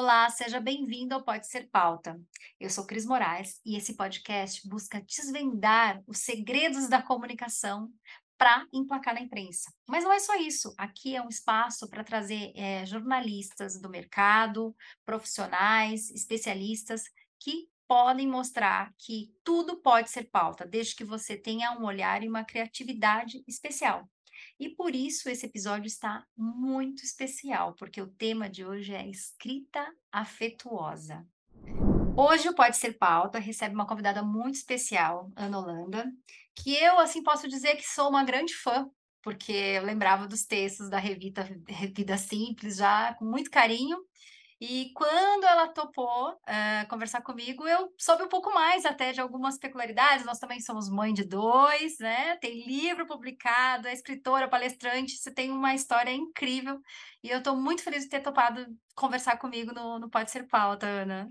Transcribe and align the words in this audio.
Olá, 0.00 0.30
seja 0.30 0.60
bem-vindo 0.60 1.12
ao 1.12 1.24
Pode 1.24 1.48
Ser 1.48 1.68
Pauta. 1.72 2.20
Eu 2.60 2.70
sou 2.70 2.86
Cris 2.86 3.04
Moraes 3.04 3.60
e 3.66 3.76
esse 3.76 3.96
podcast 3.96 4.62
busca 4.68 5.02
desvendar 5.02 6.00
os 6.06 6.18
segredos 6.18 6.88
da 6.88 7.02
comunicação 7.02 7.90
para 8.38 8.64
emplacar 8.72 9.14
na 9.14 9.22
imprensa. 9.22 9.72
Mas 9.88 10.04
não 10.04 10.12
é 10.12 10.20
só 10.20 10.36
isso. 10.36 10.72
Aqui 10.78 11.16
é 11.16 11.20
um 11.20 11.28
espaço 11.28 11.90
para 11.90 12.04
trazer 12.04 12.52
é, 12.54 12.86
jornalistas 12.86 13.80
do 13.80 13.90
mercado, 13.90 14.72
profissionais, 15.04 16.10
especialistas 16.10 17.02
que 17.40 17.68
podem 17.88 18.28
mostrar 18.28 18.94
que 18.98 19.34
tudo 19.42 19.82
pode 19.82 20.10
ser 20.10 20.30
pauta, 20.30 20.64
desde 20.64 20.94
que 20.94 21.02
você 21.02 21.36
tenha 21.36 21.72
um 21.72 21.84
olhar 21.84 22.22
e 22.22 22.28
uma 22.28 22.44
criatividade 22.44 23.42
especial. 23.48 24.08
E 24.58 24.68
por 24.68 24.92
isso 24.92 25.30
esse 25.30 25.46
episódio 25.46 25.86
está 25.86 26.26
muito 26.36 27.04
especial, 27.04 27.74
porque 27.78 28.02
o 28.02 28.08
tema 28.08 28.50
de 28.50 28.64
hoje 28.64 28.92
é 28.92 29.08
escrita 29.08 29.86
afetuosa. 30.10 31.24
Hoje 32.16 32.48
o 32.48 32.54
Pode 32.54 32.76
Ser 32.76 32.94
Pauta 32.94 33.38
recebe 33.38 33.72
uma 33.72 33.86
convidada 33.86 34.20
muito 34.20 34.56
especial, 34.56 35.30
Ana 35.36 35.60
Holanda, 35.60 36.12
que 36.56 36.74
eu, 36.74 36.98
assim, 36.98 37.22
posso 37.22 37.46
dizer 37.46 37.76
que 37.76 37.88
sou 37.88 38.08
uma 38.08 38.24
grande 38.24 38.52
fã, 38.52 38.90
porque 39.22 39.52
eu 39.52 39.84
lembrava 39.84 40.26
dos 40.26 40.44
textos 40.44 40.90
da 40.90 40.98
revista 40.98 41.48
Vida 41.94 42.18
Simples 42.18 42.78
já 42.78 43.14
com 43.14 43.24
muito 43.24 43.52
carinho, 43.52 43.96
e 44.60 44.92
quando 44.92 45.44
ela 45.44 45.68
topou 45.68 46.32
uh, 46.32 46.88
conversar 46.88 47.22
comigo, 47.22 47.66
eu 47.66 47.94
soube 47.96 48.24
um 48.24 48.28
pouco 48.28 48.52
mais 48.52 48.84
até 48.84 49.12
de 49.12 49.20
algumas 49.20 49.56
peculiaridades. 49.56 50.26
Nós 50.26 50.40
também 50.40 50.60
somos 50.60 50.90
mãe 50.90 51.14
de 51.14 51.24
dois, 51.24 51.98
né? 52.00 52.36
Tem 52.38 52.66
livro 52.66 53.06
publicado, 53.06 53.86
é 53.86 53.92
escritora, 53.92 54.48
palestrante. 54.48 55.16
Você 55.16 55.32
tem 55.32 55.52
uma 55.52 55.74
história 55.74 56.10
incrível. 56.10 56.80
E 57.22 57.30
eu 57.30 57.38
estou 57.38 57.56
muito 57.56 57.84
feliz 57.84 58.02
de 58.02 58.10
ter 58.10 58.20
topado 58.20 58.66
conversar 58.96 59.38
comigo 59.38 59.72
no, 59.72 60.00
no 60.00 60.10
Pode 60.10 60.30
Ser 60.32 60.48
Pauta, 60.48 60.86
Ana. 60.86 61.28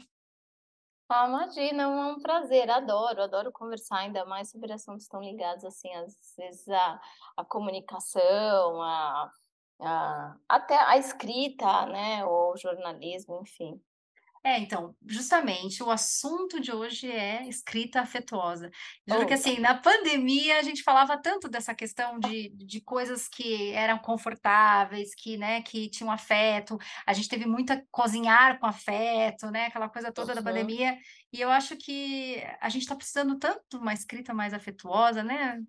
Ah, 1.09 1.27
imagina, 1.27 1.83
é 1.83 1.87
um 1.87 2.19
prazer, 2.19 2.69
adoro, 2.69 3.23
adoro 3.23 3.51
conversar 3.51 3.99
ainda 3.99 4.25
mais 4.25 4.51
sobre 4.51 4.73
assuntos 4.73 5.07
tão 5.07 5.21
ligados 5.21 5.63
assim, 5.63 5.93
às 5.95 6.13
vezes 6.37 6.67
a 6.69 7.45
comunicação, 7.45 8.81
a 8.81 9.31
a, 9.79 10.35
até 10.47 10.75
a 10.75 10.97
escrita, 10.97 11.85
né, 11.87 12.25
ou 12.25 12.57
jornalismo, 12.57 13.41
enfim. 13.41 13.81
É, 14.47 14.59
então, 14.59 14.95
justamente 15.05 15.83
o 15.83 15.91
assunto 15.91 16.61
de 16.61 16.71
hoje 16.71 17.11
é 17.11 17.45
escrita 17.49 17.99
afetuosa. 17.99 18.71
Juro 19.05 19.27
que 19.27 19.33
assim, 19.33 19.59
na 19.59 19.75
pandemia 19.75 20.57
a 20.57 20.61
gente 20.61 20.83
falava 20.83 21.17
tanto 21.17 21.49
dessa 21.49 21.75
questão 21.75 22.17
de, 22.17 22.47
de 22.55 22.79
coisas 22.79 23.27
que 23.27 23.73
eram 23.73 23.97
confortáveis, 23.97 25.13
que, 25.13 25.35
né, 25.35 25.61
que 25.63 25.89
tinham 25.89 26.09
afeto. 26.09 26.77
A 27.05 27.11
gente 27.11 27.27
teve 27.27 27.45
muita 27.45 27.85
cozinhar 27.91 28.57
com 28.57 28.65
afeto, 28.65 29.51
né, 29.51 29.65
aquela 29.65 29.89
coisa 29.89 30.13
toda 30.13 30.31
uhum. 30.31 30.35
da 30.35 30.43
pandemia. 30.43 30.97
E 31.33 31.41
eu 31.41 31.49
acho 31.49 31.75
que 31.75 32.41
a 32.61 32.69
gente 32.69 32.83
está 32.83 32.95
precisando 32.95 33.37
tanto 33.37 33.61
de 33.69 33.75
uma 33.75 33.93
escrita 33.93 34.33
mais 34.33 34.53
afetuosa, 34.53 35.23
né? 35.23 35.61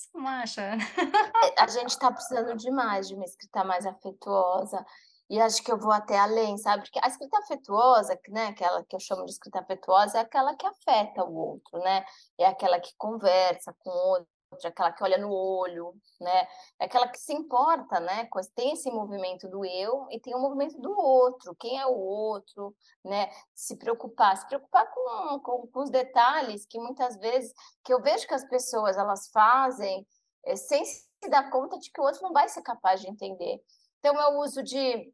Você 0.00 0.08
não 0.14 0.26
acha? 0.26 0.62
É, 0.62 1.62
a 1.62 1.66
gente 1.66 1.90
está 1.90 2.10
precisando 2.10 2.56
demais 2.56 3.08
de 3.08 3.14
uma 3.14 3.24
escrita 3.24 3.62
mais 3.64 3.84
afetuosa. 3.84 4.84
E 5.28 5.40
acho 5.40 5.62
que 5.62 5.70
eu 5.70 5.78
vou 5.78 5.92
até 5.92 6.18
além, 6.18 6.56
sabe? 6.56 6.82
Porque 6.82 6.98
a 7.02 7.06
escrita 7.06 7.38
afetuosa, 7.38 8.18
né, 8.28 8.46
aquela 8.48 8.82
que 8.84 8.96
eu 8.96 9.00
chamo 9.00 9.24
de 9.24 9.32
escrita 9.32 9.60
afetuosa, 9.60 10.18
é 10.18 10.20
aquela 10.22 10.56
que 10.56 10.66
afeta 10.66 11.22
o 11.24 11.34
outro, 11.34 11.78
né? 11.80 12.04
É 12.38 12.46
aquela 12.46 12.80
que 12.80 12.92
conversa 12.96 13.74
com 13.78 13.90
o 13.90 14.08
outro, 14.08 14.28
outra, 14.50 14.68
aquela 14.68 14.92
que 14.92 15.02
olha 15.02 15.18
no 15.18 15.32
olho, 15.32 15.94
né? 16.20 16.48
É 16.78 16.84
aquela 16.84 17.08
que 17.08 17.18
se 17.18 17.32
importa, 17.32 18.00
né? 18.00 18.28
Tem 18.54 18.72
esse 18.72 18.90
movimento 18.90 19.48
do 19.48 19.64
eu 19.64 20.06
e 20.10 20.20
tem 20.20 20.34
o 20.34 20.40
movimento 20.40 20.78
do 20.80 20.90
outro. 20.90 21.54
Quem 21.54 21.78
é 21.78 21.86
o 21.86 21.96
outro, 21.96 22.74
né? 23.04 23.30
Se 23.54 23.76
preocupar, 23.76 24.36
se 24.36 24.46
preocupar 24.46 24.90
com, 24.90 25.40
com, 25.40 25.66
com 25.68 25.80
os 25.80 25.90
detalhes 25.90 26.66
que 26.66 26.78
muitas 26.78 27.16
vezes 27.18 27.52
que 27.84 27.92
eu 27.92 28.02
vejo 28.02 28.26
que 28.26 28.34
as 28.34 28.44
pessoas 28.44 28.96
elas 28.96 29.28
fazem 29.30 30.06
é, 30.44 30.56
sem 30.56 30.84
se 30.84 31.06
dar 31.28 31.50
conta 31.50 31.78
de 31.78 31.90
que 31.90 32.00
o 32.00 32.04
outro 32.04 32.22
não 32.22 32.32
vai 32.32 32.48
ser 32.48 32.62
capaz 32.62 33.00
de 33.00 33.08
entender. 33.08 33.62
Então, 33.98 34.14
o 34.14 34.42
uso 34.42 34.62
de 34.62 35.12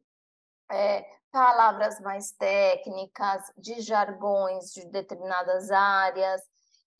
é, 0.71 1.05
palavras 1.31 1.99
mais 1.99 2.31
técnicas, 2.31 3.43
de 3.57 3.81
jargões 3.81 4.71
de 4.71 4.85
determinadas 4.85 5.69
áreas, 5.69 6.41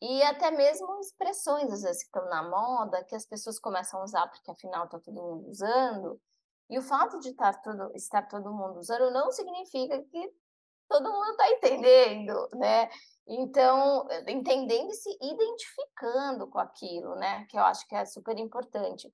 e 0.00 0.22
até 0.22 0.50
mesmo 0.50 1.00
expressões, 1.00 1.72
às 1.72 1.82
vezes, 1.82 2.02
que 2.02 2.08
estão 2.08 2.28
na 2.28 2.42
moda, 2.48 3.04
que 3.04 3.16
as 3.16 3.26
pessoas 3.26 3.58
começam 3.58 4.00
a 4.00 4.04
usar, 4.04 4.28
porque 4.28 4.50
afinal 4.50 4.84
está 4.84 4.98
todo 4.98 5.22
mundo 5.22 5.48
usando. 5.48 6.20
E 6.70 6.78
o 6.78 6.82
fato 6.82 7.18
de 7.20 7.30
estar 7.30 7.60
todo, 7.62 7.90
estar 7.94 8.22
todo 8.28 8.52
mundo 8.52 8.78
usando 8.78 9.10
não 9.10 9.32
significa 9.32 10.00
que 10.02 10.32
todo 10.88 11.10
mundo 11.10 11.30
está 11.30 11.50
entendendo, 11.50 12.48
né? 12.54 12.88
Então, 13.26 14.06
entendendo 14.26 14.90
e 14.90 14.94
se 14.94 15.18
identificando 15.20 16.46
com 16.48 16.58
aquilo, 16.58 17.14
né? 17.16 17.44
Que 17.46 17.58
eu 17.58 17.62
acho 17.62 17.86
que 17.88 17.94
é 17.94 18.04
super 18.04 18.38
importante. 18.38 19.10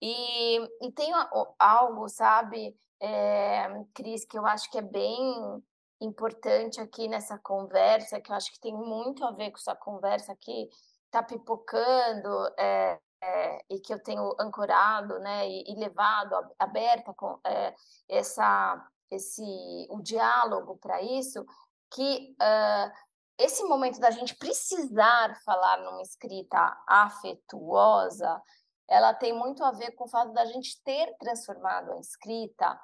E, 0.00 0.58
e 0.82 0.92
tem 0.92 1.12
algo, 1.58 2.08
sabe, 2.08 2.76
é, 3.00 3.68
Cris, 3.94 4.24
que 4.24 4.38
eu 4.38 4.46
acho 4.46 4.70
que 4.70 4.78
é 4.78 4.82
bem 4.82 5.62
importante 6.00 6.80
aqui 6.80 7.08
nessa 7.08 7.38
conversa, 7.38 8.20
que 8.20 8.30
eu 8.30 8.36
acho 8.36 8.52
que 8.52 8.60
tem 8.60 8.74
muito 8.74 9.24
a 9.24 9.32
ver 9.32 9.50
com 9.50 9.58
essa 9.58 9.74
conversa 9.74 10.36
que 10.36 10.68
está 11.06 11.22
pipocando 11.22 12.28
é, 12.58 12.98
é, 13.22 13.58
e 13.70 13.80
que 13.80 13.92
eu 13.92 14.02
tenho 14.02 14.34
ancorado 14.38 15.18
né, 15.18 15.48
e, 15.48 15.64
e 15.66 15.74
levado 15.74 16.34
aberta 16.58 17.12
com 17.14 17.38
é, 17.44 17.74
essa, 18.08 18.86
esse, 19.10 19.42
o 19.90 20.00
diálogo 20.00 20.76
para 20.78 21.02
isso, 21.02 21.44
que 21.90 22.36
uh, 22.40 22.92
esse 23.38 23.64
momento 23.64 23.98
da 23.98 24.10
gente 24.10 24.36
precisar 24.36 25.34
falar 25.44 25.78
numa 25.78 26.02
escrita 26.02 26.76
afetuosa, 26.86 28.40
ela 28.88 29.14
tem 29.14 29.32
muito 29.32 29.64
a 29.64 29.72
ver 29.72 29.92
com 29.92 30.04
o 30.04 30.08
fato 30.08 30.32
da 30.32 30.44
gente 30.44 30.82
ter 30.82 31.16
transformado 31.18 31.92
a 31.92 31.98
escrita 31.98 32.80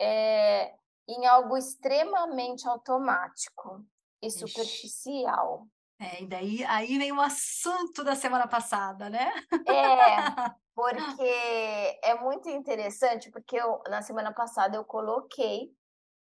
é, 0.00 0.74
em 1.08 1.26
algo 1.26 1.56
extremamente 1.56 2.68
automático 2.68 3.84
e 4.22 4.30
superficial. 4.30 5.66
É, 6.00 6.22
e 6.22 6.26
daí 6.26 6.64
aí 6.64 6.96
vem 6.98 7.10
o 7.10 7.20
assunto 7.20 8.04
da 8.04 8.14
semana 8.14 8.46
passada, 8.46 9.10
né? 9.10 9.32
É, 9.66 10.16
porque 10.74 11.98
é 12.04 12.14
muito 12.20 12.48
interessante, 12.48 13.30
porque 13.30 13.56
eu, 13.56 13.82
na 13.88 14.00
semana 14.02 14.32
passada 14.32 14.76
eu 14.76 14.84
coloquei, 14.84 15.72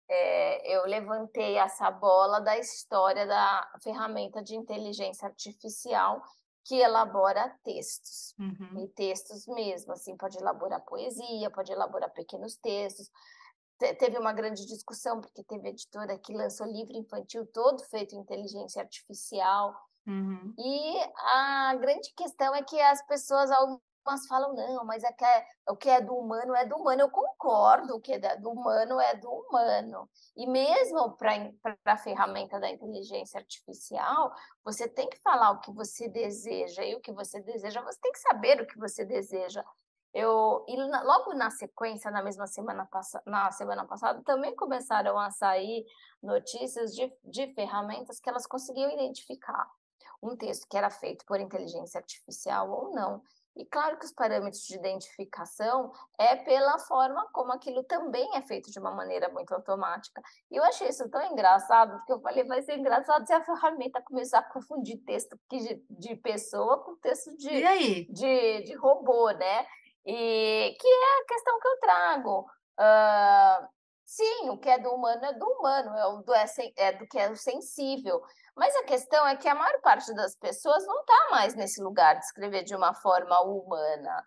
é, 0.08 0.76
eu 0.76 0.86
levantei 0.86 1.56
essa 1.56 1.90
bola 1.90 2.40
da 2.40 2.56
história 2.56 3.26
da 3.26 3.68
ferramenta 3.82 4.40
de 4.40 4.54
inteligência 4.54 5.26
artificial 5.26 6.22
que 6.64 6.76
elabora 6.76 7.56
textos, 7.62 8.34
uhum. 8.38 8.84
e 8.84 8.88
textos 8.88 9.46
mesmo, 9.46 9.92
assim, 9.92 10.16
pode 10.16 10.36
elaborar 10.36 10.84
poesia, 10.84 11.48
pode 11.50 11.72
elaborar 11.72 12.10
pequenos 12.10 12.56
textos, 12.56 13.08
teve 13.78 14.18
uma 14.18 14.32
grande 14.32 14.66
discussão, 14.66 15.20
porque 15.20 15.42
teve 15.44 15.68
editora 15.68 16.18
que 16.18 16.34
lançou 16.34 16.66
livro 16.66 16.96
infantil 16.96 17.46
todo 17.46 17.82
feito 17.84 18.14
em 18.14 18.20
inteligência 18.20 18.82
artificial. 18.82 19.74
Uhum. 20.06 20.54
E 20.58 21.00
a 21.16 21.74
grande 21.74 22.12
questão 22.14 22.54
é 22.54 22.62
que 22.62 22.80
as 22.80 23.04
pessoas, 23.06 23.50
algumas 23.50 24.26
falam, 24.28 24.54
não, 24.54 24.84
mas 24.84 25.02
é 25.02 25.12
que 25.12 25.24
é, 25.24 25.46
o 25.68 25.76
que 25.76 25.90
é 25.90 26.00
do 26.00 26.14
humano 26.14 26.54
é 26.54 26.64
do 26.64 26.76
humano. 26.76 27.02
Eu 27.02 27.10
concordo, 27.10 27.96
o 27.96 28.00
que 28.00 28.12
é 28.12 28.36
do 28.36 28.50
humano 28.50 29.00
é 29.00 29.16
do 29.16 29.28
humano. 29.28 30.08
E 30.36 30.46
mesmo 30.46 31.16
para 31.16 31.52
a 31.84 31.98
ferramenta 31.98 32.60
da 32.60 32.70
inteligência 32.70 33.38
artificial, 33.38 34.32
você 34.64 34.88
tem 34.88 35.08
que 35.08 35.20
falar 35.20 35.50
o 35.50 35.60
que 35.60 35.72
você 35.72 36.08
deseja. 36.08 36.84
E 36.84 36.94
o 36.94 37.00
que 37.00 37.12
você 37.12 37.40
deseja, 37.40 37.82
você 37.82 37.98
tem 38.00 38.12
que 38.12 38.20
saber 38.20 38.60
o 38.60 38.66
que 38.66 38.78
você 38.78 39.04
deseja. 39.04 39.64
Eu, 40.16 40.64
e 40.66 40.76
logo 40.76 41.34
na 41.34 41.50
sequência, 41.50 42.10
na 42.10 42.22
mesma 42.22 42.46
semana, 42.46 42.88
na 43.26 43.50
semana 43.50 43.84
passada, 43.84 44.22
também 44.22 44.56
começaram 44.56 45.18
a 45.18 45.30
sair 45.30 45.84
notícias 46.22 46.94
de, 46.94 47.12
de 47.22 47.52
ferramentas 47.52 48.18
que 48.18 48.30
elas 48.30 48.46
conseguiam 48.46 48.90
identificar 48.90 49.70
um 50.22 50.34
texto 50.34 50.66
que 50.70 50.76
era 50.78 50.88
feito 50.88 51.26
por 51.26 51.38
inteligência 51.38 51.98
artificial 51.98 52.70
ou 52.70 52.94
não. 52.94 53.22
E 53.54 53.66
claro 53.66 53.98
que 53.98 54.06
os 54.06 54.12
parâmetros 54.12 54.66
de 54.66 54.76
identificação 54.76 55.92
é 56.18 56.34
pela 56.34 56.78
forma 56.78 57.28
como 57.30 57.52
aquilo 57.52 57.84
também 57.84 58.36
é 58.36 58.40
feito 58.40 58.70
de 58.70 58.78
uma 58.78 58.92
maneira 58.92 59.28
muito 59.28 59.52
automática. 59.52 60.22
E 60.50 60.56
eu 60.56 60.64
achei 60.64 60.88
isso 60.88 61.06
tão 61.10 61.22
engraçado, 61.30 61.98
porque 61.98 62.12
eu 62.14 62.20
falei, 62.20 62.44
vai 62.44 62.62
ser 62.62 62.78
engraçado 62.78 63.26
se 63.26 63.34
a 63.34 63.44
ferramenta 63.44 64.00
começar 64.00 64.38
a 64.38 64.42
confundir 64.50 64.96
texto 65.04 65.38
de, 65.50 65.84
de 65.90 66.16
pessoa 66.16 66.78
com 66.78 66.96
texto 66.96 67.36
de, 67.36 67.60
de, 68.06 68.62
de 68.62 68.74
robô, 68.76 69.30
né? 69.32 69.66
E 70.06 70.76
que 70.78 70.86
é 70.86 71.20
a 71.20 71.26
questão 71.26 71.58
que 71.58 71.68
eu 71.68 71.80
trago. 71.80 72.46
Uh, 72.78 73.68
sim, 74.04 74.50
o 74.50 74.58
que 74.58 74.68
é 74.68 74.78
do 74.78 74.90
humano 74.90 75.24
é 75.24 75.32
do 75.32 75.44
humano, 75.44 75.96
é, 75.96 76.22
do, 76.22 76.34
é, 76.34 76.46
é 76.76 76.92
do 76.92 77.06
que 77.08 77.18
é 77.18 77.34
sensível. 77.34 78.22
Mas 78.54 78.74
a 78.76 78.84
questão 78.84 79.26
é 79.26 79.36
que 79.36 79.48
a 79.48 79.54
maior 79.54 79.80
parte 79.80 80.14
das 80.14 80.36
pessoas 80.36 80.86
não 80.86 81.00
está 81.00 81.28
mais 81.30 81.54
nesse 81.54 81.82
lugar 81.82 82.14
de 82.14 82.24
escrever 82.24 82.62
de 82.62 82.74
uma 82.74 82.94
forma 82.94 83.40
humana. 83.40 84.24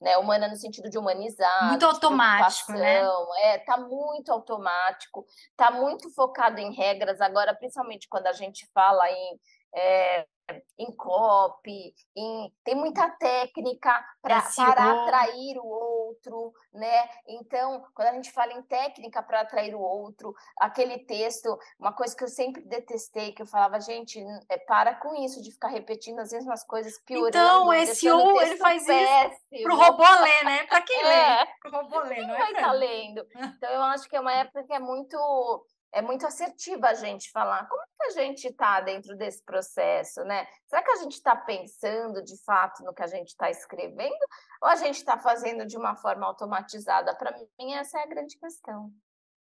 né? 0.00 0.16
Humana 0.16 0.48
no 0.48 0.56
sentido 0.56 0.88
de 0.88 0.96
humanizar. 0.96 1.68
Muito 1.70 1.84
automático, 1.84 2.72
né? 2.72 3.02
É, 3.42 3.58
tá 3.58 3.76
muito 3.76 4.30
automático, 4.30 5.26
tá 5.56 5.72
muito 5.72 6.08
focado 6.14 6.60
em 6.60 6.72
regras. 6.72 7.20
Agora, 7.20 7.54
principalmente 7.54 8.08
quando 8.08 8.28
a 8.28 8.32
gente 8.32 8.64
fala 8.72 9.10
em 9.10 9.40
é, 9.76 10.26
em 10.78 10.94
copy, 10.94 11.92
em, 12.16 12.52
tem 12.62 12.74
muita 12.74 13.08
técnica 13.10 14.04
pra, 14.22 14.42
para 14.42 15.02
atrair 15.02 15.58
o 15.58 15.66
outro, 15.66 16.52
né? 16.72 17.08
Então, 17.26 17.84
quando 17.94 18.08
a 18.08 18.12
gente 18.12 18.30
fala 18.30 18.52
em 18.52 18.62
técnica 18.62 19.22
para 19.22 19.40
atrair 19.40 19.74
o 19.74 19.80
outro, 19.80 20.34
aquele 20.58 20.98
texto, 20.98 21.58
uma 21.78 21.92
coisa 21.92 22.14
que 22.16 22.22
eu 22.22 22.28
sempre 22.28 22.62
detestei, 22.62 23.32
que 23.32 23.42
eu 23.42 23.46
falava, 23.46 23.80
gente, 23.80 24.22
é, 24.48 24.58
para 24.58 24.94
com 24.94 25.14
isso 25.16 25.42
de 25.42 25.50
ficar 25.50 25.68
repetindo 25.68 26.20
as 26.20 26.32
mesmas 26.32 26.62
coisas, 26.64 26.98
piorando. 27.04 27.28
Então, 27.28 27.74
esse 27.74 28.08
ou 28.08 28.40
ele 28.40 28.56
faz 28.56 28.86
péssimo. 28.86 29.34
isso 29.52 29.62
pro 29.64 29.76
robô 29.76 30.04
ler, 30.20 30.44
né? 30.44 30.66
Para 30.66 30.82
quem 30.82 31.00
é. 31.00 31.04
lê? 31.40 31.46
Pro 31.60 31.70
robô 31.72 32.00
ler, 32.00 32.26
não 32.26 32.34
é? 32.34 32.38
vai 32.38 32.52
estar 32.52 32.66
tá 32.66 32.72
lendo. 32.72 33.26
Então, 33.56 33.70
eu 33.70 33.82
acho 33.82 34.08
que 34.08 34.16
é 34.16 34.20
uma 34.20 34.32
época 34.32 34.64
que 34.64 34.72
é 34.72 34.78
muito 34.78 35.16
é 35.92 36.02
muito 36.02 36.26
assertiva 36.26 36.88
a 36.88 36.94
gente 36.94 37.30
falar 37.30 37.66
como 37.68 37.82
que 37.98 38.06
a 38.06 38.10
gente 38.10 38.48
está 38.48 38.80
dentro 38.80 39.16
desse 39.16 39.42
processo, 39.42 40.22
né? 40.24 40.46
Será 40.66 40.82
que 40.82 40.90
a 40.90 40.96
gente 40.96 41.12
está 41.12 41.34
pensando 41.34 42.22
de 42.22 42.36
fato 42.44 42.84
no 42.84 42.94
que 42.94 43.02
a 43.02 43.06
gente 43.06 43.28
está 43.28 43.50
escrevendo 43.50 44.26
ou 44.62 44.68
a 44.68 44.76
gente 44.76 44.96
está 44.96 45.18
fazendo 45.18 45.66
de 45.66 45.76
uma 45.76 45.96
forma 45.96 46.26
automatizada? 46.26 47.14
Para 47.16 47.36
mim, 47.58 47.74
essa 47.74 47.98
é 47.98 48.02
a 48.02 48.06
grande 48.06 48.38
questão. 48.38 48.92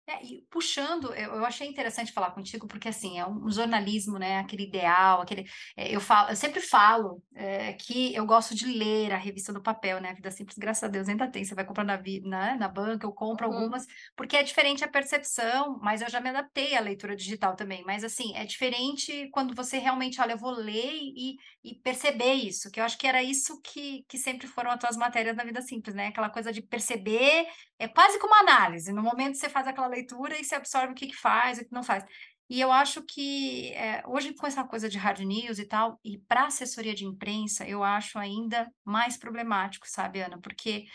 É, 0.06 0.22
e 0.22 0.46
puxando, 0.50 1.14
eu, 1.14 1.36
eu, 1.36 1.46
achei 1.46 1.66
interessante 1.66 2.12
falar 2.12 2.32
contigo, 2.32 2.68
porque 2.68 2.90
assim, 2.90 3.20
é 3.20 3.26
um 3.26 3.50
jornalismo, 3.50 4.20
né? 4.20 4.40
Aquele 4.40 4.64
ideal, 4.64 5.22
aquele. 5.22 5.46
É, 5.78 5.96
eu, 5.96 6.02
falo, 6.02 6.30
eu 6.30 6.36
sempre 6.36 6.60
falo 6.60 7.24
é, 7.34 7.72
que 7.74 8.14
eu 8.14 8.26
gosto 8.26 8.54
de 8.54 8.66
ler 8.66 9.14
a 9.14 9.18
revista 9.18 9.54
do 9.54 9.62
papel, 9.62 10.02
né? 10.02 10.10
A 10.10 10.14
Vida 10.14 10.30
Simples, 10.30 10.58
graças 10.58 10.84
a 10.84 10.90
Deus, 10.90 11.08
ainda 11.08 11.30
tem. 11.30 11.46
Você 11.46 11.56
vai 11.56 11.64
comprar 11.64 11.86
na, 11.86 11.98
na, 12.24 12.56
na 12.58 12.68
banca, 12.68 13.06
eu 13.06 13.14
compro 13.14 13.48
uhum. 13.48 13.56
algumas, 13.56 13.86
porque 14.14 14.36
é 14.36 14.44
diferente 14.44 14.84
a 14.84 14.90
percepção, 14.90 15.80
mas 15.82 16.02
eu 16.02 16.10
já 16.10 16.20
me 16.20 16.30
adaptei 16.30 16.76
à 16.76 16.82
leitura 16.82 17.16
digital 17.16 17.56
também. 17.56 17.82
Mas 17.86 18.04
assim, 18.04 18.36
é 18.36 18.44
diferente 18.44 19.30
quando 19.32 19.56
você 19.56 19.78
realmente, 19.78 20.20
olha, 20.20 20.34
eu 20.34 20.38
vou 20.38 20.52
ler 20.52 20.92
e, 20.94 21.38
e 21.64 21.76
perceber 21.76 22.34
isso, 22.34 22.70
que 22.70 22.80
eu 22.80 22.84
acho 22.84 22.98
que 22.98 23.08
era 23.08 23.24
isso 23.24 23.62
que, 23.62 24.04
que 24.10 24.18
sempre 24.18 24.48
foram 24.48 24.70
as 24.70 24.80
tuas 24.80 24.98
matérias 24.98 25.38
na 25.38 25.46
Vida 25.46 25.62
Simples, 25.62 25.96
né? 25.96 26.08
Aquela 26.08 26.30
coisa 26.30 26.52
de 26.52 26.62
perceber, 26.62 27.48
é 27.80 27.88
quase 27.88 28.20
como 28.20 28.34
análise. 28.36 28.94
No 28.94 29.04
momento 29.04 29.38
você 29.38 29.50
faz 29.50 29.68
aquela 29.68 29.88
leitura 29.88 30.40
e 30.40 30.44
se 30.44 30.56
absorve 30.56 30.94
o 30.94 30.96
que, 30.96 31.08
que 31.08 31.16
faz, 31.16 31.58
o 31.58 31.66
que 31.66 31.74
não 31.74 31.84
faz. 31.84 32.06
E 32.50 32.60
eu 32.60 32.72
acho 32.72 33.02
que 33.04 33.72
é, 33.74 34.04
hoje, 34.06 34.34
com 34.34 34.46
essa 34.46 34.64
coisa 34.64 34.90
de 34.90 34.98
hard 34.98 35.20
news 35.22 35.60
e 35.60 35.66
tal, 35.66 36.00
e 36.04 36.18
para 36.20 36.46
assessoria 36.46 36.94
de 36.94 37.06
imprensa, 37.06 37.68
eu 37.68 37.84
acho 37.84 38.20
ainda 38.20 38.72
mais 38.86 39.18
problemático, 39.18 39.88
sabe, 39.90 40.22
Ana? 40.22 40.40
Porque 40.40 40.86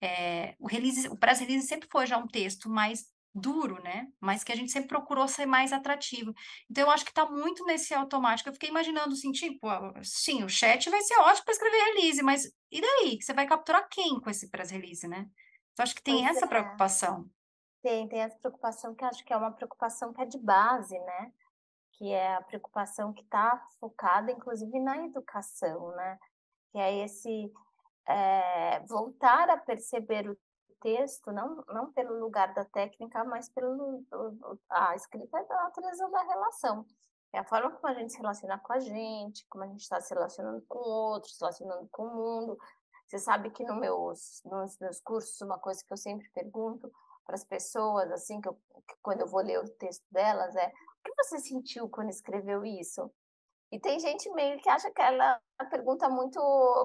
é, 0.00 0.54
o 0.58 0.68
release, 0.68 1.08
o 1.08 1.16
press 1.16 1.40
release 1.40 1.66
sempre 1.66 1.88
foi 1.90 2.06
já 2.06 2.18
um 2.18 2.28
texto 2.28 2.68
mais 2.68 3.06
duro, 3.34 3.82
né? 3.82 4.06
Mas 4.20 4.44
que 4.44 4.52
a 4.52 4.56
gente 4.56 4.70
sempre 4.70 4.88
procurou 4.88 5.26
ser 5.26 5.46
mais 5.46 5.72
atrativo. 5.72 6.32
Então, 6.70 6.84
eu 6.84 6.90
acho 6.90 7.04
que 7.04 7.10
está 7.10 7.26
muito 7.26 7.64
nesse 7.64 7.94
automático. 7.94 8.48
Eu 8.48 8.52
fiquei 8.52 8.68
imaginando 8.68 9.12
assim, 9.12 9.32
tipo, 9.32 9.66
sim, 10.02 10.44
o 10.44 10.48
chat 10.48 10.88
vai 10.90 11.00
ser 11.02 11.16
ótimo 11.18 11.44
para 11.44 11.52
escrever 11.52 11.94
release, 11.94 12.22
mas 12.22 12.44
e 12.70 12.80
daí? 12.80 13.18
Você 13.20 13.32
vai 13.32 13.46
capturar 13.46 13.88
quem 13.90 14.20
com 14.20 14.30
esse 14.30 14.48
press 14.50 14.70
release, 14.70 15.06
né? 15.08 15.26
Então, 15.78 15.84
acho 15.84 15.94
que 15.94 16.02
tem 16.02 16.24
pois 16.24 16.36
essa 16.36 16.44
é. 16.44 16.48
preocupação. 16.48 17.30
Tem, 17.80 18.08
tem 18.08 18.20
essa 18.20 18.36
preocupação 18.36 18.94
que 18.96 19.04
acho 19.04 19.24
que 19.24 19.32
é 19.32 19.36
uma 19.36 19.52
preocupação 19.52 20.12
que 20.12 20.20
é 20.20 20.26
de 20.26 20.36
base, 20.36 20.98
né? 20.98 21.32
Que 21.92 22.10
é 22.12 22.34
a 22.34 22.42
preocupação 22.42 23.12
que 23.12 23.22
está 23.22 23.64
focada, 23.78 24.32
inclusive, 24.32 24.80
na 24.80 24.98
educação, 25.06 25.94
né? 25.94 26.18
Que 26.72 26.78
é 26.78 27.04
esse 27.04 27.52
é, 28.08 28.80
voltar 28.80 29.48
a 29.50 29.56
perceber 29.56 30.28
o 30.28 30.36
texto, 30.80 31.30
não, 31.30 31.62
não 31.68 31.92
pelo 31.92 32.18
lugar 32.18 32.52
da 32.54 32.64
técnica, 32.64 33.22
mas 33.24 33.48
pelo 33.48 34.04
a 34.68 34.96
escrita 34.96 35.38
é 35.38 35.44
da 35.44 35.62
natureza 35.62 36.08
da 36.10 36.22
relação. 36.24 36.84
É 37.32 37.38
a 37.38 37.44
forma 37.44 37.70
como 37.70 37.86
a 37.86 37.94
gente 37.94 38.12
se 38.12 38.18
relaciona 38.18 38.58
com 38.58 38.72
a 38.72 38.80
gente, 38.80 39.46
como 39.48 39.62
a 39.62 39.68
gente 39.68 39.82
está 39.82 40.00
se 40.00 40.12
relacionando 40.12 40.64
com 40.66 40.78
outros, 40.78 41.34
se 41.34 41.40
relacionando 41.40 41.88
com 41.92 42.02
o 42.02 42.14
mundo. 42.16 42.58
Você 43.08 43.18
sabe 43.18 43.50
que 43.50 43.64
no 43.64 43.74
meus, 43.74 44.42
nos 44.44 44.78
meus 44.78 45.00
cursos, 45.00 45.40
uma 45.40 45.58
coisa 45.58 45.82
que 45.82 45.90
eu 45.90 45.96
sempre 45.96 46.28
pergunto 46.30 46.92
para 47.24 47.36
as 47.36 47.44
pessoas, 47.44 48.10
assim, 48.12 48.38
que, 48.38 48.48
eu, 48.48 48.54
que 48.86 48.94
quando 49.02 49.22
eu 49.22 49.26
vou 49.26 49.40
ler 49.40 49.58
o 49.58 49.68
texto 49.76 50.04
delas, 50.10 50.54
é 50.54 50.66
o 50.66 51.02
que 51.02 51.24
você 51.24 51.38
sentiu 51.38 51.88
quando 51.88 52.10
escreveu 52.10 52.66
isso? 52.66 53.10
E 53.72 53.80
tem 53.80 53.98
gente 53.98 54.30
meio 54.32 54.60
que 54.60 54.68
acha 54.68 54.90
que 54.90 55.00
ela 55.00 55.40
pergunta 55.70 56.08
muito, 56.10 56.38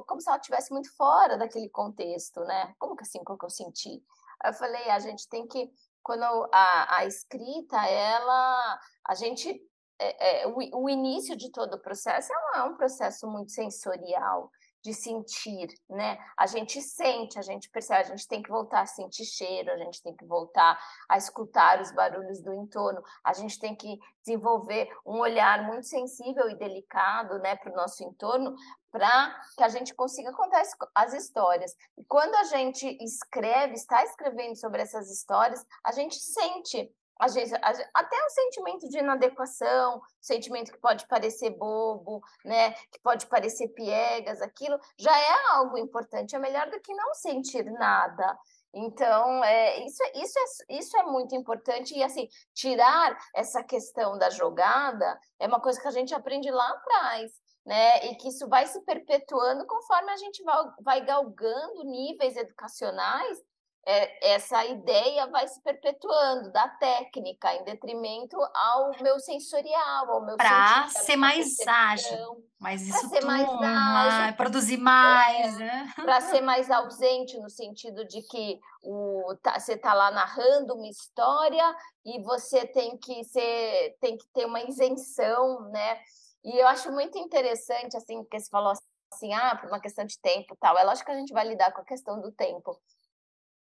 como 0.08 0.22
se 0.22 0.30
ela 0.30 0.38
estivesse 0.38 0.72
muito 0.72 0.96
fora 0.96 1.38
daquele 1.38 1.70
contexto, 1.70 2.40
né? 2.42 2.74
Como 2.80 2.96
que 2.96 3.04
assim, 3.04 3.22
como 3.24 3.38
que 3.38 3.46
eu 3.46 3.50
senti? 3.50 4.02
Eu 4.46 4.54
falei, 4.54 4.90
a 4.90 5.00
gente 5.00 5.28
tem 5.28 5.46
que, 5.46 5.70
quando 6.02 6.24
a, 6.54 7.00
a 7.00 7.06
escrita, 7.06 7.86
ela, 7.86 8.80
a 9.06 9.16
gente, 9.16 9.62
é, 10.00 10.44
é, 10.44 10.48
o, 10.48 10.56
o, 10.84 10.90
início 10.90 11.36
de 11.36 11.52
todo 11.52 11.74
o 11.74 11.82
processo 11.82 12.32
é 12.34 12.38
um, 12.38 12.62
é 12.62 12.64
um 12.64 12.76
processo 12.76 13.28
muito 13.28 13.52
sensorial 13.52 14.50
de 14.84 14.94
sentir, 14.94 15.74
né? 15.90 16.18
A 16.38 16.46
gente 16.46 16.82
sente, 16.82 17.40
a 17.40 17.42
gente 17.42 17.70
percebe, 17.70 18.02
a 18.02 18.16
gente 18.16 18.28
tem 18.28 18.44
que 18.44 18.50
voltar 18.50 18.82
a 18.82 18.86
sentir 18.86 19.24
cheiro, 19.24 19.72
a 19.72 19.78
gente 19.78 20.04
tem 20.04 20.14
que 20.14 20.26
voltar 20.26 20.78
a 21.08 21.18
escutar 21.18 21.82
os 21.82 21.92
barulhos 21.94 22.42
do 22.42 22.54
entorno, 22.54 23.02
a 23.24 23.32
gente 23.32 23.58
tem 23.58 23.74
que 23.76 23.98
desenvolver 24.22 24.90
um 25.06 25.20
olhar 25.20 25.66
muito 25.66 25.88
sensível 25.88 26.50
e 26.50 26.56
delicado, 26.56 27.40
né, 27.40 27.56
para 27.56 27.72
o 27.72 27.76
nosso 27.76 28.04
entorno, 28.04 28.56
para 28.92 29.42
que 29.58 29.64
a 29.64 29.70
gente 29.70 29.94
consiga 29.96 30.34
contar 30.34 30.64
as 30.94 31.14
histórias. 31.14 31.74
E 31.98 32.04
quando 32.04 32.36
a 32.36 32.44
gente 32.44 32.86
escreve, 33.02 33.76
está 33.76 34.04
escrevendo 34.04 34.58
sobre 34.58 34.82
essas 34.82 35.10
histórias, 35.10 35.66
a 35.84 35.94
gente 35.94 36.16
sente 36.16 36.94
às 37.20 37.34
vezes, 37.34 37.54
até 37.94 38.26
o 38.26 38.30
sentimento 38.30 38.90
de 38.90 38.98
inadequação, 38.98 40.02
sentimento 40.20 40.72
que 40.72 40.80
pode 40.80 41.08
parecer 41.08 41.52
bobo, 41.52 42.22
né, 42.44 42.72
que 42.92 43.00
pode 43.02 43.28
parecer 43.28 43.70
piegas, 43.70 44.42
aquilo 44.42 44.80
já 44.98 45.18
é 45.18 45.34
algo 45.52 45.78
importante, 45.78 46.36
é 46.36 46.40
melhor 46.40 46.70
do 46.70 46.80
que 46.80 46.94
não 46.94 47.14
sentir 47.14 47.66
nada. 47.72 48.38
Então, 48.74 49.44
é, 49.44 49.86
isso, 49.86 50.04
é, 50.04 50.18
isso, 50.18 50.40
é, 50.40 50.76
isso 50.78 50.98
é 50.98 51.04
muito 51.04 51.36
importante, 51.36 51.96
e 51.96 52.04
assim, 52.04 52.28
tirar 52.54 53.16
essa 53.36 53.64
questão 53.64 54.18
da 54.18 54.30
jogada 54.32 55.20
é 55.40 55.48
uma 55.48 55.62
coisa 55.62 55.80
que 55.80 55.88
a 55.88 55.92
gente 55.92 56.14
aprende 56.14 56.50
lá 56.50 56.68
atrás, 56.70 57.32
né? 57.66 58.08
E 58.08 58.16
que 58.16 58.28
isso 58.30 58.48
vai 58.50 58.66
se 58.68 58.82
perpetuando 58.82 59.66
conforme 59.66 60.12
a 60.12 60.18
gente 60.18 60.44
vai, 60.44 60.64
vai 60.82 61.06
galgando 61.06 61.84
níveis 61.84 62.36
educacionais 62.36 63.40
é, 63.86 64.34
essa 64.34 64.66
ideia 64.66 65.28
vai 65.28 65.46
se 65.48 65.62
perpetuando 65.62 66.52
da 66.52 66.70
técnica 66.70 67.54
em 67.54 67.64
detrimento 67.66 68.38
ao 68.56 68.92
meu 69.02 69.20
sensorial, 69.20 70.10
ao 70.10 70.26
meu 70.26 70.38
para 70.38 70.88
ser 70.88 71.18
mais 71.18 71.58
ágil, 71.68 72.46
mas 72.60 72.82
isso 72.82 73.10
ser 73.10 73.26
mais 73.26 73.46
ágil, 73.50 74.38
produzir 74.38 74.78
mais, 74.78 75.60
é, 75.60 75.66
né? 75.66 75.94
Para 75.96 76.22
ser 76.22 76.40
mais 76.40 76.72
ausente 76.72 77.38
no 77.40 77.50
sentido 77.50 78.08
de 78.08 78.22
que 78.22 78.58
o, 78.82 79.36
tá, 79.44 79.60
você 79.60 79.74
está 79.74 79.94
lá 79.94 80.12
narrando 80.12 80.76
uma 80.76 80.88
história 80.88 81.76
e 82.06 82.22
você 82.24 82.66
tem 82.66 82.98
que 82.98 83.22
ser, 83.26 83.98
tem 84.00 84.18
que 84.18 84.26
ter 84.34 84.46
uma 84.46 84.62
isenção, 84.62 85.70
né? 85.72 86.00
E 86.46 86.58
eu 86.58 86.68
acho 86.68 86.90
muito 86.90 87.18
interessante 87.18 87.98
assim, 87.98 88.24
porque 88.24 88.40
você 88.40 88.50
falou 88.50 88.72
assim, 89.14 89.34
ah, 89.34 89.58
por 89.58 89.68
uma 89.68 89.80
questão 89.80 90.06
de 90.06 90.18
tempo, 90.20 90.56
tal. 90.58 90.78
É 90.78 90.84
lógico 90.86 91.06
que 91.06 91.12
a 91.12 91.20
gente 91.20 91.34
vai 91.34 91.46
lidar 91.46 91.74
com 91.74 91.82
a 91.82 91.86
questão 91.86 92.22
do 92.22 92.32
tempo 92.32 92.80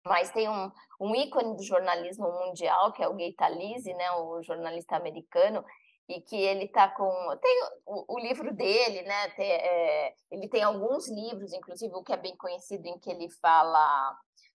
mas 0.05 0.31
tem 0.31 0.49
um, 0.49 0.71
um 1.01 1.15
ícone 1.15 1.57
do 1.57 1.63
jornalismo 1.63 2.31
mundial, 2.31 2.93
que 2.93 3.03
é 3.03 3.09
o 3.09 3.15
Gay 3.15 3.33
Talese, 3.33 3.93
né, 3.95 4.11
o 4.13 4.43
jornalista 4.43 4.97
americano, 4.97 5.65
e 6.09 6.21
que 6.21 6.37
ele 6.37 6.65
está 6.65 6.89
com 6.89 7.11
tem 7.41 7.63
o, 7.87 8.15
o, 8.15 8.19
livro 8.19 8.55
dele, 8.55 9.03
né? 9.03 9.29
Tem, 9.31 9.51
é, 9.51 10.15
ele 10.31 10.49
tem 10.49 10.63
alguns 10.63 11.09
livros, 11.09 11.53
inclusive 11.53 11.95
o 11.95 12.03
que 12.03 12.13
é 12.13 12.17
bem 12.17 12.37
conhecido 12.37 12.87
em 12.87 12.99
que 12.99 13.11
ele 13.11 13.31
fala 13.41 14.15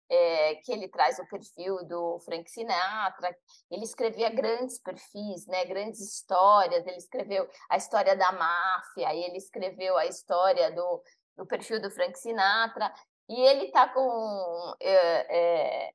é, 0.10 0.56
que 0.56 0.72
ele 0.72 0.88
traz 0.88 1.20
o 1.20 1.28
perfil 1.28 1.84
do 1.86 2.20
Frank 2.20 2.50
Sinatra. 2.50 3.36
Ele 3.70 3.84
escrevia 3.84 4.30
grandes 4.30 4.80
perfis, 4.80 5.46
né? 5.48 5.66
Grandes 5.66 6.00
histórias. 6.00 6.86
Ele 6.86 6.98
escreveu 6.98 7.48
a 7.70 7.78
história 7.78 8.16
da 8.16 8.32
máfia, 8.32 9.14
ele 9.14 9.38
escreveu 9.38 9.98
a 9.98 10.06
história 10.06 10.72
do, 10.72 11.02
do 11.38 11.46
perfil 11.46 11.82
do 11.82 11.92
Frank 11.92 12.18
Sinatra. 12.18 12.94
E 13.30 13.40
ele 13.42 13.66
está 13.66 13.88
com 13.88 14.76
é, 14.80 15.38
é, 15.38 15.94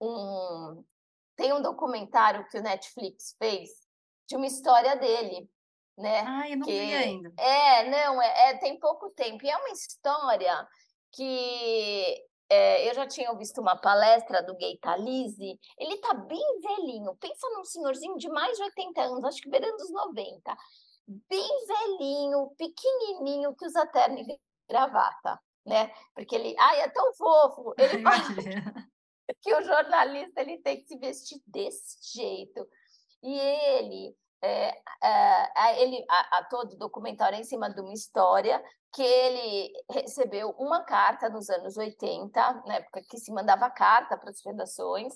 um. 0.00 0.84
Tem 1.34 1.52
um 1.52 1.60
documentário 1.60 2.46
que 2.48 2.56
o 2.56 2.62
Netflix 2.62 3.34
fez 3.36 3.70
de 4.28 4.36
uma 4.36 4.46
história 4.46 4.94
dele. 4.96 5.50
Né? 5.98 6.20
Ah, 6.20 6.48
eu 6.48 6.56
não 6.58 6.66
que, 6.66 6.72
vi 6.72 6.94
ainda. 6.94 7.32
É, 7.36 7.90
não, 7.90 8.22
é, 8.22 8.50
é, 8.50 8.58
tem 8.58 8.78
pouco 8.78 9.10
tempo. 9.10 9.44
E 9.44 9.50
é 9.50 9.56
uma 9.56 9.70
história 9.70 10.68
que 11.10 12.24
é, 12.48 12.88
eu 12.88 12.94
já 12.94 13.08
tinha 13.08 13.34
visto 13.34 13.60
uma 13.60 13.76
palestra 13.76 14.40
do 14.42 14.54
Gay 14.54 14.78
Talise, 14.78 15.58
ele 15.76 15.96
tá 15.98 16.14
bem 16.14 16.60
velhinho, 16.60 17.16
pensa 17.16 17.48
num 17.50 17.64
senhorzinho 17.64 18.16
de 18.18 18.28
mais 18.28 18.56
de 18.56 18.62
80 18.62 19.02
anos, 19.02 19.24
acho 19.24 19.42
que 19.42 19.48
beirando 19.48 19.82
os 19.82 19.90
90, 19.90 20.56
bem 21.28 21.66
velhinho, 21.66 22.54
pequenininho, 22.56 23.54
que 23.56 23.66
usa 23.66 23.86
terno 23.86 24.18
e 24.18 24.40
gravata 24.68 25.40
né? 25.66 25.90
Porque 26.14 26.34
ele, 26.34 26.54
ai, 26.58 26.80
é 26.80 26.88
tão 26.88 27.12
fofo. 27.14 27.74
Ele 27.78 28.02
fala 28.02 28.16
que 29.42 29.54
o 29.54 29.62
jornalista 29.62 30.40
ele 30.40 30.58
tem 30.58 30.80
que 30.80 30.86
se 30.86 30.96
vestir 30.96 31.42
desse 31.46 32.16
jeito. 32.16 32.66
E 33.22 33.36
ele, 33.36 34.16
é, 34.40 34.68
é, 35.02 35.82
ele 35.82 36.04
a, 36.08 36.38
a, 36.38 36.44
todo 36.44 36.76
documentário 36.76 37.36
é 37.36 37.40
em 37.40 37.44
cima 37.44 37.68
de 37.68 37.80
uma 37.80 37.92
história 37.92 38.62
que 38.92 39.02
ele 39.02 39.72
recebeu 39.90 40.50
uma 40.50 40.84
carta 40.84 41.28
nos 41.28 41.50
anos 41.50 41.76
80, 41.76 42.62
na 42.66 42.76
época 42.76 43.02
que 43.02 43.18
se 43.18 43.32
mandava 43.32 43.68
carta 43.68 44.16
para 44.16 44.30
as 44.30 44.42
redações, 44.44 45.12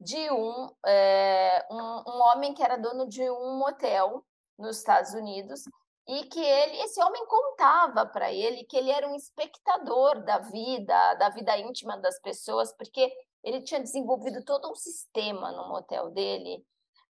de 0.00 0.30
um, 0.30 0.74
é, 0.84 1.64
um, 1.70 1.76
um 1.76 2.22
homem 2.22 2.52
que 2.52 2.62
era 2.62 2.76
dono 2.76 3.08
de 3.08 3.30
um 3.30 3.56
motel 3.56 4.24
nos 4.58 4.78
Estados 4.78 5.14
Unidos 5.14 5.62
e 6.06 6.24
que 6.24 6.40
ele, 6.40 6.82
esse 6.82 7.02
homem 7.02 7.24
contava 7.26 8.06
para 8.06 8.32
ele 8.32 8.64
que 8.64 8.76
ele 8.76 8.90
era 8.90 9.08
um 9.08 9.14
espectador 9.14 10.22
da 10.24 10.38
vida, 10.38 11.14
da 11.14 11.30
vida 11.30 11.56
íntima 11.58 11.96
das 11.96 12.20
pessoas, 12.20 12.72
porque 12.76 13.10
ele 13.42 13.62
tinha 13.62 13.80
desenvolvido 13.80 14.44
todo 14.44 14.70
um 14.70 14.74
sistema 14.74 15.50
no 15.52 15.68
motel 15.68 16.10
dele, 16.10 16.64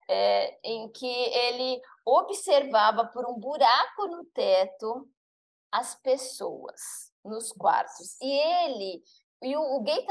é, 0.09 0.59
em 0.63 0.91
que 0.91 1.07
ele 1.07 1.81
observava 2.05 3.07
por 3.07 3.27
um 3.27 3.39
buraco 3.39 4.07
no 4.09 4.25
teto 4.27 5.09
as 5.71 5.95
pessoas 5.95 7.13
nos 7.25 7.51
quartos. 7.53 8.21
E 8.21 8.31
ele, 8.31 9.03
e 9.43 9.57
o, 9.57 9.77
o 9.77 9.83
Gay 9.83 10.07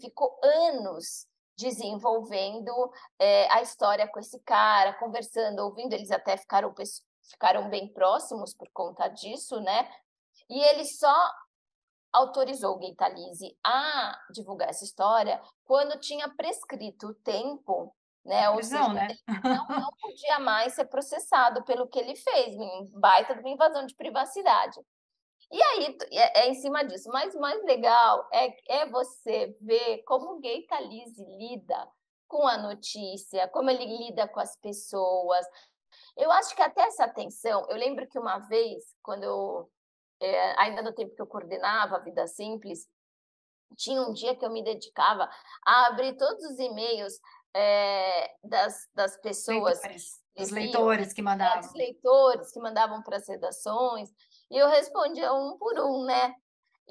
ficou 0.00 0.38
anos 0.42 1.26
desenvolvendo 1.56 2.72
é, 3.18 3.50
a 3.52 3.60
história 3.60 4.08
com 4.08 4.20
esse 4.20 4.40
cara, 4.40 4.94
conversando, 4.94 5.60
ouvindo, 5.60 5.92
eles 5.92 6.10
até 6.10 6.36
ficaram 6.36 6.72
ficaram 7.30 7.68
bem 7.70 7.92
próximos 7.92 8.54
por 8.54 8.68
conta 8.72 9.08
disso, 9.08 9.60
né? 9.60 9.90
E 10.48 10.60
ele 10.60 10.84
só 10.84 11.14
autorizou 12.12 12.74
o 12.74 12.78
Gaitalize 12.78 13.56
a 13.64 14.18
divulgar 14.32 14.68
essa 14.68 14.84
história 14.84 15.40
quando 15.64 16.00
tinha 16.00 16.28
prescrito 16.28 17.08
o 17.08 17.14
tempo, 17.14 17.94
né? 18.24 18.50
Ou 18.50 18.62
seja, 18.62 18.88
né? 18.92 19.08
não, 19.44 19.66
não 19.68 19.90
podia 20.00 20.38
mais 20.40 20.74
ser 20.74 20.86
processado 20.86 21.64
pelo 21.64 21.88
que 21.88 21.98
ele 21.98 22.16
fez, 22.16 22.56
baita 22.92 23.34
de 23.34 23.40
uma 23.40 23.50
invasão 23.50 23.86
de 23.86 23.94
privacidade. 23.94 24.80
E 25.52 25.60
aí 25.60 25.96
é, 26.12 26.42
é, 26.42 26.48
em 26.48 26.54
cima 26.54 26.84
disso. 26.84 27.08
Mas 27.10 27.34
o 27.34 27.40
mais 27.40 27.62
legal 27.64 28.28
é, 28.32 28.82
é 28.82 28.86
você 28.86 29.56
ver 29.60 30.02
como 30.04 30.34
o 30.34 30.40
Gaitalize 30.40 31.24
lida 31.36 31.88
com 32.28 32.46
a 32.46 32.56
notícia, 32.56 33.48
como 33.48 33.68
ele 33.70 33.84
lida 33.84 34.28
com 34.28 34.38
as 34.38 34.56
pessoas, 34.56 35.44
eu 36.16 36.30
acho 36.32 36.54
que 36.54 36.62
até 36.62 36.82
essa 36.82 37.04
atenção, 37.04 37.66
eu 37.68 37.76
lembro 37.76 38.06
que 38.06 38.18
uma 38.18 38.38
vez, 38.38 38.84
quando 39.02 39.24
eu, 39.24 39.70
é, 40.20 40.60
ainda 40.60 40.82
no 40.82 40.92
tempo 40.92 41.14
que 41.14 41.22
eu 41.22 41.26
coordenava 41.26 41.96
a 41.96 42.00
Vida 42.00 42.26
Simples, 42.26 42.86
tinha 43.76 44.02
um 44.02 44.12
dia 44.12 44.34
que 44.36 44.44
eu 44.44 44.50
me 44.50 44.62
dedicava 44.62 45.28
a 45.64 45.86
abrir 45.86 46.16
todos 46.16 46.44
os 46.44 46.58
e-mails 46.58 47.14
é, 47.54 48.34
das, 48.42 48.88
das 48.94 49.16
pessoas. 49.18 49.80
Leitores, 49.82 50.20
dos 50.36 50.50
leitores 50.50 51.12
que 51.12 51.22
mandavam. 51.22 51.58
É, 51.58 51.60
dos 51.60 51.74
leitores 51.74 52.52
que 52.52 52.60
mandavam 52.60 53.02
para 53.02 53.16
as 53.16 53.28
redações, 53.28 54.10
e 54.50 54.58
eu 54.58 54.68
respondia 54.68 55.32
um 55.32 55.56
por 55.58 55.78
um, 55.78 56.04
né? 56.04 56.34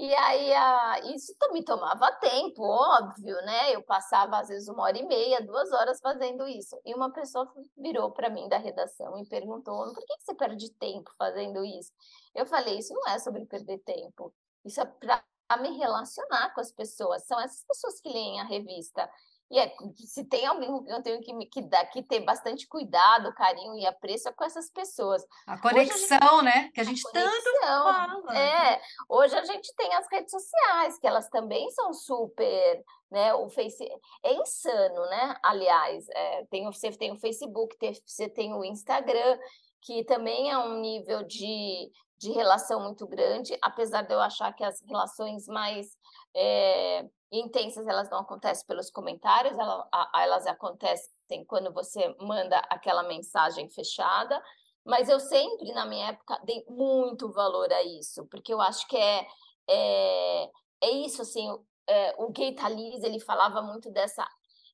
E 0.01 0.15
aí, 0.15 0.53
a... 0.53 0.99
isso 1.13 1.35
me 1.51 1.61
tomava 1.63 2.09
tempo, 2.21 2.63
óbvio, 2.63 3.35
né? 3.41 3.75
Eu 3.75 3.83
passava, 3.83 4.39
às 4.39 4.47
vezes, 4.47 4.69
uma 4.69 4.83
hora 4.83 4.97
e 4.97 5.05
meia, 5.05 5.41
duas 5.41 5.69
horas 5.73 5.99
fazendo 5.99 6.47
isso. 6.47 6.79
E 6.85 6.95
uma 6.95 7.11
pessoa 7.11 7.51
virou 7.77 8.09
para 8.11 8.29
mim 8.29 8.47
da 8.47 8.57
redação 8.57 9.17
e 9.19 9.27
perguntou: 9.27 9.93
por 9.93 10.05
que 10.05 10.15
você 10.21 10.33
perde 10.35 10.71
tempo 10.75 11.11
fazendo 11.17 11.65
isso? 11.65 11.91
Eu 12.33 12.45
falei: 12.45 12.77
isso 12.79 12.93
não 12.93 13.07
é 13.09 13.19
sobre 13.19 13.45
perder 13.45 13.79
tempo. 13.79 14.33
Isso 14.63 14.79
é 14.79 14.85
para 14.85 15.21
me 15.61 15.77
relacionar 15.77 16.53
com 16.53 16.61
as 16.61 16.71
pessoas. 16.71 17.25
São 17.25 17.37
essas 17.41 17.65
pessoas 17.65 17.99
que 17.99 18.07
leem 18.07 18.39
a 18.39 18.45
revista. 18.45 19.09
E 19.51 19.59
é, 19.59 19.73
se 19.95 20.23
tem 20.25 20.45
alguém 20.45 20.83
que 20.83 20.91
eu 20.91 21.01
tenho 21.01 21.21
que, 21.21 21.33
que, 21.47 21.63
que 21.91 22.03
ter 22.03 22.19
bastante 22.19 22.67
cuidado, 22.67 23.33
carinho 23.33 23.75
e 23.75 23.85
apreço 23.85 24.29
é 24.29 24.31
com 24.31 24.43
essas 24.43 24.69
pessoas. 24.69 25.25
A 25.47 25.59
conexão, 25.59 26.19
a 26.21 26.29
gente, 26.29 26.43
né? 26.43 26.71
Que 26.73 26.81
a 26.81 26.83
gente 26.83 27.07
a 27.07 27.11
tanto 27.11 27.59
fala. 27.61 28.37
É, 28.37 28.81
hoje 29.07 29.35
a 29.35 29.43
gente 29.45 29.73
tem 29.75 29.91
as 29.95 30.05
redes 30.11 30.29
sociais, 30.29 30.99
que 30.99 31.07
elas 31.07 31.29
também 31.29 31.69
são 31.71 31.91
super, 31.93 32.83
né? 33.09 33.33
O 33.33 33.49
Face 33.49 33.83
é 34.23 34.33
insano, 34.33 35.01
né? 35.07 35.35
Aliás, 35.41 36.07
é, 36.09 36.45
tem, 36.45 36.65
você 36.65 36.91
tem 36.91 37.11
o 37.11 37.19
Facebook, 37.19 37.75
você 38.05 38.29
tem 38.29 38.53
o 38.53 38.63
Instagram, 38.63 39.39
que 39.81 40.03
também 40.03 40.51
é 40.51 40.57
um 40.59 40.79
nível 40.79 41.23
de, 41.23 41.91
de 42.19 42.31
relação 42.31 42.81
muito 42.81 43.07
grande, 43.07 43.57
apesar 43.61 44.03
de 44.03 44.13
eu 44.13 44.19
achar 44.19 44.53
que 44.53 44.63
as 44.63 44.81
relações 44.81 45.47
mais 45.47 45.97
é, 46.35 47.07
intensas 47.31 47.87
elas 47.87 48.09
não 48.09 48.19
acontecem 48.19 48.65
pelos 48.65 48.89
comentários, 48.89 49.57
elas, 49.57 49.85
elas 50.15 50.47
acontecem 50.47 51.45
quando 51.47 51.71
você 51.73 52.15
manda 52.19 52.57
aquela 52.69 53.03
mensagem 53.03 53.69
fechada, 53.69 54.41
mas 54.85 55.09
eu 55.09 55.19
sempre, 55.19 55.71
na 55.73 55.85
minha 55.85 56.09
época, 56.09 56.39
dei 56.43 56.65
muito 56.67 57.31
valor 57.31 57.71
a 57.71 57.83
isso, 57.83 58.25
porque 58.27 58.53
eu 58.53 58.61
acho 58.61 58.87
que 58.87 58.97
é, 58.97 59.27
é, 59.69 60.49
é 60.81 60.91
isso, 60.91 61.21
assim, 61.21 61.47
é, 61.87 62.15
o 62.17 62.29
Gay 62.31 62.55
Thalys, 62.55 63.03
ele 63.03 63.19
falava 63.19 63.61
muito 63.61 63.91
dessa 63.91 64.27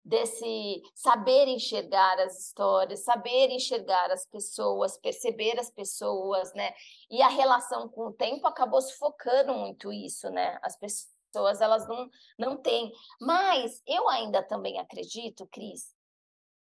desse 0.05 0.83
saber 0.93 1.47
enxergar 1.47 2.19
as 2.19 2.39
histórias, 2.39 3.03
saber 3.03 3.49
enxergar 3.49 4.11
as 4.11 4.23
pessoas, 4.27 4.99
perceber 4.99 5.59
as 5.59 5.71
pessoas, 5.71 6.53
né? 6.53 6.75
E 7.09 7.23
a 7.23 7.27
relação 7.27 7.89
com 7.89 8.09
o 8.09 8.13
tempo 8.13 8.45
acabou 8.45 8.79
sufocando 8.83 9.55
muito 9.55 9.91
isso, 9.91 10.29
né? 10.29 10.59
As 10.61 10.77
pessoas 10.77 11.14
pessoas 11.35 11.59
elas 11.59 11.87
não, 11.87 12.09
não 12.39 12.57
têm. 12.57 12.91
Mas 13.19 13.81
eu 13.85 14.07
ainda 14.09 14.41
também 14.41 14.79
acredito, 14.79 15.47
Cris, 15.47 15.93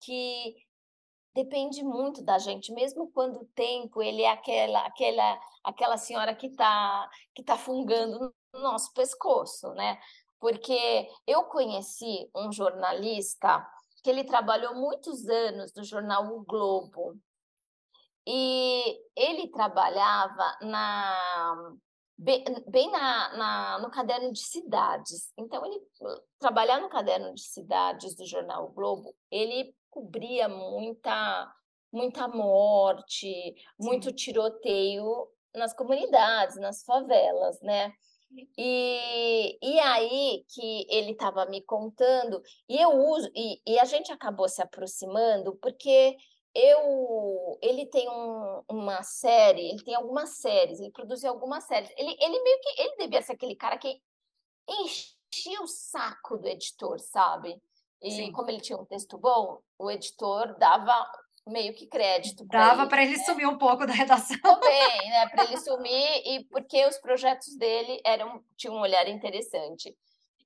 que 0.01 0.57
depende 1.35 1.83
muito 1.83 2.23
da 2.23 2.39
gente, 2.39 2.73
mesmo 2.73 3.11
quando 3.13 3.41
o 3.41 3.49
tempo 3.55 4.03
ele 4.03 4.23
é 4.23 4.31
aquela 4.31 4.87
aquela 4.87 5.41
aquela 5.65 5.97
senhora 5.97 6.35
que 6.35 6.47
está 6.49 7.09
que 7.35 7.43
tá 7.43 7.57
fungando 7.57 8.35
no 8.53 8.61
nosso 8.61 8.93
pescoço, 8.95 9.73
né? 9.75 9.99
Porque 10.41 11.09
eu 11.27 11.45
conheci 11.45 12.29
um 12.35 12.51
jornalista 12.53 13.65
que 14.03 14.11
ele 14.11 14.25
trabalhou 14.25 14.75
muitos 14.75 15.29
anos 15.29 15.73
no 15.75 15.85
jornal 15.85 16.27
O 16.27 16.45
Globo. 16.45 17.17
E 18.27 19.01
ele 19.17 19.49
trabalhava 19.49 20.59
na 20.63 21.75
bem, 22.23 22.45
bem 22.69 22.91
na, 22.91 23.37
na, 23.37 23.79
no 23.81 23.91
caderno 23.91 24.33
de 24.33 24.41
cidades. 24.41 25.33
Então, 25.37 25.65
ele 25.67 25.81
trabalhar 26.39 26.81
no 26.81 26.89
caderno 26.89 27.35
de 27.35 27.43
cidades 27.43 28.15
do 28.15 28.25
jornal 28.25 28.67
o 28.67 28.73
Globo, 28.73 29.15
ele 29.31 29.75
cobria 29.91 30.49
muita, 30.49 31.53
muita 31.93 32.29
morte, 32.29 33.55
muito 33.79 34.13
tiroteio 34.13 35.29
nas 35.55 35.75
comunidades, 35.75 36.57
nas 36.57 36.83
favelas, 36.85 37.61
né? 37.61 37.93
E, 38.57 39.59
e 39.61 39.79
aí 39.81 40.45
que 40.49 40.87
ele 40.89 41.13
estava 41.13 41.45
me 41.45 41.61
contando, 41.61 42.43
e 42.67 42.81
eu 42.81 42.91
uso, 42.91 43.31
e, 43.35 43.61
e 43.67 43.79
a 43.79 43.85
gente 43.85 44.11
acabou 44.11 44.49
se 44.49 44.63
aproximando, 44.63 45.55
porque 45.57 46.17
eu 46.55 47.59
ele 47.63 47.87
tem 47.87 48.09
um, 48.09 48.63
uma 48.69 49.03
série, 49.03 49.71
ele 49.71 49.83
tem 49.83 49.95
algumas 49.95 50.37
séries, 50.37 50.81
ele 50.81 50.91
produziu 50.91 51.31
algumas 51.31 51.65
séries. 51.65 51.91
Ele, 51.97 52.17
ele 52.21 52.43
meio 52.43 52.61
que 52.61 52.83
ele 52.83 52.97
devia 52.99 53.23
ser 53.23 53.33
aquele 53.33 53.57
cara 53.57 53.79
que 53.79 54.01
enchia 54.69 55.63
o 55.63 55.67
saco 55.67 56.37
do 56.37 56.49
editor, 56.49 56.99
sabe? 56.99 57.61
E 58.03 58.11
Sim. 58.11 58.33
como 58.33 58.51
ele 58.51 58.61
tinha 58.61 58.79
um 58.79 58.85
texto 58.85 59.17
bom, 59.17 59.61
o 59.79 59.91
editor 59.91 60.59
dava 60.59 61.11
meio 61.47 61.75
que 61.75 61.87
crédito. 61.87 62.45
Dava 62.45 62.87
para 62.87 63.03
ele, 63.03 63.13
ele 63.13 63.19
né? 63.19 63.25
sumir 63.25 63.49
um 63.49 63.59
pouco 63.59 63.87
da 63.87 63.93
redação. 63.93 64.39
Também, 64.41 65.11
né? 65.11 65.29
Para 65.29 65.45
ele 65.45 65.57
sumir 65.61 66.23
e 66.27 66.45
porque 66.51 66.85
os 66.87 66.99
projetos 66.99 67.57
dele 67.57 68.01
eram 68.05 68.45
tinham 68.57 68.75
um 68.77 68.81
olhar 68.81 69.09
interessante. 69.09 69.97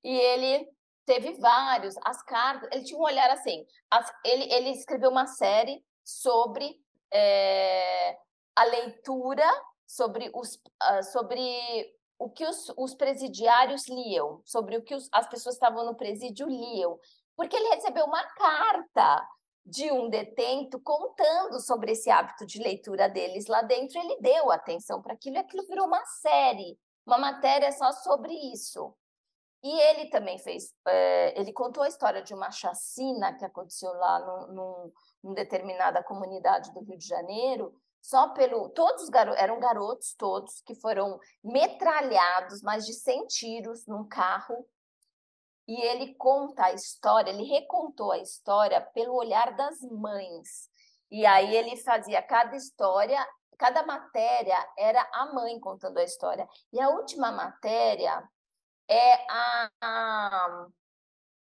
E 0.04 0.10
ele 0.10 0.68
teve 1.04 1.34
vários, 1.34 1.94
as 2.04 2.22
cartas, 2.22 2.68
ele 2.72 2.84
tinha 2.84 2.98
um 2.98 3.02
olhar 3.02 3.30
assim. 3.30 3.64
As, 3.90 4.10
ele, 4.24 4.52
ele 4.52 4.70
escreveu 4.70 5.10
uma 5.10 5.26
série 5.26 5.82
sobre 6.06 6.80
é, 7.12 8.16
a 8.54 8.64
leitura, 8.64 9.44
sobre, 9.84 10.30
os, 10.32 10.54
uh, 10.54 11.02
sobre 11.10 11.92
o 12.16 12.30
que 12.30 12.46
os, 12.46 12.72
os, 12.76 12.94
presidiários 12.94 13.88
liam, 13.88 14.40
sobre 14.44 14.76
o 14.76 14.82
que 14.82 14.94
os, 14.94 15.08
as 15.10 15.28
pessoas 15.28 15.56
que 15.56 15.64
estavam 15.64 15.84
no 15.84 15.96
presídio 15.96 16.48
liam, 16.48 16.98
porque 17.36 17.56
ele 17.56 17.74
recebeu 17.74 18.06
uma 18.06 18.22
carta 18.34 19.28
de 19.64 19.90
um 19.90 20.08
detento 20.08 20.78
contando 20.78 21.58
sobre 21.58 21.90
esse 21.90 22.08
hábito 22.08 22.46
de 22.46 22.62
leitura 22.62 23.08
deles 23.08 23.48
lá 23.48 23.62
dentro. 23.62 23.98
Ele 23.98 24.16
deu 24.20 24.52
atenção 24.52 25.02
para 25.02 25.14
aquilo 25.14 25.36
e 25.36 25.38
aquilo 25.40 25.66
virou 25.66 25.86
uma 25.86 26.04
série, 26.06 26.78
uma 27.04 27.18
matéria 27.18 27.72
só 27.72 27.90
sobre 27.90 28.32
isso. 28.32 28.94
E 29.62 29.80
ele 29.80 30.10
também 30.10 30.38
fez, 30.38 30.72
é, 30.86 31.40
ele 31.40 31.52
contou 31.52 31.82
a 31.82 31.88
história 31.88 32.22
de 32.22 32.34
uma 32.34 32.50
chacina 32.50 33.34
que 33.34 33.44
aconteceu 33.44 33.92
lá 33.94 34.20
num, 34.20 34.92
num, 35.22 35.34
determinada 35.34 36.02
comunidade 36.04 36.72
do 36.72 36.80
Rio 36.80 36.98
de 36.98 37.06
Janeiro 37.06 37.74
só 38.00 38.28
pelo. 38.28 38.68
Todos 38.70 39.04
os 39.04 39.08
garotos, 39.08 39.42
eram 39.42 39.58
garotos 39.58 40.14
todos 40.14 40.60
que 40.60 40.74
foram 40.74 41.18
metralhados, 41.42 42.62
mais 42.62 42.86
de 42.86 42.92
100 42.92 43.26
tiros 43.26 43.86
num 43.86 44.06
carro. 44.06 44.66
E 45.66 45.82
ele 45.82 46.14
conta 46.14 46.66
a 46.66 46.72
história, 46.72 47.30
ele 47.30 47.42
recontou 47.42 48.12
a 48.12 48.18
história 48.18 48.80
pelo 48.80 49.14
olhar 49.14 49.56
das 49.56 49.80
mães. 49.80 50.70
E 51.10 51.26
aí 51.26 51.56
ele 51.56 51.76
fazia 51.76 52.22
cada 52.22 52.54
história, 52.54 53.18
cada 53.58 53.84
matéria 53.84 54.56
era 54.78 55.04
a 55.12 55.32
mãe 55.32 55.58
contando 55.58 55.98
a 55.98 56.04
história. 56.04 56.48
E 56.72 56.80
a 56.80 56.88
última 56.90 57.32
matéria 57.32 58.22
é 58.88 59.14
a, 59.30 59.70
a, 59.80 60.66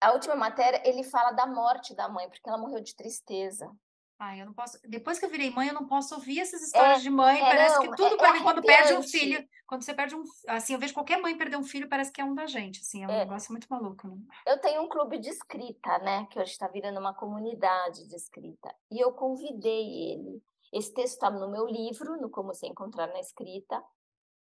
a 0.02 0.12
última 0.14 0.36
matéria, 0.36 0.82
ele 0.88 1.04
fala 1.04 1.32
da 1.32 1.46
morte 1.46 1.96
da 1.96 2.08
mãe, 2.10 2.30
porque 2.30 2.48
ela 2.48 2.58
morreu 2.58 2.82
de 2.82 2.96
tristeza. 2.96 3.72
Ai, 4.24 4.40
eu 4.40 4.46
não 4.46 4.54
posso. 4.54 4.78
Depois 4.88 5.18
que 5.18 5.26
eu 5.26 5.30
virei 5.32 5.50
mãe, 5.50 5.70
eu 5.70 5.74
não 5.74 5.88
posso 5.88 6.14
ouvir 6.14 6.40
essas 6.40 6.62
histórias 6.62 7.00
É, 7.00 7.02
de 7.02 7.10
mãe. 7.10 7.42
é, 7.42 7.50
Parece 7.50 7.74
não, 7.76 7.82
que 7.90 7.96
tudo 7.96 8.14
é- 8.14 8.18
para 8.18 8.30
é 8.30 8.34
mim, 8.34 8.44
quando 8.44 8.62
perde 8.62 8.94
um 8.94 9.02
filho, 9.02 9.50
quando 9.66 9.82
você 9.82 9.96
perde 9.96 10.16
um. 10.16 10.22
Assim, 10.48 10.74
eu 10.74 10.80
vejo 10.80 10.94
qualquer 10.94 11.20
mãe 11.20 11.36
perder 11.36 11.58
um 11.58 11.64
filho, 11.64 11.90
parece 11.90 12.12
que 12.12 12.22
é 12.22 12.24
um 12.24 12.36
da 12.36 12.46
gente. 12.46 12.82
Assim, 12.82 13.04
é 13.04 13.08
um 13.08 13.12
É. 13.12 13.18
negócio 13.26 13.52
muito 13.52 13.66
maluco, 13.68 14.08
né? 14.08 14.16
Eu 14.46 14.60
tenho 14.62 14.84
um 14.84 14.88
clube 14.88 15.18
de 15.18 15.30
escrita, 15.30 15.98
né? 16.00 16.28
Que 16.30 16.40
hoje 16.40 16.52
está 16.52 16.68
virando 16.68 17.00
uma 17.00 17.16
comunidade 17.16 18.08
de 18.08 18.16
escrita. 18.16 18.72
E 18.92 19.00
eu 19.00 19.12
convidei 19.12 20.12
ele. 20.14 20.40
Esse 20.72 20.94
texto 20.94 21.14
está 21.16 21.32
no 21.32 21.50
meu 21.50 21.66
livro, 21.66 22.16
no 22.22 22.30
Como 22.30 22.54
Se 22.54 22.68
Encontrar 22.68 23.08
na 23.08 23.20
Escrita. 23.20 23.84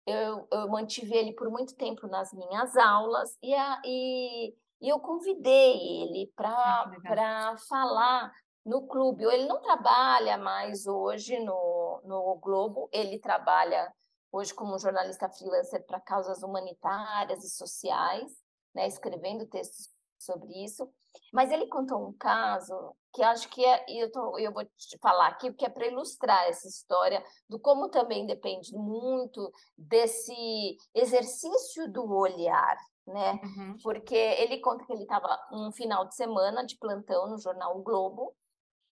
Eu, 0.07 0.47
eu 0.51 0.69
mantive 0.69 1.13
ele 1.13 1.33
por 1.33 1.49
muito 1.51 1.75
tempo 1.75 2.07
nas 2.07 2.31
minhas 2.31 2.77
aulas 2.77 3.37
e, 3.43 3.53
a- 3.53 3.81
e, 3.85 4.55
e 4.81 4.87
eu 4.89 4.99
convidei 5.01 5.73
ele 6.01 6.31
Ah, 6.37 6.89
para 7.03 7.57
falar 7.67 8.31
no 8.65 8.87
clube. 8.87 9.25
Ele 9.25 9.45
não 9.47 9.61
trabalha 9.61 10.37
mais 10.37 10.87
hoje 10.87 11.37
no, 11.39 12.01
no 12.05 12.35
Globo, 12.41 12.89
ele 12.93 13.19
trabalha 13.19 13.93
hoje 14.31 14.53
como 14.53 14.79
jornalista 14.79 15.29
freelancer 15.29 15.85
para 15.85 15.99
causas 15.99 16.41
humanitárias 16.41 17.43
e 17.43 17.49
sociais, 17.49 18.31
né, 18.73 18.87
escrevendo 18.87 19.45
textos 19.45 19.89
sobre 20.17 20.63
isso. 20.63 20.89
Mas 21.33 21.51
ele 21.51 21.67
contou 21.67 22.07
um 22.07 22.13
caso 22.13 22.95
que 23.17 23.23
acho 23.23 23.49
que 23.49 23.65
é, 23.65 23.83
e 23.89 23.97
eu, 23.97 24.11
tô, 24.11 24.37
eu 24.37 24.53
vou 24.53 24.63
te 24.63 24.95
falar 24.99 25.29
aqui, 25.29 25.49
porque 25.49 25.65
é 25.65 25.69
para 25.69 25.87
ilustrar 25.87 26.47
essa 26.47 26.67
história 26.67 27.23
do 27.49 27.59
como 27.59 27.89
também 27.89 28.27
depende 28.27 28.71
muito 28.75 29.51
desse 29.75 30.77
exercício 30.93 31.91
do 31.91 32.07
olhar, 32.13 32.77
né? 33.07 33.41
Uhum. 33.43 33.77
Porque 33.81 34.13
ele 34.13 34.59
conta 34.59 34.85
que 34.85 34.93
ele 34.93 35.01
estava 35.01 35.35
um 35.51 35.71
final 35.71 36.05
de 36.05 36.15
semana 36.15 36.63
de 36.63 36.77
plantão 36.77 37.27
no 37.27 37.39
jornal 37.39 37.79
O 37.79 37.81
Globo, 37.81 38.35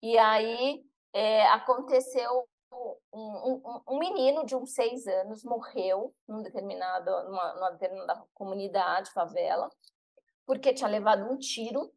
e 0.00 0.16
aí 0.16 0.84
é, 1.12 1.48
aconteceu 1.48 2.46
um, 3.12 3.60
um, 3.66 3.82
um 3.88 3.98
menino 3.98 4.46
de 4.46 4.54
uns 4.54 4.72
seis 4.72 5.04
anos 5.08 5.42
morreu 5.42 6.14
num 6.28 6.44
determinado, 6.44 7.10
numa, 7.24 7.54
numa 7.54 7.70
determinada 7.70 8.24
comunidade, 8.34 9.10
favela, 9.10 9.68
porque 10.46 10.72
tinha 10.72 10.88
levado 10.88 11.24
um 11.24 11.36
tiro, 11.36 11.92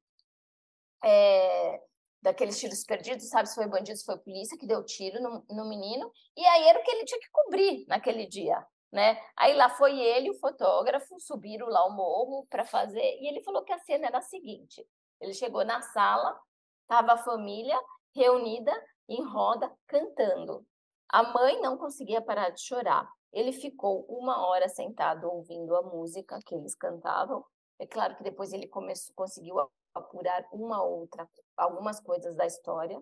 é, 1.03 1.83
daqueles 2.21 2.59
tiros 2.59 2.83
perdidos, 2.83 3.29
sabe 3.29 3.47
se 3.47 3.55
foi 3.55 3.67
bandido, 3.67 3.97
se 3.97 4.05
foi 4.05 4.17
polícia 4.17 4.57
que 4.57 4.65
deu 4.65 4.83
tiro 4.83 5.21
no, 5.21 5.45
no 5.49 5.69
menino, 5.69 6.11
e 6.35 6.45
aí 6.45 6.67
era 6.67 6.79
o 6.79 6.83
que 6.83 6.91
ele 6.91 7.05
tinha 7.05 7.19
que 7.19 7.29
cobrir 7.31 7.85
naquele 7.87 8.25
dia, 8.25 8.65
né? 8.91 9.21
Aí 9.37 9.53
lá 9.53 9.69
foi 9.69 9.99
ele, 9.99 10.29
o 10.29 10.39
fotógrafo, 10.39 11.19
subiram 11.19 11.67
lá 11.67 11.85
o 11.85 11.95
morro 11.95 12.47
para 12.49 12.65
fazer, 12.65 13.19
e 13.21 13.27
ele 13.27 13.43
falou 13.43 13.63
que 13.63 13.73
a 13.73 13.79
cena 13.79 14.07
era 14.07 14.17
a 14.17 14.21
seguinte, 14.21 14.85
ele 15.21 15.33
chegou 15.33 15.63
na 15.63 15.81
sala, 15.81 16.39
estava 16.81 17.13
a 17.13 17.23
família 17.23 17.79
reunida 18.15 18.71
em 19.07 19.23
roda, 19.23 19.71
cantando. 19.87 20.65
A 21.09 21.23
mãe 21.23 21.61
não 21.61 21.77
conseguia 21.77 22.21
parar 22.21 22.49
de 22.49 22.61
chorar. 22.61 23.07
Ele 23.31 23.51
ficou 23.51 24.05
uma 24.09 24.47
hora 24.47 24.67
sentado 24.67 25.29
ouvindo 25.29 25.75
a 25.75 25.81
música 25.81 26.39
que 26.45 26.55
eles 26.55 26.73
cantavam, 26.73 27.43
é 27.77 27.85
claro 27.85 28.15
que 28.15 28.23
depois 28.23 28.53
ele 28.53 28.67
começou, 28.67 29.13
conseguiu 29.15 29.59
apurar 29.95 30.45
uma 30.51 30.83
outra, 30.83 31.27
algumas 31.57 31.99
coisas 31.99 32.35
da 32.35 32.45
história, 32.45 33.01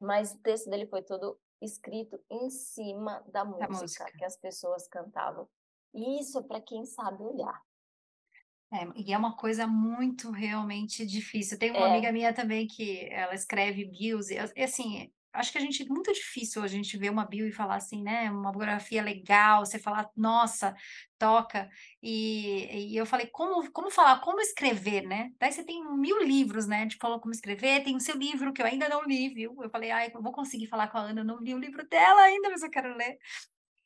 mas 0.00 0.32
o 0.34 0.42
texto 0.42 0.70
dele 0.70 0.86
foi 0.86 1.02
todo 1.02 1.38
escrito 1.60 2.18
em 2.30 2.50
cima 2.50 3.22
da 3.28 3.44
música, 3.44 3.78
música. 3.82 4.12
que 4.18 4.24
as 4.24 4.36
pessoas 4.36 4.88
cantavam. 4.88 5.48
E 5.94 6.20
isso 6.20 6.38
é 6.38 6.42
para 6.42 6.60
quem 6.60 6.84
sabe 6.86 7.22
olhar. 7.22 7.62
É, 8.72 8.86
e 8.96 9.12
é 9.12 9.18
uma 9.18 9.36
coisa 9.36 9.66
muito 9.66 10.30
realmente 10.30 11.04
difícil. 11.06 11.58
Tem 11.58 11.70
uma 11.70 11.86
É. 11.88 11.90
amiga 11.90 12.10
minha 12.10 12.32
também 12.34 12.66
que 12.66 13.06
ela 13.10 13.34
escreve 13.34 13.84
bios, 13.84 14.30
e, 14.30 14.38
assim, 14.38 15.12
acho 15.32 15.52
que 15.52 15.58
a 15.58 15.60
gente, 15.60 15.88
muito 15.88 16.12
difícil 16.12 16.62
a 16.62 16.66
gente 16.66 16.96
ver 16.96 17.10
uma 17.10 17.24
bio 17.24 17.46
e 17.46 17.52
falar 17.52 17.76
assim, 17.76 18.02
né, 18.02 18.30
uma 18.30 18.50
biografia 18.52 19.02
legal, 19.02 19.64
você 19.64 19.78
falar, 19.78 20.10
nossa, 20.16 20.74
toca. 21.18 21.68
E, 22.02 22.92
e 22.92 22.96
eu 22.96 23.06
falei, 23.06 23.26
como, 23.28 23.70
como 23.72 23.90
falar, 23.90 24.20
como 24.20 24.40
escrever, 24.40 25.02
né? 25.06 25.30
Daí 25.38 25.52
você 25.52 25.64
tem 25.64 25.82
mil 25.96 26.22
livros, 26.22 26.66
né, 26.66 26.86
de 26.86 26.96
falar 26.96 27.18
como 27.20 27.32
escrever, 27.32 27.82
tem 27.84 27.96
o 27.96 28.00
seu 28.00 28.16
livro 28.16 28.52
que 28.52 28.60
eu 28.62 28.66
ainda 28.66 28.88
não 28.88 29.02
li, 29.04 29.28
viu? 29.32 29.56
Eu 29.62 29.70
falei, 29.70 29.90
ai, 29.90 30.10
eu 30.14 30.22
vou 30.22 30.32
conseguir 30.32 30.66
falar 30.66 30.88
com 30.88 30.98
a 30.98 31.02
Ana, 31.02 31.20
eu 31.20 31.24
não 31.24 31.38
li 31.38 31.54
o 31.54 31.58
livro 31.58 31.86
dela 31.88 32.22
ainda, 32.22 32.50
mas 32.50 32.62
eu 32.62 32.70
quero 32.70 32.94
ler. 32.96 33.16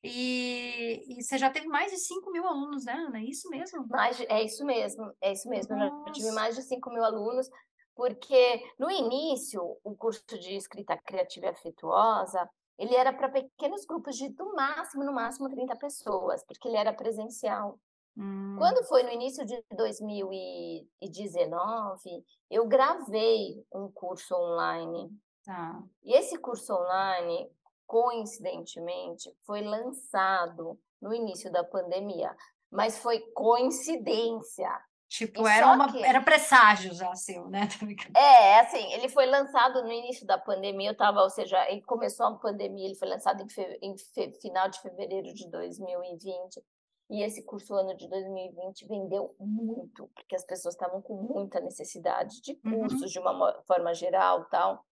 E, 0.03 1.03
e 1.19 1.23
você 1.23 1.37
já 1.37 1.51
teve 1.51 1.67
mais 1.67 1.91
de 1.91 1.99
5 1.99 2.31
mil 2.31 2.47
alunos, 2.47 2.85
né, 2.85 2.93
Ana? 2.93 3.19
É 3.19 3.25
isso 3.25 3.49
mesmo? 3.51 3.87
Mais 3.89 4.17
de- 4.17 4.27
é 4.27 4.45
isso 4.45 4.65
mesmo, 4.65 5.13
é 5.21 5.33
isso 5.33 5.49
mesmo. 5.49 5.75
Eu 5.75 5.79
já 5.79 6.13
tive 6.13 6.31
mais 6.33 6.55
de 6.55 6.63
5 6.63 6.91
mil 6.91 7.03
alunos, 7.03 7.49
porque 7.97 8.63
no 8.79 8.89
início, 8.91 9.79
o 9.83 9.97
curso 9.97 10.23
de 10.39 10.55
escrita 10.55 10.97
criativa 10.99 11.47
e 11.47 11.49
afetuosa, 11.49 12.49
ele 12.79 12.95
era 12.95 13.11
para 13.13 13.29
pequenos 13.31 13.85
grupos 13.87 14.15
de, 14.17 14.29
no 14.39 14.55
máximo, 14.55 15.03
no 15.03 15.15
máximo 15.15 15.49
30 15.49 15.75
pessoas, 15.77 16.45
porque 16.45 16.69
ele 16.69 16.77
era 16.77 16.93
presencial. 16.93 17.81
Hum, 18.15 18.57
Quando 18.59 18.85
foi 18.85 19.03
no 19.03 19.11
início 19.11 19.47
de 19.47 19.65
2019, 19.75 22.23
eu 22.51 22.67
gravei 22.67 23.65
um 23.73 23.91
curso 23.91 24.35
online. 24.35 25.11
tá. 25.43 25.83
E 26.05 26.15
esse 26.15 26.37
curso 26.39 26.75
online, 26.75 27.51
coincidentemente, 27.87 29.35
foi 29.47 29.63
lançado 29.63 30.79
no 31.01 31.15
início 31.15 31.51
da 31.51 31.65
pandemia, 31.65 32.37
mas 32.71 32.99
foi 32.99 33.21
coincidência. 33.33 34.71
Tipo, 35.09 35.47
E 35.47 35.51
era 35.51 35.73
uma, 35.73 35.93
que- 35.93 36.03
era 36.03 36.21
presságio 36.21 36.93
já 36.93 37.15
seu, 37.15 37.49
né? 37.49 37.69
É, 38.17 38.59
assim, 38.61 38.93
ele 38.93 39.09
foi 39.09 39.25
lançado 39.27 39.83
no 39.83 39.93
início 39.93 40.27
da 40.27 40.37
pandemia, 40.37 40.89
eu 40.89 40.93
estava, 40.93 41.23
ou 41.23 41.31
seja, 41.31 41.65
ele 41.71 41.81
começou 41.83 42.27
a 42.27 42.35
pandemia, 42.35 42.87
ele 42.87 42.97
foi 42.97 43.09
lançado 43.09 43.41
em, 43.43 43.49
fe- 43.49 43.79
em 43.81 43.97
fe- 43.97 44.33
final 44.41 44.69
de 44.69 44.81
fevereiro 44.81 45.33
de 45.33 45.49
2020, 45.49 46.61
e 47.09 47.23
esse 47.23 47.45
curso 47.45 47.73
ano 47.75 47.97
de 47.97 48.09
2020 48.09 48.85
vendeu 48.89 49.33
muito, 49.39 50.09
porque 50.13 50.35
as 50.35 50.45
pessoas 50.45 50.75
estavam 50.75 51.01
com 51.01 51.15
muita 51.15 51.61
necessidade 51.61 52.41
de 52.43 52.59
Uhum. 52.65 52.81
cursos 52.81 53.13
de 53.13 53.21
uma 53.21 53.63
forma 53.63 53.95
geral, 53.95 54.45
tal. 54.47 54.85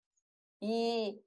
E 0.62 1.19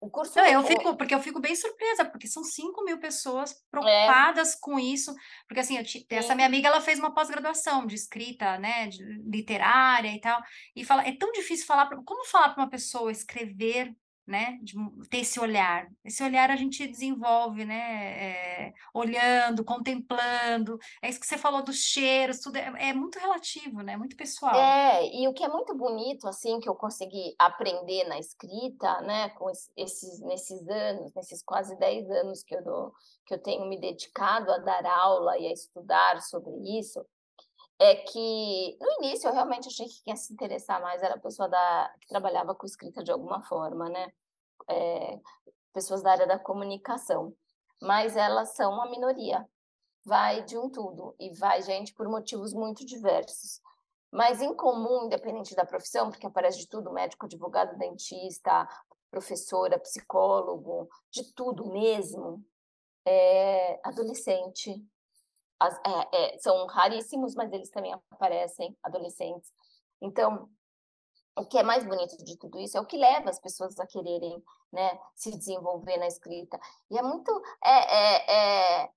o 0.00 0.08
curso 0.10 0.36
Não, 0.38 0.46
eu 0.46 0.60
o- 0.60 0.64
fico, 0.64 0.96
porque 0.96 1.14
eu 1.14 1.20
fico 1.20 1.40
bem 1.40 1.54
surpresa, 1.56 2.04
porque 2.04 2.26
são 2.28 2.44
5 2.44 2.84
mil 2.84 2.98
pessoas 3.00 3.50
É. 3.52 3.54
preocupadas 3.70 4.54
com 4.54 4.78
isso, 4.78 5.14
porque 5.46 5.60
assim, 5.60 5.76
eu 5.76 5.84
ti- 5.84 6.06
essa 6.10 6.34
minha 6.34 6.46
amiga, 6.46 6.68
ela 6.68 6.80
fez 6.80 6.98
uma 6.98 7.12
pós-graduação 7.14 7.86
de 7.86 7.94
escrita, 7.94 8.58
né, 8.58 8.86
de 8.88 9.02
literária 9.28 10.14
e 10.14 10.20
tal, 10.20 10.40
e 10.76 10.84
fala, 10.84 11.06
é 11.06 11.12
tão 11.16 11.32
difícil 11.32 11.66
falar, 11.66 11.86
pra, 11.86 11.98
como 12.04 12.24
falar 12.26 12.50
para 12.50 12.62
uma 12.62 12.70
pessoa 12.70 13.10
escrever, 13.10 13.92
né, 14.28 14.58
de 14.62 14.74
ter 15.08 15.20
esse 15.20 15.40
olhar, 15.40 15.88
esse 16.04 16.22
olhar 16.22 16.50
a 16.50 16.56
gente 16.56 16.86
desenvolve, 16.86 17.64
né, 17.64 17.78
é, 18.66 18.72
olhando, 18.92 19.64
contemplando, 19.64 20.78
é 21.02 21.08
isso 21.08 21.18
que 21.18 21.26
você 21.26 21.38
falou 21.38 21.62
dos 21.62 21.76
cheiros, 21.76 22.40
tudo 22.40 22.56
é, 22.56 22.90
é 22.90 22.92
muito 22.92 23.18
relativo, 23.18 23.80
né, 23.80 23.96
muito 23.96 24.16
pessoal. 24.16 24.54
É, 24.54 25.08
e 25.16 25.26
o 25.26 25.32
que 25.32 25.42
é 25.42 25.48
muito 25.48 25.74
bonito, 25.74 26.28
assim, 26.28 26.60
que 26.60 26.68
eu 26.68 26.74
consegui 26.74 27.34
aprender 27.38 28.04
na 28.04 28.18
escrita, 28.18 29.00
né, 29.00 29.30
com 29.30 29.48
es- 29.50 29.70
esses, 29.76 30.20
nesses 30.20 30.68
anos, 30.68 31.12
nesses 31.14 31.42
quase 31.42 31.76
10 31.78 32.08
anos 32.10 32.42
que 32.42 32.54
eu, 32.54 32.62
dou, 32.62 32.92
que 33.26 33.34
eu 33.34 33.42
tenho 33.42 33.66
me 33.66 33.80
dedicado 33.80 34.52
a 34.52 34.58
dar 34.58 34.84
aula 34.84 35.38
e 35.38 35.46
a 35.46 35.52
estudar 35.52 36.20
sobre 36.20 36.52
isso, 36.78 37.02
é 37.78 37.94
que 37.96 38.76
no 38.80 38.90
início 39.04 39.28
eu 39.28 39.32
realmente 39.32 39.68
achei 39.68 39.86
que 39.86 40.02
quem 40.02 40.12
ia 40.12 40.16
se 40.16 40.32
interessar 40.32 40.80
mais 40.82 41.02
era 41.02 41.14
a 41.14 41.20
pessoa 41.20 41.48
da, 41.48 41.94
que 42.00 42.08
trabalhava 42.08 42.54
com 42.54 42.66
escrita 42.66 43.02
de 43.02 43.12
alguma 43.12 43.42
forma, 43.42 43.88
né, 43.88 44.12
É, 44.70 45.18
pessoas 45.72 46.02
da 46.02 46.10
área 46.10 46.26
da 46.26 46.38
comunicação, 46.38 47.32
mas 47.80 48.16
elas 48.16 48.54
são 48.54 48.72
uma 48.72 48.90
minoria, 48.90 49.48
vai 50.04 50.42
de 50.44 50.58
um 50.58 50.68
tudo, 50.68 51.14
e 51.18 51.30
vai 51.38 51.62
gente 51.62 51.94
por 51.94 52.06
motivos 52.08 52.52
muito 52.52 52.84
diversos. 52.84 53.62
Mas 54.10 54.42
em 54.42 54.54
comum, 54.54 55.04
independente 55.04 55.54
da 55.54 55.64
profissão, 55.64 56.10
porque 56.10 56.26
aparece 56.26 56.58
de 56.58 56.68
tudo, 56.68 56.92
médico, 56.92 57.26
advogado, 57.26 57.78
dentista, 57.78 58.68
professora, 59.10 59.78
psicólogo, 59.78 60.88
de 61.10 61.32
tudo 61.32 61.70
mesmo, 61.70 62.44
é 63.06 63.80
adolescente. 63.84 64.84
As- 65.60 65.78
é, 66.12 66.34
é, 66.36 66.38
são 66.38 66.66
raríssimos, 66.66 67.34
mas 67.34 67.52
eles 67.52 67.70
também 67.70 67.92
aparecem, 68.10 68.76
adolescentes. 68.82 69.50
Então, 70.00 70.48
o 71.36 71.46
que 71.46 71.58
é 71.58 71.62
mais 71.62 71.84
bonito 71.84 72.16
de 72.24 72.36
tudo 72.36 72.58
isso 72.58 72.76
é 72.76 72.80
o 72.80 72.86
que 72.86 72.96
leva 72.96 73.30
as 73.30 73.40
pessoas 73.40 73.78
a 73.78 73.86
quererem 73.86 74.42
né, 74.72 74.98
se 75.14 75.30
desenvolver 75.36 75.96
na 75.98 76.06
escrita. 76.06 76.58
E 76.90 76.98
é 76.98 77.02
muito. 77.02 77.30
É, 77.64 78.82
é, 78.82 78.82
é, 78.84 78.90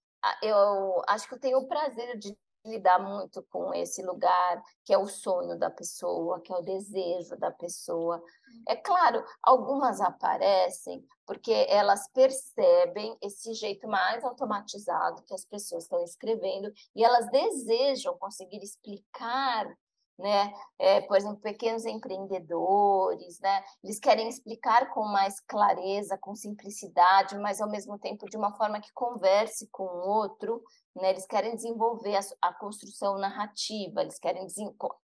eu 0.44 1.02
acho 1.08 1.28
que 1.28 1.36
eu 1.36 1.40
tenho 1.40 1.60
o 1.60 1.68
prazer 1.68 2.18
de 2.18 2.36
lidar 2.66 3.00
muito 3.00 3.44
com 3.50 3.74
esse 3.74 4.02
lugar 4.02 4.62
que 4.86 4.94
é 4.94 4.98
o 4.98 5.08
sonho 5.08 5.58
da 5.58 5.70
pessoa, 5.70 6.40
que 6.42 6.52
é 6.52 6.56
o 6.56 6.62
desejo 6.62 7.36
da 7.38 7.52
pessoa. 7.52 8.22
É 8.68 8.76
claro, 8.76 9.24
algumas 9.42 10.02
aparecem 10.02 11.06
porque 11.26 11.66
elas 11.70 12.08
percebem 12.10 13.18
esse 13.22 13.54
jeito 13.54 13.88
mais 13.88 14.24
automatizado 14.24 15.24
que 15.24 15.34
as 15.34 15.46
pessoas 15.46 15.84
estão 15.84 16.04
escrevendo 16.04 16.72
e 16.96 17.04
elas 17.04 17.30
desejam 17.30 18.18
conseguir 18.18 18.62
explicar 18.62 19.68
né? 20.22 20.54
É, 20.78 21.02
por 21.02 21.18
exemplo, 21.18 21.38
pequenos 21.38 21.86
empreendedores, 21.86 23.40
né? 23.40 23.64
Eles 23.84 24.00
querem 24.00 24.30
explicar 24.30 24.94
com 24.94 25.04
mais 25.04 25.40
clareza, 25.40 26.18
com 26.18 26.36
simplicidade, 26.36 27.38
mas 27.40 27.60
ao 27.60 27.70
mesmo 27.70 27.98
tempo 27.98 28.30
de 28.30 28.38
uma 28.38 28.56
forma 28.56 28.80
que 28.80 28.92
converse 28.94 29.68
com 29.72 29.84
o 29.84 30.08
outro, 30.08 30.64
né? 30.96 31.12
Eles 31.12 31.26
querem 31.26 31.56
desenvolver 31.56 32.16
a, 32.16 32.50
a 32.50 32.54
construção 32.54 33.18
narrativa, 33.18 34.02
eles 34.02 34.20
querem 34.20 34.46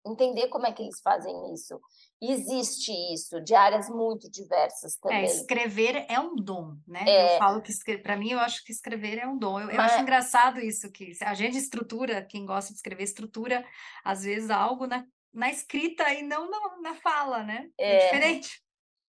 entender 0.06 0.48
como 0.48 0.66
é 0.66 0.72
que 0.72 0.82
eles 0.82 1.02
fazem 1.02 1.54
isso. 1.54 1.80
existe 2.22 2.92
isso 3.14 3.42
de 3.42 3.54
áreas 3.54 3.90
muito 3.90 4.30
diversas 4.32 4.96
é, 4.96 5.00
também. 5.02 5.22
É, 5.22 5.26
escrever 5.26 6.06
é 6.10 6.20
um 6.20 6.36
dom, 6.36 6.76
né? 6.88 7.04
É... 7.06 7.36
Eu 7.36 7.40
falo 7.40 7.62
que 7.62 7.98
para 7.98 8.16
mim 8.16 8.32
eu 8.32 8.40
acho 8.40 8.64
que 8.64 8.72
escrever 8.72 9.18
é 9.18 9.28
um 9.28 9.38
dom. 9.38 9.60
Eu, 9.60 9.68
mas... 9.68 9.76
eu 9.76 9.82
acho 9.82 10.00
engraçado 10.00 10.60
isso 10.60 10.92
que 10.92 11.12
a 11.22 11.34
gente 11.34 11.58
estrutura, 11.58 12.26
quem 12.26 12.46
gosta 12.46 12.72
de 12.72 12.78
escrever 12.78 13.04
estrutura 13.04 13.66
às 14.04 14.24
vezes 14.24 14.50
algo 14.50 14.88
na, 14.88 15.06
na 15.34 15.50
escrita 15.50 16.14
e 16.14 16.24
não 16.24 16.50
na, 16.50 16.78
na 16.82 16.96
fala, 16.96 17.44
né? 17.44 17.68
É, 17.78 17.96
é 17.96 18.06
diferente. 18.06 18.63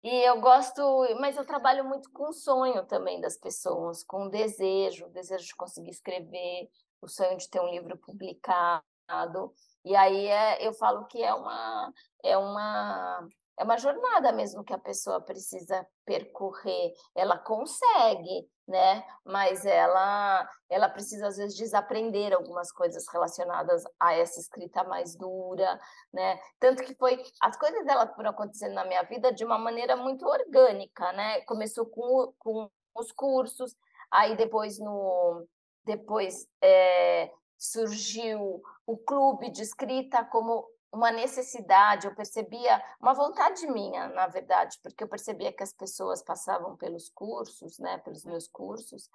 E 0.03 0.09
eu 0.25 0.39
gosto, 0.39 0.81
mas 1.19 1.35
eu 1.35 1.45
trabalho 1.45 1.83
muito 1.83 2.09
com 2.11 2.29
o 2.29 2.33
sonho 2.33 2.85
também 2.85 3.19
das 3.19 3.35
pessoas, 3.35 4.03
com 4.03 4.27
o 4.27 4.29
desejo, 4.29 5.05
o 5.07 5.09
desejo 5.09 5.45
de 5.45 5.55
conseguir 5.55 5.89
escrever, 5.89 6.69
o 7.01 7.07
sonho 7.07 7.37
de 7.37 7.49
ter 7.49 7.59
um 7.59 7.69
livro 7.69 7.97
publicado. 7.97 9.53
E 9.83 9.95
aí 9.95 10.27
é, 10.27 10.65
eu 10.65 10.73
falo 10.73 11.05
que 11.05 11.21
é 11.21 11.33
uma, 11.33 11.93
é 12.23 12.37
uma 12.37 13.27
é 13.59 13.63
uma 13.63 13.77
jornada 13.77 14.31
mesmo 14.31 14.63
que 14.63 14.73
a 14.73 14.77
pessoa 14.77 15.19
precisa 15.19 15.85
percorrer. 16.05 16.93
Ela 17.13 17.37
consegue, 17.37 18.49
né? 18.65 19.03
Mas 19.25 19.65
ela 19.65 20.49
ela 20.69 20.87
precisa 20.87 21.27
às 21.27 21.35
vezes 21.35 21.57
desaprender 21.57 22.33
algumas 22.33 22.71
coisas 22.71 23.05
relacionadas 23.11 23.83
a 23.99 24.13
essa 24.13 24.39
escrita 24.39 24.85
mais 24.85 25.13
dura, 25.13 25.77
né? 26.13 26.39
Tanto 26.57 26.83
que 26.83 26.95
foi 26.95 27.21
as 27.41 27.57
coisas 27.57 27.85
dela 27.85 28.07
foram 28.15 28.29
acontecendo 28.29 28.75
na 28.75 28.85
minha 28.85 29.03
vida 29.03 29.29
de 29.33 29.43
uma 29.43 29.57
maneira 29.57 29.97
muito 29.97 30.25
orgânica, 30.25 31.11
né? 31.11 31.41
Começou 31.41 31.85
com, 31.85 32.33
com 32.39 32.69
os 32.95 33.11
cursos, 33.11 33.75
aí 34.09 34.37
depois 34.37 34.79
no 34.79 35.45
depois 35.83 36.47
é, 36.61 37.29
surgiu 37.57 38.61
o 38.87 38.97
clube 38.97 39.51
de 39.51 39.63
escrita 39.63 40.23
como 40.23 40.65
uma 40.91 41.11
necessidade, 41.11 42.07
eu 42.07 42.15
percebia 42.15 42.81
uma 42.99 43.13
vontade 43.13 43.67
minha, 43.67 44.07
na 44.09 44.27
verdade, 44.27 44.79
porque 44.81 45.03
eu 45.03 45.07
percebia 45.07 45.53
que 45.53 45.63
as 45.63 45.73
pessoas 45.73 46.23
passavam 46.23 46.75
pelos 46.75 47.09
cursos, 47.09 47.77
né, 47.77 47.99
pelos 47.99 48.25
meus 48.25 48.47
cursos, 48.47 49.09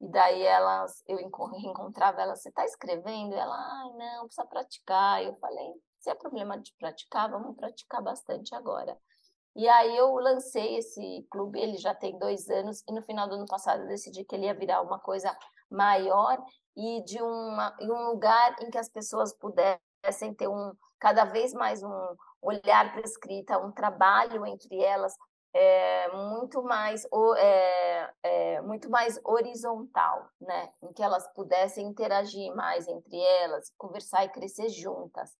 e 0.00 0.08
daí 0.08 0.42
elas, 0.42 1.02
eu 1.06 1.18
encontrava 1.18 2.20
elas, 2.20 2.42
você 2.42 2.50
está 2.50 2.64
escrevendo? 2.64 3.34
E 3.34 3.38
ela, 3.38 3.56
ai, 3.56 3.90
não, 3.96 4.26
precisa 4.26 4.46
praticar. 4.46 5.22
Eu 5.22 5.34
falei, 5.36 5.72
se 5.98 6.10
é 6.10 6.14
problema 6.14 6.58
de 6.58 6.74
praticar, 6.78 7.30
vamos 7.30 7.56
praticar 7.56 8.02
bastante 8.02 8.54
agora. 8.54 8.98
E 9.56 9.68
aí 9.68 9.96
eu 9.96 10.12
lancei 10.16 10.76
esse 10.76 11.26
clube, 11.30 11.60
ele 11.60 11.78
já 11.78 11.94
tem 11.94 12.18
dois 12.18 12.50
anos, 12.50 12.82
e 12.88 12.92
no 12.92 13.02
final 13.02 13.28
do 13.28 13.36
ano 13.36 13.46
passado 13.46 13.82
eu 13.82 13.88
decidi 13.88 14.24
que 14.24 14.34
ele 14.34 14.46
ia 14.46 14.54
virar 14.54 14.82
uma 14.82 14.98
coisa 14.98 15.34
maior 15.70 16.44
e 16.76 17.02
de 17.04 17.22
uma, 17.22 17.74
em 17.80 17.90
um 17.90 18.08
lugar 18.08 18.56
em 18.60 18.70
que 18.70 18.78
as 18.78 18.88
pessoas 18.88 19.32
pudessem 19.32 19.80
ter 20.34 20.48
um, 20.48 20.72
cada 20.98 21.24
vez 21.24 21.52
mais 21.52 21.82
um 21.82 22.16
olhar 22.42 22.92
para 22.92 23.00
a 23.00 23.04
escrita, 23.04 23.58
um 23.58 23.72
trabalho 23.72 24.44
entre 24.46 24.82
elas 24.82 25.14
é, 25.54 26.08
muito 26.12 26.62
mais 26.64 27.06
é, 27.38 28.10
é, 28.22 28.60
muito 28.62 28.90
mais 28.90 29.20
horizontal, 29.24 30.28
né? 30.40 30.68
Em 30.82 30.92
que 30.92 31.02
elas 31.02 31.26
pudessem 31.32 31.86
interagir 31.86 32.52
mais 32.56 32.88
entre 32.88 33.16
elas, 33.16 33.72
conversar 33.78 34.24
e 34.24 34.30
crescer 34.30 34.68
juntas. 34.68 35.30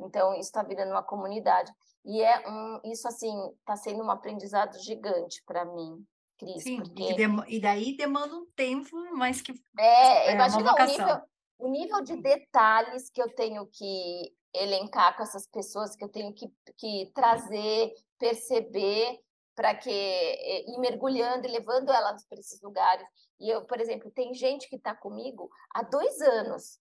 Então 0.00 0.32
isso 0.32 0.48
está 0.48 0.64
virando 0.64 0.90
uma 0.90 1.02
comunidade 1.02 1.72
e 2.04 2.20
é 2.20 2.48
um, 2.48 2.80
isso 2.90 3.06
assim 3.06 3.32
está 3.60 3.76
sendo 3.76 4.02
um 4.02 4.10
aprendizado 4.10 4.76
gigante 4.82 5.40
para 5.46 5.64
mim, 5.64 6.04
Cris. 6.36 6.64
Sim, 6.64 6.78
porque... 6.78 7.14
e, 7.48 7.60
daí 7.60 7.96
demanda 7.96 8.34
um 8.34 8.46
tempo, 8.56 8.90
mais 9.14 9.40
que 9.40 9.52
é, 9.78 10.30
é 10.30 10.32
imagina 10.34 10.74
o 10.74 10.84
nível, 10.84 11.20
o 11.62 11.68
nível 11.68 12.02
de 12.02 12.16
detalhes 12.16 13.08
que 13.08 13.22
eu 13.22 13.32
tenho 13.32 13.64
que 13.66 14.34
elencar 14.52 15.16
com 15.16 15.22
essas 15.22 15.46
pessoas 15.46 15.94
que 15.94 16.02
eu 16.02 16.08
tenho 16.08 16.34
que, 16.34 16.52
que 16.76 17.12
trazer, 17.14 17.94
perceber, 18.18 19.20
para 19.54 19.72
que 19.72 19.88
eh, 19.88 20.68
ir 20.68 20.78
mergulhando 20.78 21.46
e 21.46 21.50
levando 21.50 21.90
elas 21.90 22.24
para 22.26 22.40
esses 22.40 22.60
lugares. 22.60 23.06
E 23.38 23.48
eu, 23.48 23.64
por 23.64 23.80
exemplo, 23.80 24.10
tem 24.10 24.34
gente 24.34 24.68
que 24.68 24.74
está 24.74 24.92
comigo 24.92 25.48
há 25.72 25.82
dois 25.82 26.20
anos. 26.20 26.80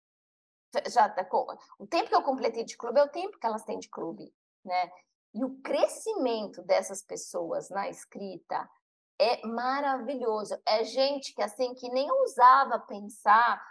Já 0.87 1.07
tá 1.07 1.23
com... 1.25 1.45
O 1.77 1.85
tempo 1.85 2.09
que 2.09 2.15
eu 2.15 2.23
completei 2.23 2.63
de 2.63 2.75
clube 2.75 2.99
é 2.99 3.03
o 3.03 3.09
tempo 3.09 3.37
que 3.37 3.45
elas 3.45 3.63
têm 3.63 3.77
de 3.77 3.89
clube, 3.89 4.33
né? 4.65 4.91
E 5.33 5.45
o 5.45 5.61
crescimento 5.61 6.63
dessas 6.63 7.03
pessoas 7.03 7.69
na 7.69 7.87
escrita 7.87 8.67
é 9.19 9.45
maravilhoso. 9.45 10.59
É 10.65 10.83
gente 10.83 11.35
que 11.35 11.41
assim 11.43 11.75
que 11.75 11.87
nem 11.89 12.09
ousava 12.09 12.79
pensar 12.79 13.61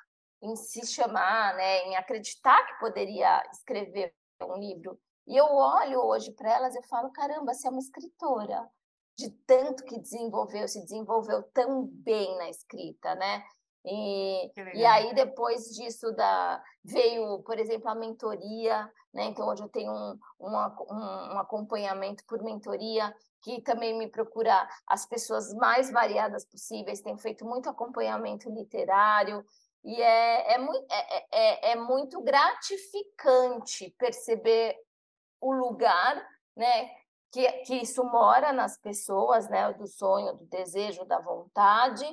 em 0.42 0.56
se 0.56 0.86
chamar, 0.86 1.54
né, 1.54 1.84
em 1.84 1.96
acreditar 1.96 2.64
que 2.66 2.78
poderia 2.80 3.42
escrever 3.52 4.14
um 4.42 4.56
livro. 4.56 4.98
E 5.26 5.36
eu 5.36 5.46
olho 5.46 6.00
hoje 6.00 6.32
para 6.32 6.52
elas 6.52 6.74
e 6.74 6.82
falo, 6.88 7.10
caramba, 7.12 7.54
você 7.54 7.68
é 7.68 7.70
uma 7.70 7.80
escritora, 7.80 8.68
de 9.16 9.30
tanto 9.46 9.84
que 9.84 9.98
desenvolveu, 9.98 10.66
se 10.66 10.82
desenvolveu 10.82 11.42
tão 11.52 11.86
bem 11.86 12.36
na 12.38 12.48
escrita, 12.48 13.14
né? 13.14 13.44
E, 13.84 14.50
e 14.74 14.84
aí, 14.84 15.14
depois 15.14 15.74
disso, 15.74 16.12
da, 16.12 16.62
veio, 16.84 17.42
por 17.42 17.58
exemplo, 17.58 17.88
a 17.88 17.94
mentoria, 17.94 18.90
né? 19.12 19.24
Então, 19.24 19.48
hoje 19.48 19.62
eu 19.62 19.68
tenho 19.68 19.90
um, 19.90 20.18
um, 20.38 20.54
um, 20.54 21.38
acompanhamento 21.38 22.24
por 22.26 22.42
mentoria, 22.42 23.14
que 23.42 23.62
também 23.62 23.96
me 23.96 24.08
procura 24.08 24.68
as 24.86 25.06
pessoas 25.06 25.54
mais 25.54 25.90
variadas 25.90 26.44
possíveis, 26.44 27.00
tem 27.00 27.16
feito 27.16 27.44
muito 27.44 27.70
acompanhamento 27.70 28.50
literário, 28.50 29.44
e 29.82 30.00
é, 30.00 30.54
é, 30.54 30.58
muito, 30.58 30.86
é, 30.90 31.26
é, 31.30 31.72
é, 31.72 31.76
muito 31.76 32.20
gratificante 32.22 33.94
perceber 33.98 34.76
o 35.40 35.52
lugar 35.52 36.22
né, 36.54 36.90
que, 37.32 37.50
que 37.62 37.76
isso 37.76 38.04
mora 38.04 38.52
nas 38.52 38.76
pessoas, 38.76 39.48
né, 39.48 39.72
do 39.72 39.86
sonho, 39.86 40.34
do 40.34 40.44
desejo, 40.46 41.04
da 41.06 41.18
vontade, 41.18 42.04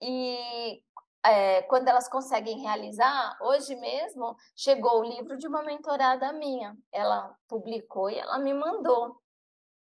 e 0.00 0.82
é, 1.24 1.62
quando 1.62 1.86
elas 1.86 2.08
conseguem 2.08 2.60
realizar, 2.60 3.38
hoje 3.42 3.76
mesmo 3.76 4.34
chegou 4.56 5.00
o 5.00 5.04
livro 5.04 5.36
de 5.36 5.46
uma 5.46 5.62
mentorada 5.62 6.32
minha, 6.32 6.76
ela 6.90 7.36
publicou 7.46 8.10
e 8.10 8.18
ela 8.18 8.38
me 8.38 8.54
mandou. 8.54 9.20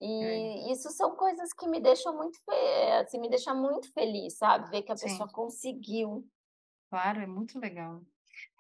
E 0.00 0.24
é. 0.24 0.72
isso 0.72 0.90
são 0.90 1.14
coisas 1.14 1.52
que 1.52 1.66
me 1.68 1.80
deixam 1.80 2.14
muito, 2.14 2.38
assim, 3.00 3.20
me 3.20 3.30
deixa 3.30 3.54
muito 3.54 3.90
feliz, 3.92 4.37
sabe? 4.37 4.68
Ver 4.68 4.82
que 4.82 4.90
a 4.90 4.96
Sim. 4.96 5.06
pessoa 5.06 5.28
conseguiu 5.30 6.26
Claro, 6.92 7.22
é 7.22 7.26
muito 7.26 7.59
legal. 7.59 8.02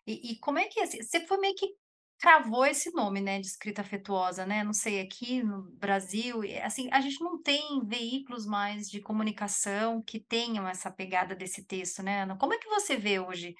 E, 0.06 0.32
e 0.32 0.38
como 0.38 0.58
é 0.58 0.64
que 0.64 0.80
é? 0.80 0.86
Você 0.86 1.26
foi 1.26 1.36
meio 1.36 1.54
que 1.54 1.76
cravou 2.18 2.64
esse 2.64 2.90
nome, 2.94 3.20
né, 3.20 3.38
de 3.38 3.46
escrita 3.46 3.82
afetuosa, 3.82 4.46
né? 4.46 4.64
Não 4.64 4.72
sei, 4.72 5.02
aqui 5.02 5.42
no 5.42 5.64
Brasil, 5.72 6.40
assim, 6.64 6.88
a 6.90 6.98
gente 7.02 7.22
não 7.22 7.42
tem 7.42 7.84
veículos 7.84 8.46
mais 8.46 8.88
de 8.88 9.02
comunicação 9.02 10.00
que 10.00 10.18
tenham 10.18 10.66
essa 10.66 10.90
pegada 10.90 11.34
desse 11.34 11.66
texto, 11.66 12.02
né, 12.02 12.22
Ana? 12.22 12.38
Como 12.38 12.54
é 12.54 12.58
que 12.58 12.70
você 12.70 12.96
vê 12.96 13.20
hoje 13.20 13.54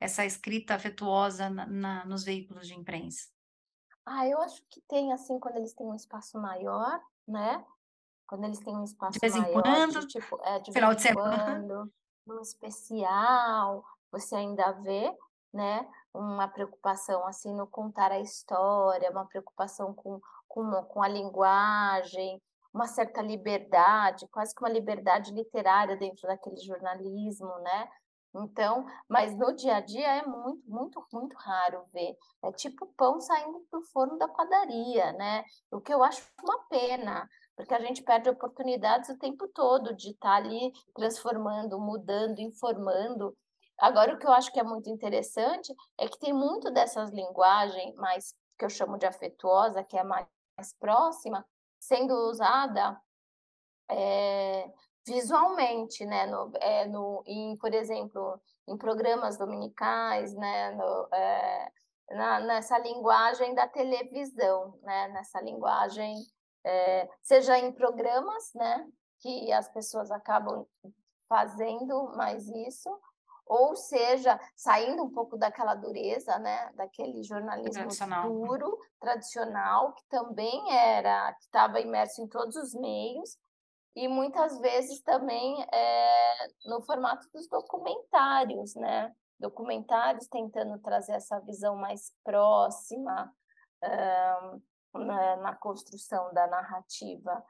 essa 0.00 0.26
escrita 0.26 0.74
afetuosa 0.74 1.48
na, 1.48 1.64
na, 1.64 2.04
nos 2.04 2.24
veículos 2.24 2.66
de 2.66 2.74
imprensa? 2.74 3.28
Ah, 4.04 4.26
eu 4.26 4.40
acho 4.40 4.60
que 4.68 4.80
tem, 4.88 5.12
assim, 5.12 5.38
quando 5.38 5.58
eles 5.58 5.72
têm 5.72 5.86
um 5.86 5.94
espaço 5.94 6.36
maior, 6.36 7.00
né? 7.28 7.64
Quando 8.26 8.42
eles 8.42 8.58
têm 8.58 8.76
um 8.76 8.82
espaço 8.82 9.12
de 9.12 9.20
vez 9.20 9.36
em 9.36 9.40
maior, 9.40 9.62
quando, 9.62 10.00
de, 10.00 10.06
tipo, 10.08 10.40
é, 10.42 10.58
de 10.58 10.72
final 10.72 10.92
de 10.96 11.02
semana, 11.02 11.44
quando, 11.44 11.92
um 12.26 12.40
especial, 12.40 13.84
você 14.10 14.36
ainda 14.36 14.72
vê, 14.72 15.14
né, 15.52 15.86
uma 16.12 16.48
preocupação 16.48 17.26
assim 17.26 17.54
no 17.54 17.66
contar 17.66 18.10
a 18.10 18.20
história, 18.20 19.10
uma 19.10 19.26
preocupação 19.26 19.94
com, 19.94 20.20
com, 20.48 20.70
com 20.84 21.02
a 21.02 21.08
linguagem, 21.08 22.40
uma 22.72 22.86
certa 22.86 23.22
liberdade, 23.22 24.28
quase 24.28 24.54
que 24.54 24.62
uma 24.62 24.68
liberdade 24.70 25.32
literária 25.32 25.96
dentro 25.96 26.28
daquele 26.28 26.58
jornalismo, 26.58 27.58
né? 27.60 27.88
Então, 28.34 28.84
mas 29.08 29.34
no 29.36 29.54
dia 29.54 29.76
a 29.76 29.80
dia 29.80 30.18
é 30.18 30.26
muito, 30.26 30.62
muito, 30.68 31.06
muito 31.12 31.34
raro 31.36 31.84
ver. 31.92 32.14
É 32.44 32.52
tipo 32.52 32.86
pão 32.96 33.18
saindo 33.18 33.64
do 33.72 33.82
forno 33.92 34.18
da 34.18 34.28
padaria, 34.28 35.12
né? 35.12 35.42
O 35.70 35.80
que 35.80 35.92
eu 35.92 36.02
acho 36.04 36.22
uma 36.42 36.58
pena, 36.68 37.26
porque 37.56 37.72
a 37.72 37.80
gente 37.80 38.02
perde 38.02 38.28
oportunidades 38.28 39.08
o 39.08 39.18
tempo 39.18 39.48
todo 39.48 39.94
de 39.94 40.10
estar 40.10 40.34
ali 40.36 40.70
transformando, 40.94 41.80
mudando, 41.80 42.38
informando. 42.40 43.34
Agora, 43.78 44.14
o 44.14 44.18
que 44.18 44.26
eu 44.26 44.32
acho 44.32 44.52
que 44.52 44.60
é 44.60 44.62
muito 44.62 44.88
interessante 44.88 45.74
é 45.98 46.08
que 46.08 46.18
tem 46.18 46.32
muito 46.32 46.70
dessas 46.70 47.10
linguagens 47.10 47.94
mais 47.96 48.34
que 48.58 48.64
eu 48.64 48.70
chamo 48.70 48.96
de 48.98 49.06
afetuosa, 49.06 49.84
que 49.84 49.98
é 49.98 50.02
mais, 50.02 50.26
mais 50.56 50.72
próxima, 50.78 51.46
sendo 51.78 52.14
usada 52.30 52.98
é, 53.90 54.70
visualmente, 55.06 56.04
né? 56.04 56.26
No, 56.26 56.50
é, 56.56 56.86
no, 56.86 57.22
em, 57.26 57.56
por 57.58 57.72
exemplo, 57.74 58.40
em 58.66 58.76
programas 58.76 59.36
dominicais, 59.36 60.34
né? 60.34 60.72
No, 60.72 61.08
é, 61.12 61.72
na, 62.10 62.40
nessa 62.40 62.78
linguagem 62.78 63.54
da 63.54 63.68
televisão, 63.68 64.78
né? 64.82 65.08
Nessa 65.08 65.40
linguagem, 65.40 66.16
é, 66.64 67.08
seja 67.22 67.58
em 67.58 67.72
programas, 67.72 68.52
né? 68.54 68.88
Que 69.20 69.52
as 69.52 69.68
pessoas 69.68 70.10
acabam 70.10 70.66
fazendo 71.28 72.12
mais 72.16 72.48
isso, 72.48 72.88
ou 73.46 73.76
seja, 73.76 74.38
saindo 74.56 75.04
um 75.04 75.10
pouco 75.10 75.36
daquela 75.36 75.74
dureza, 75.74 76.38
né, 76.38 76.70
daquele 76.74 77.22
jornalismo 77.22 77.72
tradicional. 77.72 78.28
duro, 78.28 78.78
tradicional, 79.00 79.92
que 79.94 80.04
também 80.08 80.72
era, 80.72 81.32
que 81.34 81.44
estava 81.44 81.80
imerso 81.80 82.20
em 82.22 82.28
todos 82.28 82.56
os 82.56 82.74
meios, 82.74 83.38
e 83.94 84.08
muitas 84.08 84.58
vezes 84.60 85.00
também 85.00 85.64
é, 85.72 86.48
no 86.66 86.82
formato 86.82 87.26
dos 87.32 87.48
documentários, 87.48 88.74
né, 88.74 89.14
documentários 89.38 90.26
tentando 90.28 90.78
trazer 90.80 91.12
essa 91.12 91.38
visão 91.40 91.76
mais 91.76 92.12
próxima 92.24 93.32
na, 94.92 95.36
na 95.36 95.54
construção 95.54 96.32
da 96.32 96.46
narrativa 96.46 97.44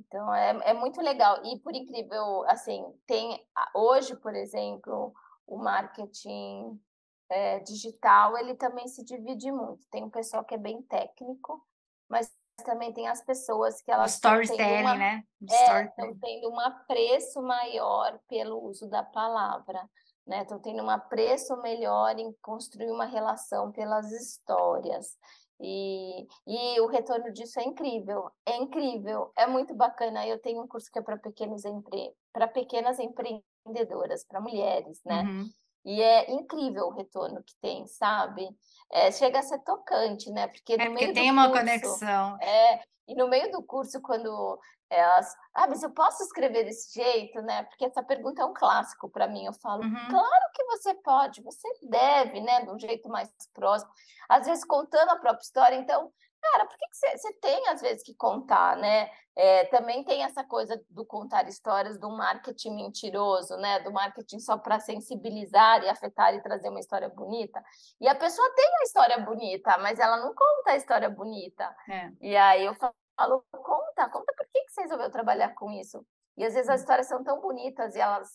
então 0.00 0.34
é, 0.34 0.70
é 0.70 0.74
muito 0.74 1.00
legal. 1.00 1.44
E 1.44 1.58
por 1.60 1.74
incrível, 1.74 2.44
assim, 2.48 2.84
tem 3.06 3.44
hoje, 3.74 4.16
por 4.16 4.34
exemplo, 4.34 5.12
o 5.46 5.58
marketing 5.58 6.80
é, 7.28 7.60
digital, 7.60 8.36
ele 8.36 8.54
também 8.54 8.88
se 8.88 9.04
divide 9.04 9.52
muito. 9.52 9.86
Tem 9.90 10.02
um 10.02 10.10
pessoal 10.10 10.44
que 10.44 10.54
é 10.54 10.58
bem 10.58 10.82
técnico, 10.82 11.64
mas 12.08 12.32
também 12.64 12.92
tem 12.92 13.08
as 13.08 13.22
pessoas 13.24 13.80
que 13.80 13.90
elas 13.90 14.18
tendo, 14.56 14.80
uma, 14.82 14.94
né? 14.96 15.24
é, 15.50 15.84
estão 15.84 16.18
tendo 16.18 16.50
um 16.50 16.60
apreço 16.60 17.42
maior 17.42 18.18
pelo 18.28 18.62
uso 18.62 18.88
da 18.88 19.02
palavra, 19.02 19.88
né? 20.26 20.42
Estão 20.42 20.58
tendo 20.58 20.82
um 20.82 20.90
apreço 20.90 21.56
melhor 21.62 22.18
em 22.18 22.32
construir 22.42 22.90
uma 22.90 23.06
relação 23.06 23.72
pelas 23.72 24.10
histórias. 24.12 25.16
E, 25.60 26.26
e 26.46 26.80
o 26.80 26.86
retorno 26.86 27.30
disso 27.32 27.60
é 27.60 27.64
incrível, 27.64 28.30
é 28.46 28.56
incrível, 28.56 29.30
é 29.36 29.46
muito 29.46 29.74
bacana. 29.74 30.26
Eu 30.26 30.40
tenho 30.40 30.62
um 30.62 30.68
curso 30.68 30.90
que 30.90 30.98
é 30.98 31.02
para 31.02 31.18
pequenos 31.18 31.64
empre... 31.64 32.14
para 32.32 32.48
pequenas 32.48 32.98
empreendedoras, 32.98 34.24
para 34.24 34.40
mulheres, 34.40 35.00
né? 35.04 35.22
Uhum. 35.22 35.50
E 35.84 36.02
é 36.02 36.30
incrível 36.30 36.86
o 36.86 36.94
retorno 36.94 37.42
que 37.42 37.54
tem, 37.60 37.86
sabe? 37.86 38.48
É, 38.92 39.10
chega 39.12 39.38
a 39.38 39.42
ser 39.42 39.58
tocante, 39.60 40.30
né? 40.30 40.46
Porque 40.48 40.76
no 40.76 40.82
é 40.82 40.86
porque 40.86 41.04
meio 41.04 41.14
tem 41.14 41.30
uma 41.30 41.48
curso, 41.48 41.60
conexão. 41.60 42.38
É, 42.40 42.82
e 43.08 43.14
no 43.14 43.28
meio 43.28 43.50
do 43.50 43.62
curso, 43.62 44.00
quando 44.00 44.58
elas, 44.90 45.32
ah, 45.54 45.68
mas 45.68 45.82
eu 45.82 45.90
posso 45.90 46.22
escrever 46.24 46.64
desse 46.64 46.92
jeito, 46.92 47.40
né? 47.42 47.62
Porque 47.64 47.84
essa 47.84 48.02
pergunta 48.02 48.42
é 48.42 48.44
um 48.44 48.52
clássico 48.52 49.08
para 49.08 49.28
mim. 49.28 49.46
Eu 49.46 49.52
falo, 49.52 49.84
uhum. 49.84 50.08
claro 50.08 50.50
que 50.52 50.64
você 50.64 50.94
pode, 50.94 51.42
você 51.42 51.68
deve, 51.82 52.40
né? 52.40 52.62
De 52.62 52.70
um 52.70 52.78
jeito 52.78 53.08
mais 53.08 53.30
próximo. 53.54 53.90
Às 54.28 54.46
vezes 54.46 54.64
contando 54.64 55.10
a 55.10 55.16
própria 55.16 55.42
história. 55.42 55.76
Então, 55.76 56.12
cara, 56.40 56.66
por 56.66 56.76
que, 56.76 56.86
você, 56.92 57.32
tem 57.34 57.68
às 57.68 57.80
vezes 57.80 58.02
que 58.02 58.14
contar, 58.14 58.76
né? 58.76 59.10
É, 59.36 59.64
também 59.66 60.04
tem 60.04 60.22
essa 60.22 60.44
coisa 60.44 60.82
do 60.90 61.04
contar 61.04 61.48
histórias 61.48 61.98
do 61.98 62.10
marketing 62.10 62.74
mentiroso, 62.74 63.56
né? 63.56 63.80
Do 63.80 63.92
marketing 63.92 64.38
só 64.38 64.58
para 64.58 64.80
sensibilizar 64.80 65.82
e 65.82 65.88
afetar 65.88 66.34
e 66.34 66.42
trazer 66.42 66.68
uma 66.68 66.80
história 66.80 67.08
bonita. 67.08 67.62
E 68.00 68.08
a 68.08 68.14
pessoa 68.14 68.52
tem 68.54 68.66
a 68.66 68.82
história 68.84 69.18
bonita, 69.18 69.78
mas 69.78 69.98
ela 69.98 70.16
não 70.18 70.34
conta 70.34 70.72
a 70.72 70.76
história 70.76 71.08
bonita. 71.08 71.74
É. 71.88 72.10
E 72.20 72.36
aí 72.36 72.64
eu 72.64 72.74
falo, 72.74 73.44
conta, 73.50 74.08
conta 74.08 74.32
por 74.36 74.46
que, 74.52 74.64
que 74.64 74.72
você 74.72 74.82
resolveu 74.82 75.10
trabalhar 75.10 75.54
com 75.54 75.70
isso. 75.70 76.04
E 76.36 76.44
às 76.44 76.54
vezes 76.54 76.68
as 76.68 76.80
hum. 76.80 76.82
histórias 76.82 77.06
são 77.06 77.22
tão 77.22 77.40
bonitas 77.40 77.94
e 77.94 78.00
elas, 78.00 78.30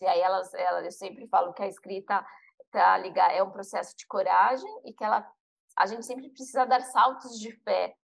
e 0.00 0.06
aí 0.06 0.20
elas, 0.20 0.52
elas 0.54 0.84
eu 0.84 0.92
sempre 0.92 1.26
falo 1.28 1.52
que 1.52 1.62
a 1.62 1.68
escrita 1.68 2.24
tá 2.70 2.96
ligar 2.98 3.34
é 3.34 3.42
um 3.42 3.50
processo 3.50 3.96
de 3.96 4.06
coragem 4.06 4.70
e 4.84 4.92
que 4.92 5.02
ela, 5.02 5.26
a 5.78 5.86
gente 5.86 6.04
sempre 6.04 6.28
precisa 6.28 6.64
dar 6.64 6.82
saltos 6.82 7.38
de 7.38 7.52
fé. 7.62 7.94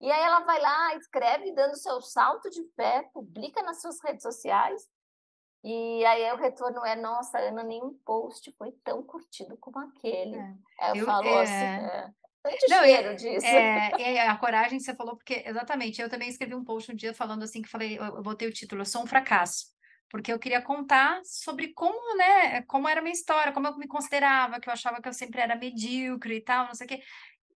E 0.00 0.10
aí 0.10 0.22
ela 0.22 0.40
vai 0.40 0.60
lá, 0.60 0.94
escreve 0.94 1.52
dando 1.52 1.76
seu 1.76 2.00
salto 2.00 2.48
de 2.50 2.62
fé, 2.76 3.08
publica 3.12 3.62
nas 3.62 3.80
suas 3.80 3.96
redes 4.04 4.22
sociais. 4.22 4.82
E 5.64 6.04
aí 6.04 6.32
o 6.32 6.36
retorno 6.36 6.84
é, 6.84 6.94
nossa, 6.94 7.38
Ana, 7.38 7.64
nenhum 7.64 7.98
post 8.04 8.54
foi 8.56 8.70
tão 8.84 9.02
curtido 9.02 9.56
como 9.56 9.80
aquele. 9.80 10.36
É. 10.36 10.90
Eu, 10.90 10.96
eu 10.96 11.06
falo 11.06 11.26
é... 11.26 11.42
assim, 11.42 11.52
é, 11.52 12.10
Sente 12.46 12.70
não, 12.70 12.84
cheiro 12.84 13.16
disso. 13.16 13.46
É, 13.46 13.90
é, 13.98 14.28
a 14.28 14.36
coragem 14.36 14.78
você 14.78 14.94
falou, 14.94 15.16
porque 15.16 15.42
exatamente, 15.44 16.00
eu 16.00 16.08
também 16.08 16.28
escrevi 16.28 16.54
um 16.54 16.64
post 16.64 16.92
um 16.92 16.94
dia 16.94 17.12
falando 17.12 17.42
assim, 17.42 17.62
que 17.62 17.68
falei, 17.68 17.98
eu 17.98 18.22
botei 18.22 18.46
o 18.46 18.52
título, 18.52 18.82
eu 18.82 18.86
sou 18.86 19.02
um 19.02 19.06
fracasso. 19.06 19.66
Porque 20.10 20.32
eu 20.32 20.38
queria 20.38 20.62
contar 20.62 21.20
sobre 21.24 21.72
como, 21.74 22.16
né, 22.16 22.62
como 22.62 22.88
era 22.88 23.00
a 23.00 23.02
minha 23.02 23.12
história, 23.12 23.52
como 23.52 23.66
eu 23.66 23.76
me 23.76 23.88
considerava, 23.88 24.60
que 24.60 24.68
eu 24.68 24.72
achava 24.72 25.02
que 25.02 25.08
eu 25.08 25.12
sempre 25.12 25.40
era 25.40 25.56
medíocre 25.56 26.36
e 26.36 26.40
tal, 26.40 26.66
não 26.66 26.74
sei 26.74 26.86
o 26.86 26.88
quê. 26.88 27.02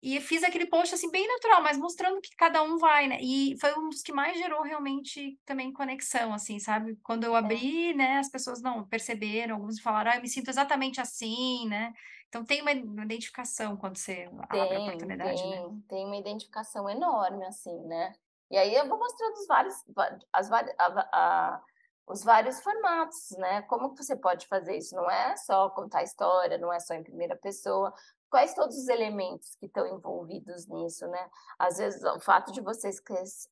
E 0.03 0.19
fiz 0.19 0.43
aquele 0.43 0.67
post 0.67 0.95
assim 0.95 1.11
bem 1.11 1.29
natural, 1.29 1.63
mas 1.63 1.77
mostrando 1.77 2.23
que 2.23 2.35
cada 2.35 2.63
um 2.63 2.79
vai, 2.79 3.07
né? 3.07 3.19
E 3.21 3.55
foi 3.61 3.75
um 3.79 3.91
dos 3.91 4.01
que 4.01 4.13
mais 4.13 4.39
gerou 4.39 4.63
realmente 4.63 5.39
também 5.45 5.73
conexão, 5.73 6.33
assim, 6.33 6.59
sabe? 6.59 6.97
Quando 7.03 7.25
eu 7.25 7.37
é. 7.37 7.39
abri, 7.39 7.91
é. 7.91 7.95
né, 7.95 8.19
as 8.19 8.31
pessoas 8.31 8.63
não 8.63 8.87
perceberam, 8.87 9.57
alguns 9.57 9.79
falaram, 9.79 10.13
ah, 10.13 10.17
eu 10.17 10.23
me 10.23 10.29
sinto 10.29 10.49
exatamente 10.49 11.01
assim, 11.01 11.69
né? 11.69 11.93
Então 12.29 12.45
tem 12.45 12.63
uma 12.63 12.73
identificação 12.73 13.77
quando 13.77 13.99
você 13.99 14.15
tem, 14.15 14.41
abre 14.63 14.77
a 14.77 14.81
oportunidade, 14.81 15.43
tem, 15.43 15.51
né? 15.51 15.81
Tem 15.89 16.07
uma 16.07 16.17
identificação 16.17 16.89
enorme, 16.89 17.45
assim, 17.45 17.79
né? 17.87 18.15
E 18.51 18.57
aí 18.57 18.75
eu 18.75 18.89
vou 18.89 18.99
mostrando 18.99 19.35
os 19.35 19.47
vários, 19.47 19.75
as, 20.33 20.51
a, 20.51 21.09
a, 21.13 21.63
os 22.07 22.25
vários 22.25 22.61
formatos, 22.61 23.31
né? 23.39 23.63
Como 23.63 23.95
que 23.95 24.03
você 24.03 24.17
pode 24.17 24.47
fazer 24.47 24.77
isso? 24.77 24.95
Não 24.95 25.11
é 25.11 25.37
só 25.37 25.71
contar 25.71 26.03
história, 26.03 26.59
não 26.59 26.73
é 26.73 26.81
só 26.81 26.95
em 26.95 27.03
primeira 27.03 27.37
pessoa, 27.37 27.95
quais 28.31 28.55
todos 28.55 28.77
os 28.77 28.89
elementos 28.89 29.57
que 29.57 29.67
estão 29.67 29.87
envolvidos 29.87 30.67
nisso, 30.69 31.07
né? 31.09 31.29
Às 31.59 31.79
vezes, 31.79 32.03
o 32.03 32.21
fato 32.21 32.53
de 32.53 32.61
você 32.61 32.91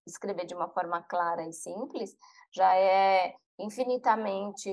escrever 0.06 0.46
de 0.46 0.54
uma 0.54 0.68
forma 0.68 1.02
clara 1.02 1.46
e 1.46 1.52
simples 1.52 2.16
já 2.52 2.74
é 2.76 3.34
infinitamente, 3.58 4.70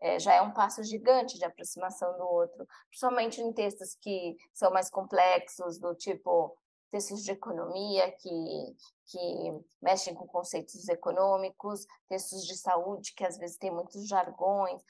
é, 0.00 0.18
já 0.18 0.34
é 0.34 0.40
um 0.40 0.52
passo 0.52 0.82
gigante 0.84 1.36
de 1.36 1.44
aproximação 1.44 2.16
do 2.16 2.24
outro, 2.24 2.66
principalmente 2.88 3.40
em 3.40 3.52
textos 3.52 3.96
que 4.00 4.36
são 4.52 4.70
mais 4.70 4.88
complexos, 4.88 5.78
do 5.78 5.94
tipo 5.94 6.56
textos 6.94 7.24
de 7.24 7.32
economia 7.32 8.08
que, 8.12 8.76
que 9.06 9.64
mexem 9.82 10.14
com 10.14 10.28
conceitos 10.28 10.88
econômicos, 10.88 11.84
textos 12.08 12.46
de 12.46 12.56
saúde 12.56 13.12
que 13.16 13.24
às 13.24 13.36
vezes 13.36 13.56
têm 13.56 13.72
muitos 13.72 14.06
jargões, 14.06 14.80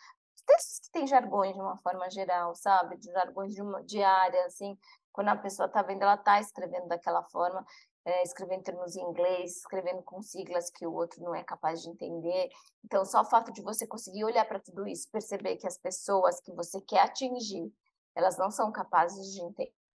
textos 0.45 0.81
que 0.81 0.91
têm 0.93 1.07
jargões 1.07 1.55
de 1.55 1.61
uma 1.63 1.79
forma 1.79 2.11
geral, 2.11 2.55
sabe? 2.55 2.99
De 2.99 3.11
jargões 3.11 3.55
de 3.55 3.63
uma 3.63 3.83
diária, 3.83 4.45
assim, 4.45 4.79
quando 5.11 5.29
a 5.29 5.37
pessoa 5.37 5.65
está 5.65 5.81
vendo, 5.81 6.03
ela 6.03 6.17
está 6.17 6.39
escrevendo 6.39 6.89
daquela 6.89 7.23
forma, 7.23 7.65
é, 8.05 8.23
escrevendo 8.23 8.65
termos 8.65 8.97
em 8.97 9.03
inglês, 9.03 9.57
escrevendo 9.57 10.03
com 10.03 10.21
siglas 10.21 10.69
que 10.69 10.87
o 10.87 10.93
outro 10.93 11.23
não 11.23 11.35
é 11.35 11.43
capaz 11.43 11.81
de 11.81 11.89
entender. 11.89 12.51
Então, 12.85 13.03
só 13.07 13.23
o 13.23 13.31
fato 13.31 13.51
de 13.51 13.63
você 13.63 13.87
conseguir 13.87 14.25
olhar 14.25 14.45
para 14.45 14.61
tudo 14.61 14.87
isso, 14.87 15.11
perceber 15.11 15.57
que 15.57 15.67
as 15.67 15.79
pessoas 15.79 16.39
que 16.39 16.53
você 16.53 16.83
quer 16.83 17.01
atingir, 17.01 17.73
elas 18.15 18.37
não 18.37 18.51
são 18.51 18.71
capazes 18.71 19.33
de 19.33 19.41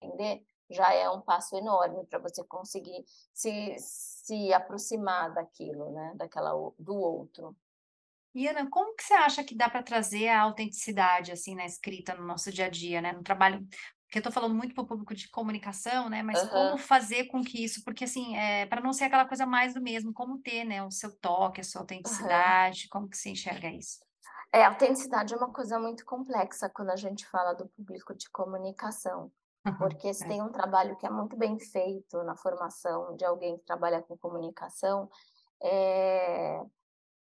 entender, 0.00 0.42
já 0.70 0.92
é 0.92 1.09
um 1.09 1.20
passo 1.20 1.57
enorme 1.57 2.04
para 2.07 2.18
você 2.18 2.44
conseguir 2.44 3.04
se, 3.33 3.76
se 3.78 4.52
aproximar 4.52 5.33
daquilo, 5.33 5.92
né? 5.92 6.12
Daquela, 6.16 6.52
do 6.78 6.94
outro. 6.94 7.57
E 8.35 8.46
Ana, 8.46 8.68
como 8.70 8.94
que 8.94 9.02
você 9.02 9.14
acha 9.14 9.42
que 9.42 9.54
dá 9.54 9.68
para 9.68 9.83
trazer 9.83 10.28
a 10.28 10.42
autenticidade 10.42 11.33
assim 11.33 11.54
na 11.54 11.64
escrita 11.64 12.14
no 12.14 12.26
nosso 12.26 12.52
dia 12.52 12.66
a 12.66 12.68
dia, 12.68 13.00
né? 13.00 13.12
No 13.12 13.22
trabalho, 13.22 13.66
porque 14.09 14.18
eu 14.18 14.20
estou 14.20 14.33
falando 14.33 14.54
muito 14.54 14.74
para 14.74 14.85
o 14.85 14.87
público 14.87 15.14
de 15.14 15.28
comunicação, 15.28 16.09
né? 16.09 16.22
Mas 16.22 16.42
uhum. 16.42 16.48
como 16.48 16.78
fazer 16.78 17.24
com 17.24 17.42
que 17.42 17.62
isso, 17.62 17.83
porque 17.85 18.04
assim, 18.04 18.37
é, 18.37 18.64
para 18.66 18.81
não 18.81 18.92
ser 18.92 19.04
aquela 19.04 19.26
coisa 19.26 19.44
mais 19.44 19.74
do 19.74 19.83
mesmo, 19.83 20.12
como 20.12 20.38
ter, 20.38 20.64
né, 20.64 20.83
o 20.83 20.90
seu 20.90 21.14
toque, 21.18 21.61
a 21.61 21.64
sua 21.64 21.83
autenticidade, 21.83 22.85
uhum. 22.85 22.88
como 22.90 23.09
que 23.09 23.16
você 23.16 23.31
enxerga 23.31 23.68
isso? 23.70 23.98
É, 24.50 24.64
a 24.64 24.68
autenticidade 24.68 25.35
é 25.35 25.37
uma 25.37 25.52
coisa 25.52 25.78
muito 25.78 26.07
complexa 26.07 26.70
quando 26.70 26.90
a 26.90 26.96
gente 26.96 27.26
fala 27.26 27.52
do 27.52 27.68
público 27.68 28.14
de 28.14 28.31
comunicação. 28.31 29.31
Porque 29.72 30.12
se 30.14 30.24
é. 30.24 30.28
tem 30.28 30.42
um 30.42 30.50
trabalho 30.50 30.96
que 30.96 31.07
é 31.07 31.11
muito 31.11 31.37
bem 31.37 31.59
feito 31.59 32.22
na 32.22 32.37
formação 32.37 33.16
de 33.16 33.24
alguém 33.24 33.57
que 33.59 33.64
trabalha 33.64 34.02
com 34.02 34.16
comunicação, 34.16 35.11
é, 35.62 36.62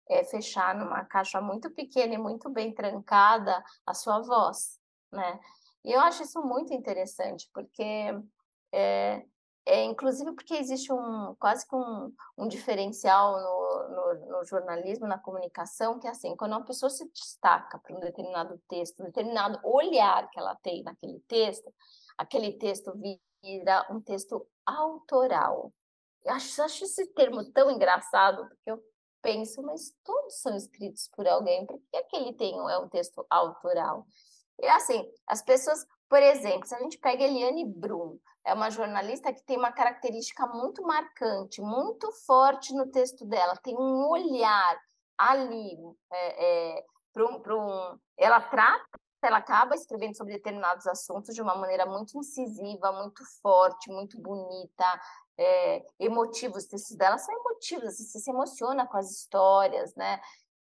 é, 0.09 0.23
fechar 0.23 0.75
numa 0.75 1.03
caixa 1.05 1.41
muito 1.41 1.69
pequena 1.71 2.13
e 2.13 2.17
muito 2.17 2.49
bem 2.49 2.73
trancada 2.73 3.63
a 3.85 3.93
sua 3.93 4.21
voz, 4.21 4.79
né? 5.11 5.39
E 5.83 5.91
eu 5.91 5.99
acho 6.01 6.23
isso 6.23 6.41
muito 6.41 6.73
interessante, 6.73 7.49
porque 7.53 8.11
é, 8.71 9.23
é, 9.65 9.83
inclusive 9.83 10.31
porque 10.33 10.53
existe 10.53 10.93
um 10.93 11.35
quase 11.39 11.67
que 11.67 11.75
um, 11.75 12.13
um 12.37 12.47
diferencial 12.47 13.33
no, 13.33 13.89
no, 13.89 14.27
no, 14.27 14.45
jornalismo, 14.45 15.07
na 15.07 15.17
comunicação, 15.17 15.99
que 15.99 16.07
é 16.07 16.11
assim, 16.11 16.35
quando 16.35 16.51
uma 16.51 16.63
pessoa 16.63 16.89
se 16.89 17.09
destaca 17.09 17.79
para 17.79 17.95
um 17.95 17.99
determinado 17.99 18.61
texto, 18.67 19.01
um 19.01 19.05
determinado 19.05 19.59
olhar 19.63 20.29
que 20.29 20.39
ela 20.39 20.55
tem 20.55 20.83
naquele 20.83 21.19
texto, 21.21 21.73
aquele 22.17 22.53
texto 22.53 22.93
vira 22.93 23.85
um 23.89 24.01
texto 24.01 24.45
autoral. 24.65 25.71
Eu 26.23 26.33
acho, 26.33 26.61
acho 26.61 26.83
esse 26.85 27.05
termo 27.13 27.43
tão 27.51 27.69
engraçado, 27.69 28.47
porque 28.47 28.71
eu 28.71 28.83
penso, 29.21 29.61
mas 29.63 29.91
todos 30.03 30.39
são 30.39 30.55
escritos 30.55 31.07
por 31.15 31.27
alguém, 31.27 31.65
por 31.65 31.79
que 31.91 31.97
aquele 31.97 32.33
tem, 32.33 32.53
é 32.53 32.77
um 32.77 32.89
texto 32.89 33.25
autoral? 33.29 34.05
E 34.59 34.67
assim, 34.67 35.03
as 35.27 35.41
pessoas, 35.41 35.85
por 36.09 36.21
exemplo, 36.21 36.67
se 36.67 36.75
a 36.75 36.79
gente 36.79 36.97
pega 36.97 37.23
Eliane 37.23 37.65
Brum, 37.65 38.19
é 38.45 38.53
uma 38.53 38.69
jornalista 38.69 39.33
que 39.33 39.43
tem 39.43 39.57
uma 39.57 39.71
característica 39.71 40.45
muito 40.47 40.83
marcante, 40.83 41.61
muito 41.61 42.11
forte 42.25 42.73
no 42.73 42.87
texto 42.91 43.25
dela, 43.25 43.57
tem 43.57 43.75
um 43.75 44.07
olhar 44.07 44.79
ali 45.17 45.75
é, 46.11 46.77
é, 46.77 46.85
para 47.11 47.25
um, 47.25 47.41
um, 47.59 47.99
ela 48.17 48.39
trata, 48.41 48.99
ela 49.25 49.37
acaba 49.37 49.75
escrevendo 49.75 50.15
sobre 50.15 50.33
determinados 50.33 50.87
assuntos 50.87 51.33
de 51.33 51.41
uma 51.41 51.55
maneira 51.55 51.85
muito 51.85 52.17
incisiva, 52.17 52.91
muito 52.91 53.23
forte, 53.41 53.91
muito 53.91 54.19
bonita, 54.19 55.01
é, 55.37 55.85
emotivos. 55.99 56.63
Os 56.63 56.69
textos 56.69 56.97
dela 56.97 57.17
são 57.17 57.33
emotivos, 57.35 57.97
você 57.97 58.19
se 58.19 58.29
emociona 58.29 58.87
com 58.87 58.97
as 58.97 59.11
histórias, 59.11 59.95
né? 59.95 60.21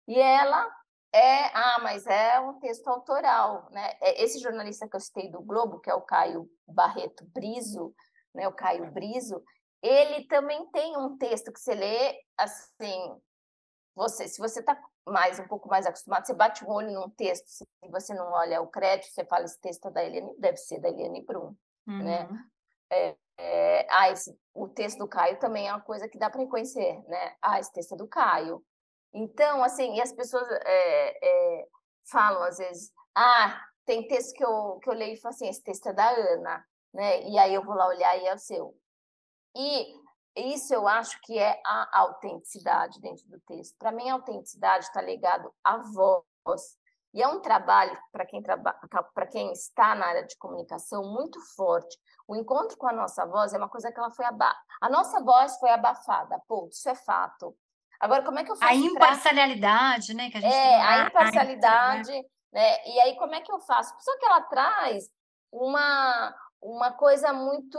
E 0.07 0.19
ela 0.19 0.69
é, 1.13 1.47
ah, 1.57 1.81
mas 1.83 2.07
é 2.07 2.39
um 2.41 2.59
texto 2.61 2.87
autoral, 2.89 3.69
né? 3.73 3.93
É, 4.01 4.23
esse 4.23 4.39
jornalista 4.39 4.89
que 4.89 4.95
eu 4.95 5.01
citei 5.01 5.29
do 5.29 5.41
Globo, 5.41 5.81
que 5.81 5.91
é 5.91 5.95
o 5.95 6.03
Caio 6.03 6.49
Barreto 6.69 7.25
Brizo, 7.27 7.95
né? 8.35 8.47
O 8.47 8.53
Caio 8.53 8.91
Brizo, 8.93 9.43
ele 9.83 10.27
também 10.27 10.71
tem 10.71 10.97
um 10.97 11.17
texto 11.19 11.53
que 11.53 11.59
você 11.59 11.75
lê 11.75 12.21
assim, 12.39 13.21
você, 13.95 14.29
se 14.29 14.39
você 14.39 14.61
está 14.61 14.81
mais 15.11 15.39
um 15.39 15.47
pouco 15.47 15.69
mais 15.69 15.87
acostumado, 15.87 16.27
você 16.27 16.35
bate 16.35 16.65
o 16.65 16.71
olho 16.71 16.93
num 16.93 17.11
texto, 17.11 17.47
se 17.47 17.65
você 17.91 18.15
não 18.15 18.33
olha 18.33 18.61
o 18.61 18.69
crédito, 18.69 19.13
você 19.13 19.25
fala 19.25 19.45
esse 19.45 19.61
texto 19.61 19.89
é 19.89 19.91
da 19.91 20.05
Eliane, 20.05 20.35
deve 20.39 20.57
ser 20.57 20.81
da 20.81 20.89
Eliane 20.89 21.25
Brum, 21.25 21.55
né? 21.87 22.25
uhum. 22.25 22.33
né? 22.33 22.45
É, 22.93 23.17
é, 23.39 23.87
ah, 23.89 24.11
esse, 24.11 24.39
o 24.53 24.69
texto 24.69 24.99
do 24.99 25.09
Caio 25.09 25.39
também 25.39 25.69
é 25.69 25.73
uma 25.73 25.81
coisa 25.81 26.09
que 26.09 26.19
dá 26.19 26.29
para 26.29 26.41
reconhecer, 26.41 27.03
né? 27.09 27.37
Ah, 27.41 27.59
esse 27.59 27.73
texto 27.73 27.95
é 27.95 27.97
do 27.97 28.09
Caio. 28.09 28.63
Então, 29.13 29.63
assim, 29.65 29.95
e 29.95 30.01
as 30.01 30.13
pessoas 30.13 30.47
é, 30.51 31.27
é, 31.27 31.67
falam 32.11 32.43
às 32.43 32.59
vezes, 32.59 32.93
ah, 33.15 33.65
tem 33.85 34.07
texto 34.07 34.35
que 34.35 34.45
eu, 34.45 34.79
que 34.83 34.91
eu 34.91 34.95
leio 34.95 35.15
e 35.15 35.17
falo 35.17 35.35
assim, 35.35 35.49
esse 35.49 35.63
texto 35.63 35.89
é 35.89 35.93
da 35.93 36.11
Ana, 36.11 36.65
né? 36.93 37.23
E 37.23 37.39
aí 37.39 37.55
eu 37.55 37.65
vou 37.65 37.75
lá 37.75 37.89
olhar 37.89 38.17
e 38.19 38.27
é 38.27 38.35
o 38.35 38.39
seu. 38.39 38.77
E 39.57 40.00
isso 40.37 40.73
eu 40.73 40.87
acho 40.87 41.21
que 41.23 41.39
é 41.39 41.61
a 41.65 42.01
autenticidade 42.01 43.01
dentro 43.01 43.29
do 43.29 43.41
texto. 43.41 43.77
Para 43.79 43.93
mim, 43.93 44.09
a 44.09 44.15
autenticidade 44.15 44.85
está 44.85 45.03
ligado 45.03 45.53
à 45.65 45.79
voz. 45.79 46.79
E 47.13 47.21
é 47.21 47.27
um 47.27 47.41
trabalho 47.41 47.99
para 48.13 48.25
quem, 48.25 48.41
traba... 48.41 48.79
quem 49.31 49.53
está 49.53 49.95
na 49.95 50.07
área 50.07 50.25
de 50.25 50.37
comunicação 50.37 51.03
muito 51.13 51.41
forte. 51.57 51.99
O 52.27 52.37
encontro 52.37 52.77
com 52.77 52.87
a 52.87 52.93
nossa 52.93 53.27
voz 53.27 53.53
é 53.53 53.59
uma 53.59 53.69
coisa 53.69 53.91
que 53.91 53.99
ela 53.99 54.13
foi 54.13 54.25
abafada. 54.25 54.59
A 54.81 54.89
nossa 54.89 55.21
voz 55.21 55.59
foi 55.59 55.71
abafada, 55.71 56.41
ponto, 56.47 56.73
isso 56.73 56.89
é 56.89 56.95
fato. 56.95 57.57
Agora, 57.99 58.23
como 58.23 58.39
é 58.39 58.45
que 58.45 58.53
eu 58.53 58.57
faço? 58.57 58.73
A 58.73 58.75
imparcialidade, 58.75 60.15
pra... 60.15 60.15
né? 60.15 60.31
Que 60.31 60.39
a 60.39 60.41
gente 60.41 60.55
é, 60.55 60.81
a 60.81 61.07
imparcialidade, 61.07 62.13
a... 62.13 62.23
né? 62.53 62.87
E 62.87 63.01
aí, 63.01 63.17
como 63.17 63.35
é 63.35 63.41
que 63.41 63.51
eu 63.51 63.61
faço? 63.61 63.93
Só 63.99 64.17
que 64.19 64.25
ela 64.25 64.43
traz 64.43 65.11
uma, 65.53 66.35
uma 66.63 66.93
coisa 66.93 67.33
muito 67.33 67.79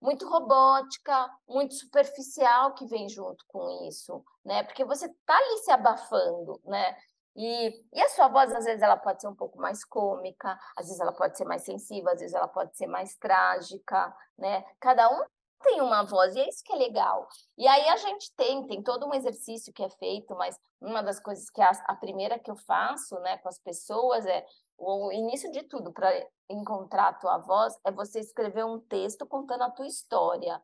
muito 0.00 0.28
robótica, 0.28 1.30
muito 1.48 1.74
superficial 1.74 2.74
que 2.74 2.86
vem 2.86 3.08
junto 3.08 3.44
com 3.48 3.86
isso, 3.88 4.24
né? 4.44 4.62
Porque 4.64 4.84
você 4.84 5.08
tá 5.26 5.36
ali 5.36 5.58
se 5.58 5.70
abafando, 5.70 6.60
né? 6.64 6.96
E, 7.34 7.82
e 7.92 8.02
a 8.02 8.08
sua 8.10 8.28
voz, 8.28 8.54
às 8.54 8.64
vezes, 8.64 8.82
ela 8.82 8.96
pode 8.96 9.22
ser 9.22 9.28
um 9.28 9.34
pouco 9.34 9.58
mais 9.58 9.84
cômica, 9.84 10.58
às 10.76 10.86
vezes 10.86 11.00
ela 11.00 11.12
pode 11.12 11.36
ser 11.36 11.46
mais 11.46 11.64
sensível, 11.64 12.10
às 12.10 12.20
vezes 12.20 12.34
ela 12.34 12.48
pode 12.48 12.76
ser 12.76 12.86
mais 12.86 13.16
trágica, 13.16 14.14
né? 14.36 14.62
Cada 14.78 15.08
um 15.08 15.24
tem 15.62 15.80
uma 15.80 16.02
voz, 16.02 16.34
e 16.34 16.40
é 16.40 16.48
isso 16.48 16.62
que 16.64 16.72
é 16.72 16.76
legal. 16.76 17.26
E 17.56 17.66
aí 17.66 17.88
a 17.88 17.96
gente 17.96 18.34
tem, 18.36 18.66
tem 18.66 18.82
todo 18.82 19.06
um 19.06 19.14
exercício 19.14 19.72
que 19.72 19.82
é 19.82 19.88
feito, 19.88 20.34
mas 20.34 20.58
uma 20.80 21.02
das 21.02 21.20
coisas 21.20 21.48
que 21.48 21.62
a, 21.62 21.70
a 21.86 21.94
primeira 21.94 22.38
que 22.38 22.50
eu 22.50 22.56
faço 22.56 23.18
né, 23.20 23.38
com 23.38 23.48
as 23.48 23.58
pessoas 23.58 24.26
é 24.26 24.44
o 24.82 25.12
início 25.12 25.50
de 25.52 25.62
tudo 25.62 25.92
para 25.92 26.10
encontrar 26.48 27.08
a 27.08 27.12
tua 27.12 27.38
voz 27.38 27.78
é 27.84 27.92
você 27.92 28.18
escrever 28.18 28.64
um 28.64 28.80
texto 28.80 29.24
contando 29.26 29.62
a 29.62 29.70
tua 29.70 29.86
história. 29.86 30.60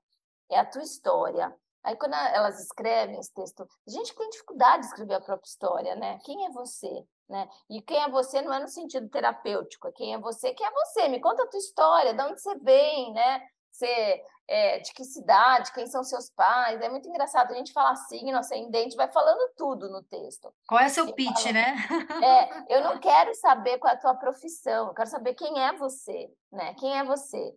É 0.51 0.59
a 0.59 0.67
tua 0.67 0.83
história. 0.83 1.55
Aí 1.85 1.97
quando 1.97 2.15
elas 2.15 2.61
escrevem 2.61 3.19
esse 3.19 3.33
texto, 3.33 3.67
gente 3.87 4.15
tem 4.15 4.29
dificuldade 4.31 4.83
de 4.83 4.89
escrever 4.89 5.15
a 5.15 5.21
própria 5.21 5.49
história, 5.49 5.95
né? 5.95 6.19
Quem 6.25 6.47
é 6.47 6.51
você? 6.51 7.07
Né? 7.29 7.49
E 7.71 7.81
quem 7.81 8.03
é 8.03 8.09
você 8.09 8.43
não 8.43 8.53
é 8.53 8.59
no 8.59 8.69
sentido 8.69 9.09
terapêutico, 9.09 9.87
é 9.87 9.93
quem 9.93 10.15
é 10.15 10.19
você, 10.19 10.53
quem 10.53 10.67
é 10.67 10.71
você, 10.71 11.09
me 11.09 11.21
conta 11.21 11.45
a 11.45 11.47
tua 11.47 11.59
história, 11.59 12.15
de 12.15 12.23
onde 12.23 12.41
você 12.41 12.55
vem, 12.57 13.13
né? 13.13 13.47
Você 13.79 14.25
é, 14.49 14.79
de 14.81 14.93
que 14.93 15.05
cidade, 15.05 15.73
quem 15.73 15.87
são 15.87 16.03
seus 16.03 16.29
pais. 16.31 16.81
É 16.81 16.89
muito 16.89 17.09
engraçado. 17.09 17.53
A 17.53 17.55
gente 17.55 17.73
fala 17.73 17.95
signo, 17.95 18.37
ascendente, 18.37 18.97
vai 18.97 19.09
falando 19.09 19.53
tudo 19.57 19.89
no 19.89 20.03
texto. 20.03 20.53
Qual 20.67 20.81
é 20.81 20.89
seu 20.89 21.13
pitch, 21.13 21.43
fala, 21.43 21.53
né? 21.53 21.77
É, 22.23 22.65
eu 22.77 22.83
não 22.83 22.99
quero 22.99 23.33
saber 23.37 23.79
qual 23.79 23.93
é 23.93 23.97
a 23.97 24.01
tua 24.01 24.15
profissão, 24.15 24.89
eu 24.89 24.95
quero 24.95 25.09
saber 25.09 25.35
quem 25.35 25.63
é 25.63 25.73
você, 25.75 26.29
né? 26.51 26.75
Quem 26.75 26.99
é 26.99 27.05
você? 27.05 27.55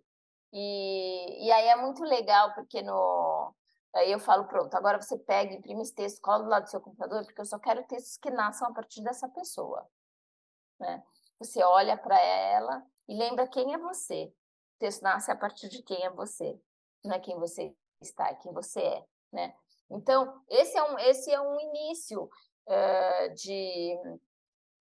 E, 0.54 1.48
e 1.48 1.52
aí 1.52 1.68
é 1.70 1.76
muito 1.78 2.04
legal, 2.04 2.54
porque 2.54 2.84
no. 2.84 3.56
Aí 3.96 4.12
eu 4.12 4.20
falo, 4.20 4.46
pronto, 4.46 4.74
agora 4.76 5.02
você 5.02 5.18
pega, 5.18 5.54
imprime 5.54 5.82
esse 5.82 5.96
texto, 5.96 6.22
cola 6.22 6.44
do 6.44 6.50
lado 6.50 6.64
do 6.64 6.70
seu 6.70 6.80
computador, 6.80 7.26
porque 7.26 7.42
eu 7.42 7.46
só 7.46 7.58
quero 7.58 7.84
textos 7.88 8.18
que 8.18 8.30
nasçam 8.30 8.68
a 8.68 8.74
partir 8.74 9.02
dessa 9.02 9.28
pessoa. 9.28 9.86
Né? 10.80 11.04
Você 11.40 11.62
olha 11.64 11.98
para 11.98 12.18
ela 12.22 12.86
e 13.08 13.16
lembra 13.16 13.48
quem 13.48 13.74
é 13.74 13.78
você 13.78 14.32
texto 14.82 15.04
nasce 15.04 15.32
a 15.32 15.36
partir 15.36 15.70
de 15.70 15.84
quem 15.84 16.04
é 16.04 16.10
você, 16.10 16.60
não 17.06 17.14
é 17.14 17.20
quem 17.20 17.38
você 17.38 17.74
está, 18.02 18.30
é 18.30 18.36
quem 18.36 18.52
você 18.52 18.82
é, 18.82 19.06
né? 19.32 19.56
Então, 19.90 20.42
esse 20.50 20.76
é 20.78 20.84
um, 20.84 21.00
esse 21.00 21.32
é 21.32 21.40
um 21.40 21.60
início 21.60 22.24
uh, 22.24 23.34
de, 23.36 23.96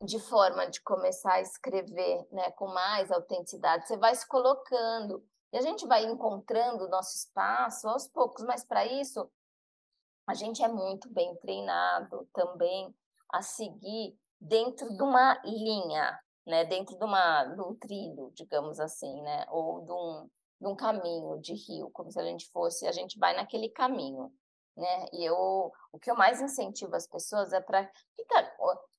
de 0.02 0.18
forma 0.20 0.66
de 0.68 0.80
começar 0.82 1.34
a 1.34 1.40
escrever 1.40 2.26
né, 2.32 2.50
com 2.52 2.66
mais 2.68 3.10
autenticidade. 3.10 3.86
Você 3.86 3.96
vai 3.98 4.14
se 4.14 4.26
colocando 4.26 5.22
e 5.52 5.58
a 5.58 5.60
gente 5.60 5.86
vai 5.86 6.04
encontrando 6.04 6.84
o 6.84 6.88
nosso 6.88 7.16
espaço 7.16 7.88
aos 7.88 8.06
poucos, 8.08 8.44
mas 8.44 8.64
para 8.64 8.86
isso 8.86 9.30
a 10.26 10.34
gente 10.34 10.62
é 10.62 10.68
muito 10.68 11.12
bem 11.12 11.36
treinado 11.36 12.26
também 12.32 12.94
a 13.32 13.42
seguir 13.42 14.16
dentro 14.40 14.88
de 14.94 15.02
uma 15.02 15.40
linha, 15.44 16.18
né, 16.46 16.64
dentro 16.64 16.96
de, 16.96 17.04
uma, 17.04 17.44
de 17.44 17.60
um 17.60 17.74
trilho, 17.74 18.30
digamos 18.34 18.80
assim, 18.80 19.20
né, 19.22 19.46
ou 19.50 19.84
de 19.84 19.92
um, 19.92 20.28
de 20.60 20.66
um 20.68 20.76
caminho 20.76 21.38
de 21.40 21.54
rio, 21.54 21.90
como 21.90 22.10
se 22.10 22.18
a 22.18 22.24
gente 22.24 22.50
fosse, 22.50 22.86
a 22.86 22.92
gente 22.92 23.18
vai 23.18 23.34
naquele 23.34 23.68
caminho, 23.68 24.32
né, 24.76 25.06
e 25.12 25.24
eu, 25.24 25.72
o 25.92 25.98
que 25.98 26.10
eu 26.10 26.16
mais 26.16 26.40
incentivo 26.40 26.94
as 26.94 27.06
pessoas 27.06 27.52
é 27.52 27.60
para, 27.60 27.90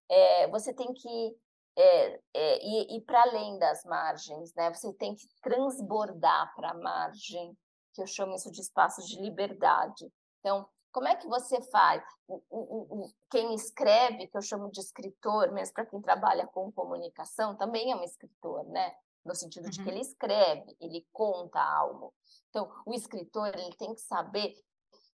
é, 0.09 0.47
você 0.49 0.73
tem 0.73 0.93
que 0.93 1.37
é, 1.77 2.19
é, 2.33 2.65
ir, 2.65 2.97
ir 2.97 3.01
para 3.01 3.21
além 3.23 3.57
das 3.57 3.83
margens, 3.85 4.53
né, 4.55 4.73
você 4.73 4.93
tem 4.93 5.15
que 5.15 5.27
transbordar 5.41 6.53
para 6.55 6.71
a 6.71 6.77
margem, 6.77 7.57
que 7.93 8.01
eu 8.01 8.07
chamo 8.07 8.35
isso 8.35 8.51
de 8.51 8.61
espaço 8.61 9.05
de 9.05 9.21
liberdade. 9.21 10.09
Então, 10.39 10.67
como 10.91 11.07
é 11.07 11.15
que 11.15 11.27
você 11.27 11.61
faz? 11.63 12.03
Quem 13.29 13.53
escreve, 13.53 14.27
que 14.27 14.37
eu 14.37 14.41
chamo 14.41 14.69
de 14.71 14.79
escritor, 14.79 15.51
mesmo 15.51 15.73
para 15.73 15.85
quem 15.85 16.01
trabalha 16.01 16.45
com 16.47 16.71
comunicação, 16.71 17.55
também 17.55 17.91
é 17.91 17.95
um 17.95 18.03
escritor, 18.03 18.65
né? 18.65 18.93
No 19.23 19.35
sentido 19.35 19.69
de 19.69 19.77
que 19.77 19.85
uhum. 19.85 19.91
ele 19.91 20.01
escreve, 20.01 20.75
ele 20.79 21.07
conta 21.13 21.61
algo. 21.61 22.13
Então, 22.49 22.71
o 22.85 22.93
escritor 22.93 23.47
ele 23.55 23.75
tem 23.75 23.93
que 23.93 24.01
saber 24.01 24.53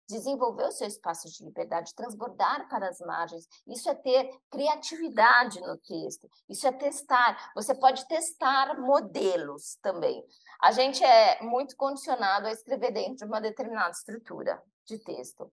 desenvolver 0.09 0.65
o 0.65 0.73
seu 0.73 0.87
espaço 0.87 1.29
de 1.29 1.45
liberdade, 1.45 1.95
transbordar 1.95 2.69
para 2.69 2.89
as 2.89 3.01
margens. 3.01 3.49
Isso 3.67 3.89
é 3.91 3.95
ter 3.95 4.31
criatividade 4.51 5.61
no 5.61 5.77
texto, 5.79 6.31
isso 6.49 6.67
é 6.67 6.73
testar. 6.73 7.53
Você 7.55 7.75
pode 7.75 8.07
testar 8.07 8.81
modelos 8.81 9.77
também. 9.83 10.25
A 10.63 10.71
gente 10.71 11.05
é 11.05 11.43
muito 11.43 11.77
condicionado 11.77 12.47
a 12.47 12.53
escrever 12.53 12.93
dentro 12.93 13.17
de 13.17 13.25
uma 13.25 13.41
determinada 13.41 13.91
estrutura 13.91 14.63
de 14.85 14.99
texto. 14.99 15.53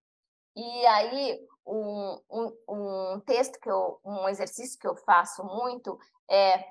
E 0.55 0.85
aí, 0.85 1.47
um, 1.65 2.19
um, 2.29 2.57
um 2.67 3.19
texto 3.21 3.59
que 3.59 3.69
eu, 3.69 3.99
um 4.03 4.27
exercício 4.29 4.79
que 4.79 4.87
eu 4.87 4.95
faço 4.95 5.43
muito 5.43 5.97
é 6.29 6.63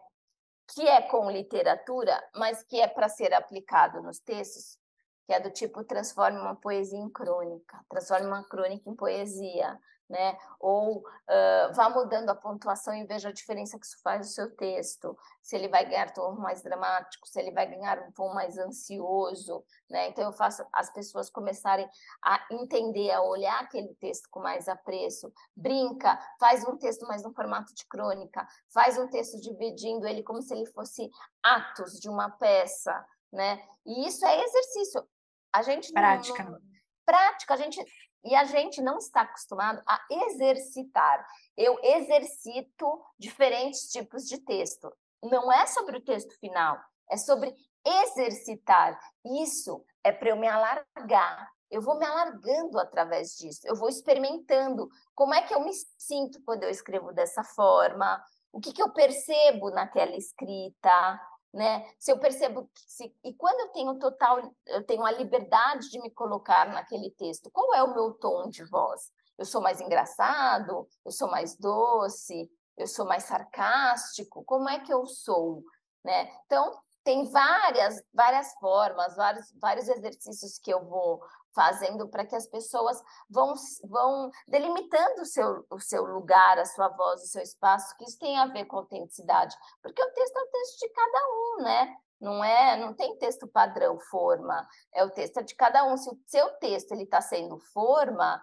que 0.69 0.87
é 0.87 1.03
com 1.03 1.31
literatura, 1.31 2.23
mas 2.35 2.63
que 2.63 2.81
é 2.81 2.87
para 2.87 3.09
ser 3.09 3.35
aplicado 3.35 4.01
nos 4.03 4.19
textos, 4.19 4.79
que 5.27 5.33
é 5.33 5.41
do 5.41 5.51
tipo 5.51 5.85
transforme 5.85 6.39
uma 6.39 6.55
poesia 6.55 6.99
em 6.99 7.11
crônica, 7.11 7.85
transforme 7.89 8.27
uma 8.27 8.45
crônica 8.45 8.89
em 8.89 8.95
poesia, 8.95 9.79
né? 10.13 10.37
Ou 10.61 10.99
uh, 10.99 11.73
vá 11.75 11.89
mudando 11.89 12.29
a 12.29 12.35
pontuação 12.35 12.95
e 12.95 13.07
veja 13.07 13.31
a 13.31 13.33
diferença 13.33 13.79
que 13.79 13.87
isso 13.87 13.99
faz 14.03 14.21
no 14.21 14.33
seu 14.33 14.55
texto. 14.55 15.17
Se 15.43 15.57
ele 15.57 15.69
vai 15.69 15.87
ganhar 15.87 16.13
tom 16.13 16.33
mais 16.33 16.63
dramático, 16.63 17.27
se 17.27 17.41
ele 17.41 17.51
vai 17.51 17.67
ganhar 17.67 17.99
um 17.99 18.13
tom 18.13 18.35
mais 18.35 18.59
ansioso, 18.59 19.65
né? 19.89 20.09
Então 20.09 20.23
eu 20.25 20.33
faço 20.33 20.65
as 20.71 20.93
pessoas 20.93 21.31
começarem 21.31 21.89
a 22.23 22.47
entender, 22.51 23.11
a 23.11 23.23
olhar 23.23 23.59
aquele 23.61 23.95
texto 23.95 24.29
com 24.31 24.41
mais 24.41 24.69
apreço. 24.69 25.33
Brinca, 25.57 26.19
faz 26.39 26.63
um 26.69 26.77
texto 26.77 27.07
mais 27.07 27.23
no 27.23 27.33
formato 27.33 27.75
de 27.75 27.87
crônica, 27.87 28.47
faz 28.73 28.99
um 28.99 29.09
texto 29.09 29.41
dividindo 29.41 30.07
ele 30.07 30.23
como 30.23 30.43
se 30.43 30.55
ele 30.55 30.67
fosse 30.67 31.11
atos 31.43 31.99
de 31.99 32.11
uma 32.11 32.29
peça, 32.29 33.03
né? 33.33 33.67
E 33.87 34.07
isso 34.07 34.27
é 34.27 34.45
exercício. 34.45 35.09
A 35.51 35.63
gente 35.63 35.91
prática. 35.91 36.45
Não, 36.45 36.59
prática, 37.07 37.55
a 37.55 37.57
gente 37.57 37.83
e 38.25 38.35
a 38.35 38.45
gente 38.45 38.81
não 38.81 38.99
está 38.99 39.23
acostumado 39.23 39.83
a 39.87 40.01
exercitar. 40.11 41.27
Eu 41.57 41.79
exercito 41.83 43.03
diferentes 43.19 43.91
tipos 43.91 44.25
de 44.25 44.39
texto. 44.39 44.93
Não 45.23 45.53
é 45.53 45.67
sobre 45.67 45.99
o 45.99 46.05
texto 46.05 46.39
final, 46.39 46.79
é 47.11 47.17
sobre 47.17 47.55
exercitar. 47.85 48.99
Isso 49.43 49.85
é 50.05 50.13
para 50.13 50.31
eu 50.31 50.37
me 50.37 50.49
alargar. 50.49 51.51
Eu 51.71 51.81
vou 51.81 51.99
me 51.99 52.05
alargando 52.05 52.79
através 52.79 53.37
disso. 53.37 53.61
Eu 53.65 53.75
vou 53.75 53.89
experimentando 53.89 54.89
como 55.15 55.35
é 55.35 55.43
que 55.43 55.55
eu 55.55 55.61
me 55.61 55.73
sinto 55.97 56.43
quando 56.45 56.65
eu 56.65 56.71
escrevo 56.71 57.13
dessa 57.13 57.43
forma, 57.43 58.23
o 58.53 58.61
que, 58.61 58.73
que 58.73 58.83
eu 58.83 58.93
percebo 58.93 59.71
naquela 59.71 60.15
escrita, 60.15 61.21
né? 61.53 61.87
Se 61.99 62.11
eu 62.11 62.19
percebo 62.19 62.69
que 62.75 62.81
se, 62.87 63.15
e 63.23 63.35
quando 63.35 63.61
eu 63.61 63.69
tenho 63.69 63.99
total, 63.99 64.41
eu 64.67 64.85
tenho 64.85 65.05
a 65.05 65.11
liberdade 65.13 65.91
de 65.91 66.01
me 66.01 66.11
colocar 66.11 66.67
naquele 66.73 67.11
texto, 67.11 67.51
qual 67.51 67.75
é 67.75 67.83
o 67.83 67.93
meu 67.93 68.13
tom 68.15 68.49
de 68.49 68.65
voz? 68.65 69.13
Eu 69.37 69.45
sou 69.45 69.61
mais 69.61 69.81
engraçado, 69.81 70.89
eu 71.05 71.11
sou 71.13 71.31
mais 71.31 71.57
doce, 71.57 72.51
eu 72.77 72.87
sou 72.87 73.05
mais 73.07 73.25
sarcástico, 73.25 74.45
como 74.45 74.69
é 74.69 74.81
que 74.81 74.93
eu 74.93 75.07
sou, 75.07 75.63
né? 76.05 76.31
Então, 76.47 76.81
tem 77.05 77.29
várias 77.31 78.03
várias 78.15 78.53
formas, 78.55 79.17
vários 79.17 79.53
vários 79.61 79.89
exercícios 79.89 80.59
que 80.59 80.73
eu 80.73 80.85
vou 80.85 81.21
fazendo 81.55 82.09
para 82.09 82.27
que 82.27 82.35
as 82.35 82.47
pessoas 82.47 83.01
vão, 83.29 83.55
vão 83.85 84.31
delimitando 84.47 85.23
o 85.23 85.27
seu, 85.27 85.67
o 85.71 85.81
seu 85.81 86.05
lugar, 86.05 86.59
a 86.59 86.65
sua 86.65 86.89
voz, 86.89 87.23
o 87.23 87.27
seu 87.27 87.43
espaço, 87.43 87.97
que 87.97 88.05
isso 88.05 88.19
tem 88.19 88.39
a 88.39 88.47
ver 88.47 88.65
com 88.67 88.79
autenticidade, 88.79 89.57
porque 89.83 90.03
o 90.03 90.13
texto 90.13 90.37
é 90.37 90.43
o 90.43 90.51
texto 90.51 90.79
de 90.81 90.89
cada 90.89 91.19
um, 91.29 91.63
né? 91.63 91.97
Não 92.21 92.45
é, 92.45 92.77
não 92.77 92.95
tem 92.95 93.19
texto 93.19 93.49
padrão 93.49 93.99
forma, 93.99 94.67
é 94.95 95.05
o 95.05 95.11
texto 95.11 95.43
de 95.43 95.57
cada 95.57 95.85
um. 95.85 95.97
Se 95.97 96.09
o 96.09 96.19
seu 96.25 96.51
texto 96.59 96.93
ele 96.93 97.03
está 97.03 97.21
sendo 97.21 97.59
forma, 97.59 98.41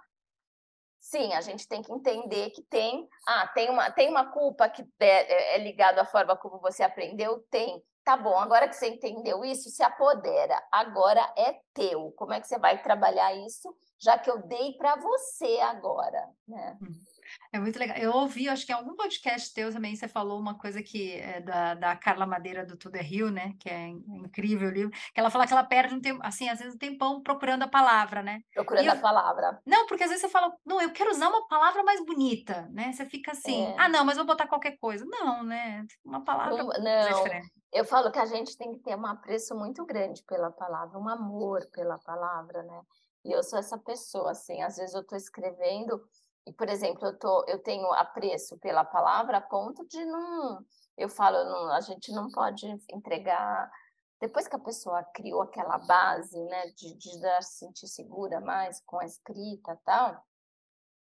sim, 1.00 1.34
a 1.34 1.40
gente 1.40 1.66
tem 1.66 1.82
que 1.82 1.92
entender 1.92 2.50
que 2.50 2.62
tem, 2.64 3.08
ah, 3.26 3.48
tem 3.48 3.70
uma, 3.70 3.90
tem 3.90 4.10
uma 4.10 4.32
culpa 4.32 4.68
que 4.68 4.86
é, 5.00 5.56
é 5.56 5.58
ligado 5.60 6.00
à 6.00 6.06
forma 6.06 6.36
como 6.36 6.60
você 6.60 6.84
aprendeu, 6.84 7.40
tem, 7.50 7.82
Tá 8.04 8.18
bom, 8.18 8.38
agora 8.38 8.68
que 8.68 8.76
você 8.76 8.90
entendeu 8.90 9.44
isso, 9.46 9.70
se 9.70 9.84
apodera. 9.84 10.62
Agora 10.72 11.22
é 11.38 11.60
teu. 11.74 12.12
Como 12.14 12.34
é 12.34 12.42
que 12.42 12.48
você 12.48 12.58
vai 12.58 12.82
trabalhar 12.82 13.34
isso, 13.36 13.76
já 14.00 14.18
que 14.18 14.30
eu 14.30 14.42
dei 14.48 14.74
para 14.74 14.96
você 14.96 15.60
agora, 15.60 16.28
né? 16.48 16.78
Hum. 16.82 17.09
É 17.52 17.60
muito 17.60 17.80
legal. 17.80 17.98
Eu 17.98 18.12
ouvi, 18.12 18.48
acho 18.48 18.66
que 18.66 18.72
em 18.72 18.76
algum 18.76 18.96
podcast 18.96 19.52
teu 19.54 19.74
também 19.74 19.96
você 19.96 20.08
falou 20.08 20.40
uma 20.40 20.58
coisa 20.58 20.84
que 20.84 21.14
é 21.14 21.42
da, 21.42 21.74
da 21.74 21.96
Carla 21.96 22.26
Madeira 22.26 22.64
do 22.64 22.78
Tudo 22.78 22.96
é 22.96 23.02
Rio, 23.02 23.32
né? 23.32 23.56
Que 23.60 23.70
é 23.70 23.88
incrível 23.88 24.70
o 24.70 24.72
livro. 24.72 24.92
Que 24.92 25.20
ela 25.20 25.32
fala 25.32 25.48
que 25.48 25.54
ela 25.54 25.64
perde 25.64 25.96
um 25.96 26.02
tempo, 26.02 26.20
assim, 26.24 26.48
às 26.48 26.60
vezes 26.60 26.76
um 26.76 26.78
tempão 26.78 27.24
procurando 27.24 27.64
a 27.64 27.68
palavra, 27.68 28.22
né? 28.22 28.42
Procurando 28.54 28.86
eu, 28.86 28.94
a 28.94 28.96
palavra. 28.98 29.60
Não, 29.66 29.88
porque 29.88 30.04
às 30.04 30.10
vezes 30.10 30.22
você 30.22 30.30
fala, 30.30 30.54
não, 30.64 30.80
eu 30.80 30.92
quero 30.92 31.10
usar 31.10 31.28
uma 31.28 31.48
palavra 31.48 31.82
mais 31.84 32.06
bonita, 32.06 32.70
né? 32.72 32.92
Você 32.92 33.06
fica 33.06 33.32
assim, 33.32 33.66
é. 33.66 33.76
ah, 33.80 33.90
não, 33.90 34.06
mas 34.06 34.18
vou 34.18 34.28
botar 34.28 34.48
qualquer 34.48 34.78
coisa. 34.78 35.04
Não, 35.06 35.44
né? 35.44 35.86
Uma 36.06 36.24
palavra. 36.24 36.56
Não, 36.56 36.68
não. 36.68 37.42
Eu 37.74 37.86
falo 37.86 38.12
que 38.12 38.20
a 38.20 38.26
gente 38.26 38.56
tem 38.58 38.74
que 38.74 38.80
ter 38.80 38.96
um 38.96 39.06
apreço 39.06 39.56
muito 39.56 39.86
grande 39.86 40.24
pela 40.24 40.52
palavra, 40.52 41.00
um 41.00 41.08
amor 41.08 41.68
pela 41.72 41.98
palavra, 42.00 42.62
né? 42.64 42.82
E 43.26 43.32
eu 43.32 43.44
sou 43.44 43.60
essa 43.60 43.78
pessoa, 43.78 44.32
assim, 44.32 44.62
às 44.62 44.78
vezes 44.78 44.94
eu 44.94 45.02
estou 45.02 45.18
escrevendo 45.18 46.02
e, 46.50 46.54
por 46.54 46.68
exemplo, 46.68 47.06
eu, 47.06 47.16
tô, 47.20 47.46
eu 47.48 47.60
tenho 47.60 47.86
apreço 47.94 48.58
pela 48.58 48.84
palavra 48.84 49.38
a 49.38 49.42
ponto 49.42 49.88
de 49.88 50.04
não. 50.04 50.66
Eu 50.98 51.08
falo, 51.08 51.44
não, 51.44 51.72
a 51.72 51.80
gente 51.80 52.12
não 52.12 52.28
pode 52.32 52.66
entregar. 52.92 53.72
Depois 54.20 54.48
que 54.48 54.56
a 54.56 54.60
pessoa 54.60 55.04
criou 55.14 55.44
aquela 55.44 55.78
base, 55.78 56.44
né, 56.46 56.66
de, 56.72 56.96
de 56.96 57.12
se 57.44 57.60
sentir 57.60 57.88
segura 57.88 58.42
mais 58.42 58.82
com 58.84 59.00
a 59.00 59.06
escrita 59.06 59.80
tal, 59.86 60.26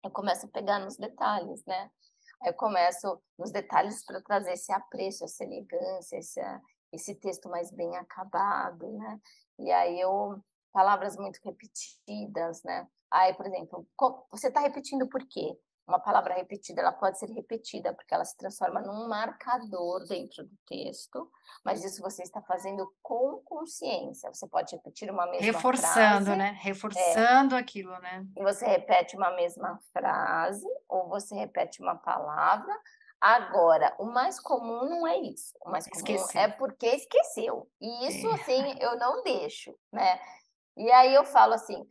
eu 0.04 0.10
começo 0.10 0.48
a 0.48 0.50
pegar 0.50 0.80
nos 0.80 0.98
detalhes, 0.98 1.64
né? 1.64 1.92
Eu 2.44 2.54
começo 2.56 3.22
nos 3.38 3.52
detalhes 3.52 4.04
para 4.04 4.22
trazer 4.22 4.54
esse 4.54 4.72
apreço, 4.72 5.26
essa 5.26 5.44
elegância, 5.44 6.18
esse, 6.18 6.42
esse 6.92 7.14
texto 7.14 7.48
mais 7.50 7.70
bem 7.70 7.96
acabado, 7.98 8.92
né? 8.94 9.22
E 9.60 9.72
aí 9.72 10.02
eu 10.02 10.44
palavras 10.74 11.16
muito 11.18 11.40
repetidas, 11.44 12.64
né? 12.64 12.88
Aí, 13.12 13.34
por 13.34 13.46
exemplo, 13.46 13.88
você 14.32 14.48
está 14.48 14.60
repetindo 14.62 15.08
por 15.08 15.26
quê? 15.28 15.58
Uma 15.88 16.00
palavra 16.00 16.36
repetida, 16.36 16.82
ela 16.82 16.92
pode 16.92 17.18
ser 17.18 17.32
repetida 17.32 17.92
porque 17.96 18.14
ela 18.14 18.24
se 18.24 18.38
transforma 18.38 18.80
num 18.80 19.08
marcador 19.08 20.06
dentro 20.08 20.44
do 20.44 20.56
texto, 20.68 21.28
mas 21.66 21.84
isso 21.84 22.00
você 22.00 22.22
está 22.22 22.40
fazendo 22.44 22.88
com 23.02 23.42
consciência. 23.44 24.32
Você 24.32 24.48
pode 24.48 24.76
repetir 24.76 25.10
uma 25.10 25.26
mesma 25.26 25.48
Reforçando, 25.48 26.26
frase, 26.26 26.36
né? 26.36 26.56
Reforçando 26.62 27.56
é, 27.56 27.58
aquilo, 27.60 27.98
né? 28.02 28.24
E 28.38 28.44
você 28.44 28.68
repete 28.68 29.18
uma 29.18 29.32
mesma 29.32 29.80
frase 29.92 30.68
ou 30.88 31.10
você 31.10 31.34
repete 31.34 31.82
uma 31.82 31.96
palavra. 31.96 32.72
Agora, 33.20 33.96
o 33.98 34.06
mais 34.06 34.40
comum 34.40 34.88
não 34.88 35.08
é 35.08 35.18
isso. 35.18 35.58
O 35.66 35.72
mais 35.72 35.88
comum 35.88 35.98
Esqueci. 35.98 36.38
é 36.38 36.48
porque 36.48 36.86
esqueceu. 36.86 37.68
E 37.82 38.08
isso, 38.08 38.30
é. 38.30 38.34
assim, 38.36 38.76
eu 38.80 38.96
não 38.96 39.24
deixo, 39.24 39.76
né? 39.92 40.20
E 40.78 40.90
aí 40.92 41.16
eu 41.16 41.26
falo 41.26 41.56
assim, 41.56 41.84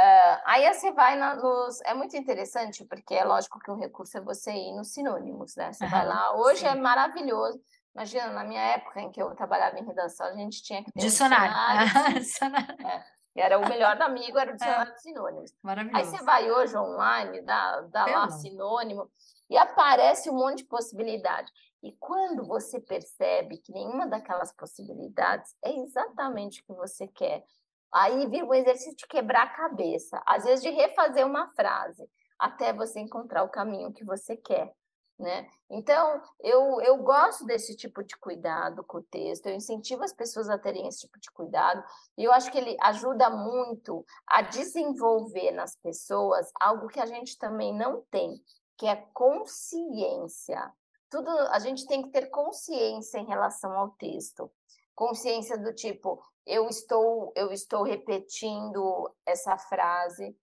uh, 0.00 0.42
aí 0.44 0.72
você 0.72 0.92
vai 0.92 1.16
na, 1.16 1.34
nos... 1.34 1.80
É 1.82 1.94
muito 1.94 2.16
interessante, 2.16 2.84
porque 2.84 3.14
é 3.14 3.24
lógico 3.24 3.58
que 3.60 3.70
o 3.70 3.76
recurso 3.76 4.16
é 4.16 4.20
você 4.20 4.52
ir 4.52 4.72
nos 4.72 4.92
sinônimos, 4.92 5.54
né? 5.56 5.72
Você 5.72 5.84
uhum, 5.84 5.90
vai 5.90 6.06
lá, 6.06 6.36
hoje 6.36 6.64
é 6.64 6.72
sim. 6.72 6.78
é 6.78 6.80
maravilhoso. 6.80 7.60
Imagina, 7.94 8.28
na 8.28 8.44
minha 8.44 8.62
época 8.62 9.00
em 9.00 9.10
que 9.10 9.20
eu 9.20 9.34
trabalhava 9.34 9.78
em 9.78 9.84
redação, 9.84 10.26
a 10.26 10.34
gente 10.34 10.62
tinha 10.62 10.82
que 10.82 10.92
ter 10.92 11.00
dicionário. 11.00 11.90
Um 12.08 12.14
dicionário. 12.18 12.86
é. 12.86 13.04
Era 13.36 13.58
o 13.58 13.68
melhor 13.68 14.00
amigo, 14.02 14.38
era 14.38 14.50
o 14.50 14.54
é. 14.54 14.56
dicionário 14.56 14.92
é. 14.92 14.94
de 14.94 15.02
sinônimos. 15.02 15.52
Maravilhoso. 15.62 15.96
Aí 15.96 16.04
você 16.04 16.24
vai 16.24 16.50
hoje 16.50 16.76
online, 16.76 17.42
dá, 17.42 17.80
dá 17.82 18.06
lá 18.06 18.30
sinônimo, 18.30 19.10
e 19.48 19.56
aparece 19.56 20.30
um 20.30 20.34
monte 20.34 20.58
de 20.58 20.64
possibilidade. 20.64 21.50
E 21.82 21.92
quando 21.98 22.44
você 22.44 22.78
percebe 22.78 23.58
que 23.58 23.72
nenhuma 23.72 24.06
daquelas 24.06 24.52
possibilidades 24.52 25.54
é 25.64 25.72
exatamente 25.80 26.60
o 26.60 26.64
que 26.64 26.74
você 26.74 27.08
quer, 27.08 27.44
Aí 27.92 28.26
vira 28.28 28.44
um 28.44 28.54
exercício 28.54 28.96
de 28.96 29.06
quebrar 29.06 29.42
a 29.42 29.54
cabeça, 29.54 30.22
às 30.26 30.44
vezes 30.44 30.62
de 30.62 30.70
refazer 30.70 31.26
uma 31.26 31.48
frase, 31.54 32.08
até 32.38 32.72
você 32.72 33.00
encontrar 33.00 33.42
o 33.42 33.50
caminho 33.50 33.92
que 33.92 34.04
você 34.04 34.36
quer. 34.36 34.72
Né? 35.18 35.46
Então, 35.68 36.22
eu, 36.40 36.80
eu 36.80 36.96
gosto 36.96 37.44
desse 37.44 37.76
tipo 37.76 38.02
de 38.02 38.16
cuidado 38.16 38.82
com 38.82 38.98
o 38.98 39.02
texto, 39.02 39.46
eu 39.46 39.54
incentivo 39.54 40.02
as 40.02 40.14
pessoas 40.14 40.48
a 40.48 40.58
terem 40.58 40.88
esse 40.88 41.00
tipo 41.00 41.20
de 41.20 41.30
cuidado, 41.30 41.84
e 42.16 42.24
eu 42.24 42.32
acho 42.32 42.50
que 42.50 42.56
ele 42.56 42.74
ajuda 42.80 43.28
muito 43.28 44.02
a 44.26 44.40
desenvolver 44.40 45.50
nas 45.50 45.76
pessoas 45.76 46.50
algo 46.58 46.88
que 46.88 46.98
a 46.98 47.04
gente 47.04 47.36
também 47.36 47.76
não 47.76 48.02
tem, 48.10 48.42
que 48.78 48.86
é 48.86 48.96
consciência. 49.12 50.72
Tudo 51.10 51.28
a 51.28 51.58
gente 51.58 51.86
tem 51.86 52.02
que 52.02 52.08
ter 52.08 52.30
consciência 52.30 53.18
em 53.18 53.26
relação 53.26 53.72
ao 53.72 53.90
texto. 53.90 54.50
Consciência 54.94 55.58
do 55.58 55.74
tipo, 55.74 56.24
eu 56.46 56.68
estou, 56.68 57.32
eu 57.36 57.52
estou 57.52 57.82
repetindo 57.82 59.14
essa 59.26 59.56
frase 59.56 60.36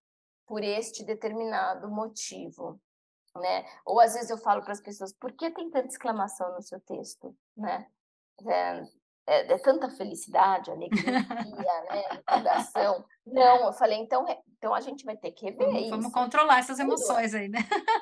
por 0.45 0.63
este 0.63 1.03
determinado 1.03 1.89
motivo, 1.89 2.79
né? 3.35 3.65
Ou 3.85 3.99
às 3.99 4.13
vezes 4.13 4.29
eu 4.29 4.37
falo 4.37 4.63
para 4.63 4.73
as 4.73 4.81
pessoas, 4.81 5.13
por 5.13 5.33
que 5.33 5.51
tem 5.51 5.69
tanta 5.69 5.87
exclamação 5.87 6.53
no 6.53 6.61
seu 6.61 6.79
texto, 6.79 7.35
né? 7.55 7.87
É, 8.47 8.83
é, 9.27 9.53
é 9.53 9.57
tanta 9.57 9.89
felicidade, 9.89 10.71
alegria, 10.71 11.03
né? 11.91 12.15
Empolgação. 12.15 13.03
Não, 13.25 13.67
eu 13.67 13.73
falei, 13.73 13.97
então, 13.99 14.25
então 14.57 14.73
a 14.73 14.79
gente 14.79 15.03
vai 15.03 15.17
ter 15.17 15.31
que 15.31 15.45
rever 15.45 15.67
vamos, 15.67 15.81
isso. 15.81 15.89
Vamos 15.89 16.13
controlar 16.13 16.59
essas 16.59 16.79
emoções 16.79 17.33
aí, 17.33 17.49
né? 17.49 17.59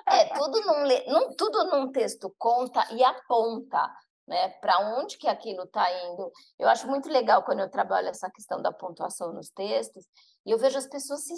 É, 0.08 0.26
tudo 0.36 0.62
num, 0.62 0.84
num, 1.12 1.36
tudo 1.36 1.64
num 1.72 1.92
texto 1.92 2.34
conta 2.38 2.86
e 2.94 3.04
aponta 3.04 3.92
né? 4.28 4.50
Para 4.60 4.80
onde 4.98 5.18
que 5.18 5.28
aquilo 5.28 5.64
está 5.64 5.86
indo? 6.06 6.32
Eu 6.60 6.68
acho 6.68 6.88
muito 6.88 7.10
legal 7.10 7.44
quando 7.44 7.60
eu 7.60 7.70
trabalho 7.70 8.10
essa 8.10 8.30
questão 8.30 8.62
da 8.62 8.72
pontuação 8.72 9.34
nos 9.34 9.50
textos 9.50 10.06
e 10.46 10.52
eu 10.52 10.58
vejo 10.58 10.78
as 10.78 10.88
pessoas 10.88 11.24
se 11.24 11.34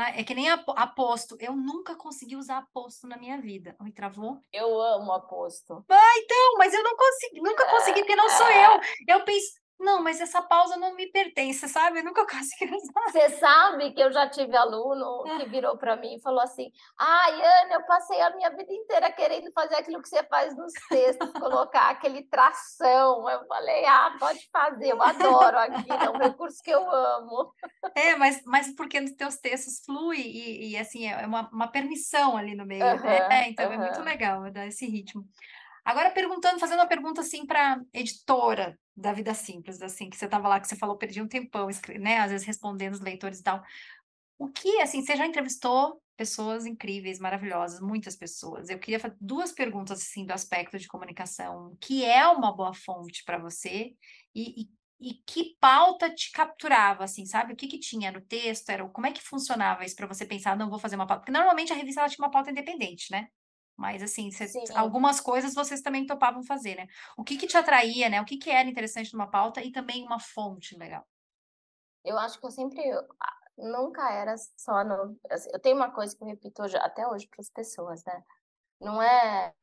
ah, 0.00 0.10
é 0.16 0.22
que 0.22 0.32
nem 0.32 0.48
aposto. 0.48 1.36
Eu 1.40 1.56
nunca 1.56 1.96
consegui 1.96 2.36
usar 2.36 2.58
aposto 2.58 3.08
na 3.08 3.16
minha 3.16 3.40
vida. 3.40 3.74
Oi, 3.82 3.90
travou? 3.90 4.38
Eu 4.52 4.80
amo 4.80 5.10
aposto. 5.10 5.84
Ah, 5.90 6.18
então, 6.18 6.54
mas 6.56 6.72
eu 6.72 6.84
não 6.84 6.96
consegui, 6.96 7.40
nunca 7.40 7.68
consegui, 7.68 8.00
porque 8.02 8.14
não 8.14 8.28
sou 8.28 8.48
eu. 8.48 8.80
Eu 9.08 9.24
penso, 9.24 9.54
não, 9.78 10.02
mas 10.02 10.20
essa 10.20 10.42
pausa 10.42 10.76
não 10.76 10.94
me 10.96 11.06
pertence, 11.06 11.68
sabe? 11.68 12.00
Eu 12.00 12.04
nunca 12.04 12.26
consegui 12.26 12.68
Você 12.68 13.30
sabe 13.38 13.92
que 13.92 14.00
eu 14.00 14.12
já 14.12 14.28
tive 14.28 14.56
aluno 14.56 15.22
que 15.38 15.48
virou 15.48 15.76
para 15.78 15.96
mim 15.96 16.16
e 16.16 16.20
falou 16.20 16.40
assim: 16.40 16.70
ai, 16.98 17.34
Ana, 17.34 17.74
eu 17.74 17.86
passei 17.86 18.20
a 18.20 18.34
minha 18.34 18.50
vida 18.50 18.72
inteira 18.72 19.12
querendo 19.12 19.52
fazer 19.52 19.76
aquilo 19.76 20.02
que 20.02 20.08
você 20.08 20.22
faz 20.24 20.56
nos 20.56 20.72
textos, 20.88 21.30
colocar 21.32 21.90
aquele 21.90 22.24
tração. 22.24 23.28
Eu 23.28 23.46
falei: 23.46 23.84
ah, 23.86 24.16
pode 24.18 24.48
fazer, 24.50 24.88
eu 24.88 25.02
adoro 25.02 25.58
aquilo, 25.58 26.02
é 26.02 26.10
um 26.10 26.18
recurso 26.18 26.62
que 26.62 26.70
eu 26.70 26.90
amo. 26.90 27.52
É, 27.94 28.16
mas, 28.16 28.42
mas 28.44 28.74
porque 28.74 29.00
nos 29.00 29.12
teus 29.12 29.36
textos 29.36 29.84
flui 29.84 30.18
e, 30.18 30.72
e 30.72 30.76
assim, 30.76 31.06
é 31.06 31.24
uma, 31.24 31.48
uma 31.50 31.68
permissão 31.68 32.36
ali 32.36 32.54
no 32.54 32.66
meio, 32.66 32.84
uhum, 32.84 33.02
né? 33.02 33.48
Então 33.50 33.66
uhum. 33.66 33.74
é 33.74 33.78
muito 33.78 34.02
legal 34.02 34.50
dar 34.50 34.66
esse 34.66 34.86
ritmo. 34.86 35.24
Agora 35.88 36.10
perguntando, 36.10 36.60
fazendo 36.60 36.80
uma 36.80 36.86
pergunta 36.86 37.22
assim 37.22 37.46
para 37.46 37.80
editora 37.94 38.78
da 38.94 39.10
Vida 39.10 39.32
Simples, 39.32 39.80
assim, 39.80 40.10
que 40.10 40.18
você 40.18 40.26
estava 40.26 40.46
lá, 40.46 40.60
que 40.60 40.68
você 40.68 40.76
falou, 40.76 40.98
perdi 40.98 41.22
um 41.22 41.26
tempão, 41.26 41.66
né, 41.98 42.18
às 42.18 42.30
vezes 42.30 42.46
respondendo 42.46 42.92
os 42.92 43.00
leitores 43.00 43.40
e 43.40 43.42
tal. 43.42 43.62
O 44.38 44.48
que, 44.48 44.82
assim, 44.82 45.00
você 45.00 45.16
já 45.16 45.26
entrevistou 45.26 45.98
pessoas 46.14 46.66
incríveis, 46.66 47.18
maravilhosas, 47.18 47.80
muitas 47.80 48.16
pessoas. 48.16 48.68
Eu 48.68 48.78
queria 48.78 49.00
fazer 49.00 49.16
duas 49.18 49.50
perguntas, 49.50 50.02
assim, 50.02 50.26
do 50.26 50.32
aspecto 50.32 50.78
de 50.78 50.86
comunicação. 50.86 51.68
O 51.68 51.76
que 51.78 52.04
é 52.04 52.28
uma 52.28 52.54
boa 52.54 52.74
fonte 52.74 53.24
para 53.24 53.38
você 53.38 53.94
e, 54.34 54.64
e, 54.64 54.68
e, 55.00 55.14
que 55.26 55.56
pauta 55.58 56.14
te 56.14 56.30
capturava, 56.32 57.04
assim, 57.04 57.24
sabe? 57.24 57.54
O 57.54 57.56
que 57.56 57.66
que 57.66 57.80
tinha 57.80 58.12
no 58.12 58.20
texto? 58.20 58.68
Era, 58.68 58.86
como 58.90 59.06
é 59.06 59.12
que 59.12 59.22
funcionava 59.22 59.86
isso 59.86 59.96
para 59.96 60.06
você 60.06 60.26
pensar, 60.26 60.54
não 60.54 60.68
vou 60.68 60.78
fazer 60.78 60.96
uma 60.96 61.06
pauta? 61.06 61.22
Porque 61.22 61.32
normalmente 61.32 61.72
a 61.72 61.76
revista 61.76 62.02
ela 62.02 62.10
tinha 62.10 62.26
uma 62.26 62.30
pauta 62.30 62.50
independente, 62.50 63.10
né? 63.10 63.28
Mas, 63.78 64.02
assim, 64.02 64.28
cê, 64.32 64.50
algumas 64.74 65.20
coisas 65.20 65.54
vocês 65.54 65.80
também 65.80 66.04
topavam 66.04 66.42
fazer, 66.42 66.74
né? 66.74 66.88
O 67.16 67.22
que 67.22 67.36
que 67.38 67.46
te 67.46 67.56
atraía, 67.56 68.08
né? 68.08 68.20
O 68.20 68.24
que 68.24 68.36
que 68.36 68.50
era 68.50 68.68
interessante 68.68 69.12
numa 69.12 69.30
pauta 69.30 69.62
e 69.62 69.70
também 69.70 70.04
uma 70.04 70.18
fonte 70.18 70.76
legal? 70.76 71.06
Eu 72.04 72.18
acho 72.18 72.40
que 72.40 72.46
eu 72.46 72.50
sempre, 72.50 72.82
nunca 73.56 74.12
era 74.12 74.34
só 74.56 74.82
no... 74.82 75.16
Assim, 75.30 75.48
eu 75.52 75.60
tenho 75.60 75.76
uma 75.76 75.92
coisa 75.92 76.16
que 76.16 76.24
eu 76.24 76.26
repito 76.26 76.60
hoje, 76.60 76.76
até 76.78 77.06
hoje 77.06 77.28
para 77.28 77.40
as 77.40 77.50
pessoas, 77.50 78.02
né? 78.04 78.24
Não 78.80 79.00
é, 79.00 79.54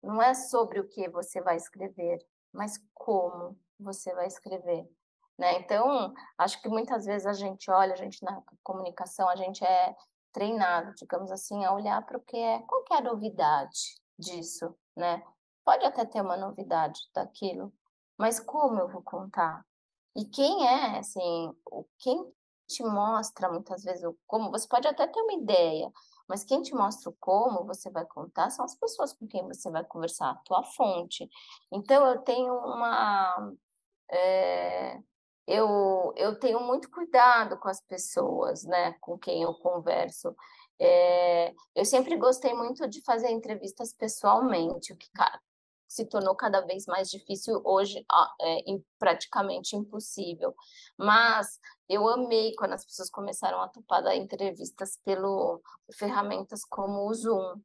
não 0.00 0.22
é 0.22 0.32
sobre 0.32 0.78
o 0.78 0.88
que 0.88 1.08
você 1.08 1.40
vai 1.40 1.56
escrever, 1.56 2.24
mas 2.52 2.80
como 2.94 3.58
você 3.80 4.14
vai 4.14 4.28
escrever. 4.28 4.88
Né? 5.36 5.58
Então, 5.58 6.14
acho 6.38 6.62
que 6.62 6.68
muitas 6.68 7.04
vezes 7.04 7.26
a 7.26 7.32
gente 7.32 7.68
olha, 7.68 7.94
a 7.94 7.96
gente 7.96 8.22
na 8.22 8.40
comunicação, 8.62 9.28
a 9.28 9.34
gente 9.34 9.64
é 9.64 9.92
treinado, 10.36 10.94
digamos 10.96 11.32
assim, 11.32 11.64
a 11.64 11.72
olhar 11.72 12.04
para 12.04 12.18
o 12.18 12.20
que 12.20 12.36
é, 12.36 12.58
qual 12.66 12.84
que 12.84 12.92
é 12.92 12.98
a 12.98 13.00
novidade 13.00 13.98
disso, 14.18 14.76
né? 14.94 15.22
Pode 15.64 15.82
até 15.86 16.04
ter 16.04 16.20
uma 16.20 16.36
novidade 16.36 17.00
daquilo, 17.14 17.72
mas 18.18 18.38
como 18.38 18.78
eu 18.78 18.86
vou 18.86 19.02
contar? 19.02 19.64
E 20.14 20.26
quem 20.26 20.66
é, 20.68 20.98
assim, 20.98 21.56
quem 21.98 22.30
te 22.68 22.82
mostra 22.82 23.50
muitas 23.50 23.82
vezes 23.82 24.04
o 24.04 24.14
como, 24.26 24.50
você 24.50 24.68
pode 24.68 24.86
até 24.86 25.06
ter 25.06 25.20
uma 25.22 25.32
ideia, 25.32 25.90
mas 26.28 26.44
quem 26.44 26.60
te 26.60 26.74
mostra 26.74 27.08
o 27.08 27.16
como 27.18 27.64
você 27.64 27.88
vai 27.88 28.04
contar 28.04 28.50
são 28.50 28.66
as 28.66 28.74
pessoas 28.74 29.14
com 29.14 29.26
quem 29.26 29.42
você 29.46 29.70
vai 29.70 29.84
conversar, 29.84 30.32
a 30.32 30.38
tua 30.44 30.62
fonte. 30.62 31.26
Então, 31.72 32.06
eu 32.06 32.18
tenho 32.18 32.52
uma. 32.52 33.52
É, 34.10 35.00
eu, 35.46 36.12
eu 36.16 36.38
tenho 36.38 36.60
muito 36.60 36.90
cuidado 36.90 37.56
com 37.58 37.68
as 37.68 37.80
pessoas, 37.80 38.64
né, 38.64 38.94
com 39.00 39.18
quem 39.18 39.42
eu 39.42 39.54
converso. 39.54 40.34
É, 40.78 41.54
eu 41.74 41.84
sempre 41.84 42.16
gostei 42.16 42.52
muito 42.52 42.86
de 42.88 43.02
fazer 43.02 43.30
entrevistas 43.30 43.94
pessoalmente, 43.94 44.92
o 44.92 44.96
que 44.96 45.08
se 45.88 46.04
tornou 46.04 46.34
cada 46.34 46.60
vez 46.62 46.84
mais 46.86 47.08
difícil 47.10 47.60
hoje, 47.64 48.04
é, 48.40 48.58
praticamente 48.98 49.76
impossível. 49.76 50.54
Mas 50.98 51.58
eu 51.88 52.08
amei 52.08 52.54
quando 52.56 52.72
as 52.72 52.84
pessoas 52.84 53.08
começaram 53.08 53.60
a 53.60 53.68
topar 53.68 54.02
dar 54.02 54.16
entrevistas 54.16 54.98
pelo 55.04 55.62
ferramentas 55.94 56.64
como 56.64 57.08
o 57.08 57.14
Zoom, 57.14 57.60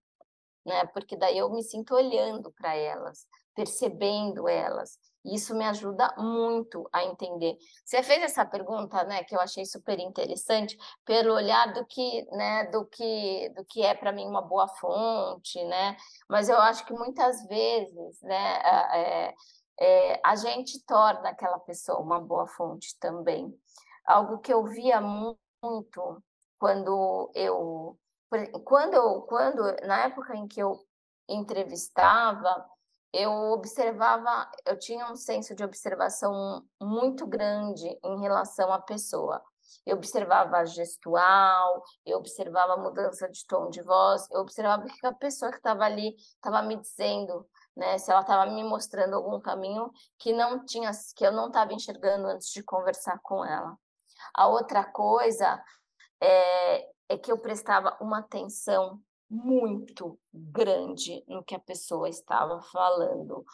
né? 0.65 0.85
Porque 0.87 1.17
daí 1.17 1.37
eu 1.37 1.49
me 1.49 1.63
sinto 1.63 1.95
olhando 1.95 2.51
para 2.51 2.75
elas, 2.75 3.25
percebendo 3.55 4.47
elas. 4.47 4.97
Isso 5.23 5.55
me 5.55 5.65
ajuda 5.65 6.13
muito 6.17 6.89
a 6.91 7.03
entender. 7.03 7.57
Você 7.85 8.01
fez 8.01 8.23
essa 8.23 8.45
pergunta, 8.45 9.03
né, 9.03 9.23
que 9.23 9.35
eu 9.35 9.39
achei 9.39 9.65
super 9.65 9.99
interessante, 9.99 10.77
pelo 11.05 11.33
olhar 11.33 11.73
do 11.73 11.85
que, 11.85 12.25
né, 12.31 12.65
do 12.71 12.85
que, 12.85 13.49
do 13.55 13.63
que 13.65 13.83
é 13.83 13.93
para 13.93 14.11
mim 14.11 14.25
uma 14.25 14.41
boa 14.41 14.67
fonte, 14.67 15.63
né? 15.65 15.95
Mas 16.27 16.49
eu 16.49 16.57
acho 16.57 16.85
que 16.85 16.93
muitas 16.93 17.45
vezes, 17.47 18.21
né, 18.21 18.61
é, 18.63 19.35
é, 19.79 20.21
a 20.23 20.35
gente 20.35 20.83
torna 20.85 21.29
aquela 21.29 21.59
pessoa 21.59 21.99
uma 21.99 22.19
boa 22.19 22.47
fonte 22.47 22.97
também. 22.99 23.53
Algo 24.05 24.39
que 24.39 24.51
eu 24.51 24.63
via 24.65 24.99
muito 24.99 26.23
quando 26.59 27.31
eu, 27.35 27.97
quando 28.63 28.93
eu, 28.93 29.21
quando 29.23 29.61
na 29.85 30.05
época 30.05 30.35
em 30.35 30.47
que 30.47 30.59
eu 30.59 30.79
entrevistava 31.27 32.65
eu 33.13 33.31
observava, 33.51 34.49
eu 34.65 34.77
tinha 34.79 35.11
um 35.11 35.15
senso 35.15 35.53
de 35.53 35.63
observação 35.63 36.63
muito 36.81 37.27
grande 37.27 37.87
em 38.03 38.21
relação 38.21 38.71
à 38.71 38.79
pessoa. 38.79 39.43
Eu 39.85 39.97
observava 39.97 40.57
a 40.57 40.65
gestual, 40.65 41.83
eu 42.05 42.17
observava 42.17 42.73
a 42.73 42.77
mudança 42.77 43.27
de 43.29 43.45
tom 43.45 43.69
de 43.69 43.81
voz, 43.81 44.27
eu 44.31 44.41
observava 44.41 44.83
o 44.83 44.87
que 44.87 45.05
a 45.05 45.13
pessoa 45.13 45.51
que 45.51 45.57
estava 45.57 45.83
ali 45.83 46.15
estava 46.15 46.61
me 46.61 46.75
dizendo, 46.77 47.47
né? 47.75 47.97
Se 47.97 48.11
ela 48.11 48.21
estava 48.21 48.49
me 48.51 48.63
mostrando 48.63 49.15
algum 49.15 49.39
caminho 49.39 49.91
que 50.17 50.33
não 50.33 50.65
tinha, 50.65 50.91
que 51.15 51.25
eu 51.25 51.31
não 51.31 51.47
estava 51.47 51.73
enxergando 51.73 52.27
antes 52.27 52.49
de 52.51 52.63
conversar 52.63 53.19
com 53.23 53.43
ela. 53.43 53.77
A 54.35 54.47
outra 54.47 54.83
coisa 54.83 55.61
é, 56.21 56.89
é 57.09 57.17
que 57.17 57.31
eu 57.31 57.37
prestava 57.37 57.97
uma 57.99 58.19
atenção 58.19 59.01
muito 59.31 60.19
grande 60.33 61.23
no 61.25 61.41
que 61.41 61.55
a 61.55 61.59
pessoa 61.59 62.09
estava 62.09 62.61
falando. 62.61 63.45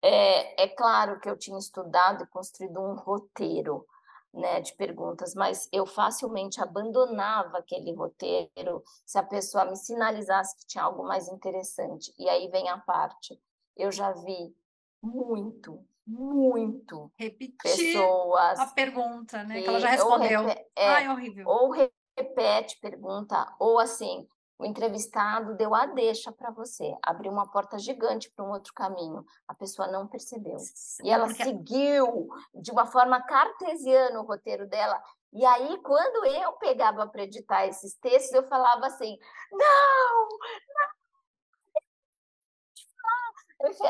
É, 0.00 0.64
é 0.64 0.68
claro 0.68 1.20
que 1.20 1.28
eu 1.28 1.36
tinha 1.36 1.58
estudado 1.58 2.24
e 2.24 2.26
construído 2.28 2.80
um 2.80 2.94
roteiro 2.94 3.84
né, 4.32 4.60
de 4.60 4.74
perguntas, 4.74 5.34
mas 5.34 5.68
eu 5.70 5.84
facilmente 5.84 6.62
abandonava 6.62 7.58
aquele 7.58 7.92
roteiro 7.92 8.82
se 9.04 9.18
a 9.18 9.22
pessoa 9.22 9.66
me 9.66 9.76
sinalizasse 9.76 10.56
que 10.56 10.66
tinha 10.66 10.84
algo 10.84 11.02
mais 11.02 11.28
interessante. 11.28 12.14
E 12.18 12.26
aí 12.28 12.48
vem 12.48 12.70
a 12.70 12.78
parte. 12.78 13.38
Eu 13.76 13.92
já 13.92 14.12
vi 14.12 14.56
muito, 15.02 15.84
muito 16.06 17.12
Repetir 17.18 17.56
pessoas 17.62 18.58
a 18.58 18.66
pergunta, 18.68 19.44
né? 19.44 19.56
Que, 19.56 19.62
que 19.62 19.68
ela 19.68 19.80
já 19.80 19.88
respondeu. 19.88 20.48
É, 20.48 20.66
Ai, 20.86 21.08
horrível. 21.08 21.46
Ou 21.46 21.70
repete 22.16 22.78
pergunta, 22.80 23.54
ou 23.58 23.78
assim, 23.78 24.26
o 24.58 24.66
entrevistado 24.66 25.54
deu 25.54 25.72
a 25.72 25.86
deixa 25.86 26.32
para 26.32 26.50
você, 26.50 26.96
abriu 27.00 27.30
uma 27.30 27.48
porta 27.48 27.78
gigante 27.78 28.28
para 28.30 28.44
um 28.44 28.50
outro 28.50 28.74
caminho. 28.74 29.24
A 29.46 29.54
pessoa 29.54 29.86
não 29.86 30.08
percebeu. 30.08 30.56
E 31.04 31.10
ela 31.10 31.26
Porque... 31.26 31.44
seguiu 31.44 32.28
de 32.52 32.72
uma 32.72 32.84
forma 32.84 33.22
cartesiana 33.22 34.20
o 34.20 34.24
roteiro 34.24 34.66
dela. 34.66 35.00
E 35.32 35.44
aí, 35.46 35.78
quando 35.82 36.24
eu 36.26 36.52
pegava 36.54 37.06
para 37.06 37.22
editar 37.22 37.66
esses 37.66 37.94
textos, 37.94 38.32
eu 38.32 38.42
falava 38.48 38.86
assim: 38.86 39.16
não, 39.52 40.28
não. 40.74 40.98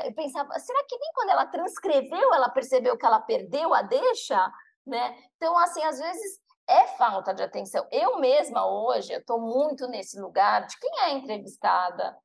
Eu 0.04 0.14
pensava, 0.14 0.58
será 0.58 0.82
que 0.88 0.98
nem 0.98 1.12
quando 1.14 1.28
ela 1.28 1.46
transcreveu 1.46 2.32
ela 2.32 2.48
percebeu 2.48 2.96
que 2.96 3.04
ela 3.04 3.20
perdeu 3.20 3.72
a 3.74 3.82
deixa? 3.82 4.52
Né? 4.86 5.14
Então, 5.36 5.56
assim, 5.58 5.82
às 5.84 5.98
vezes 5.98 6.40
é 6.68 6.86
falta 6.88 7.32
de 7.32 7.42
atenção. 7.42 7.86
Eu 7.90 8.18
mesma 8.20 8.66
hoje, 8.66 9.12
eu 9.12 9.20
estou 9.20 9.40
muito 9.40 9.88
nesse 9.88 10.20
lugar 10.20 10.66
de 10.66 10.78
quem 10.78 11.00
é 11.00 11.12
entrevistada, 11.12 12.16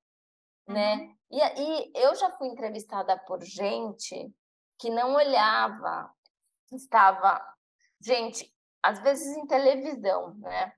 né? 0.68 0.96
uhum. 0.96 1.08
né? 1.08 1.16
E, 1.32 1.40
e 1.40 1.92
eu 1.96 2.14
já 2.16 2.30
fui 2.32 2.48
entrevistada 2.48 3.18
por 3.26 3.42
gente 3.44 4.32
que 4.78 4.90
não 4.90 5.16
olhava, 5.16 6.12
estava, 6.72 7.42
gente, 8.02 8.54
às 8.82 9.00
vezes 9.00 9.36
em 9.38 9.48
televisão, 9.48 10.34
né? 10.36 10.74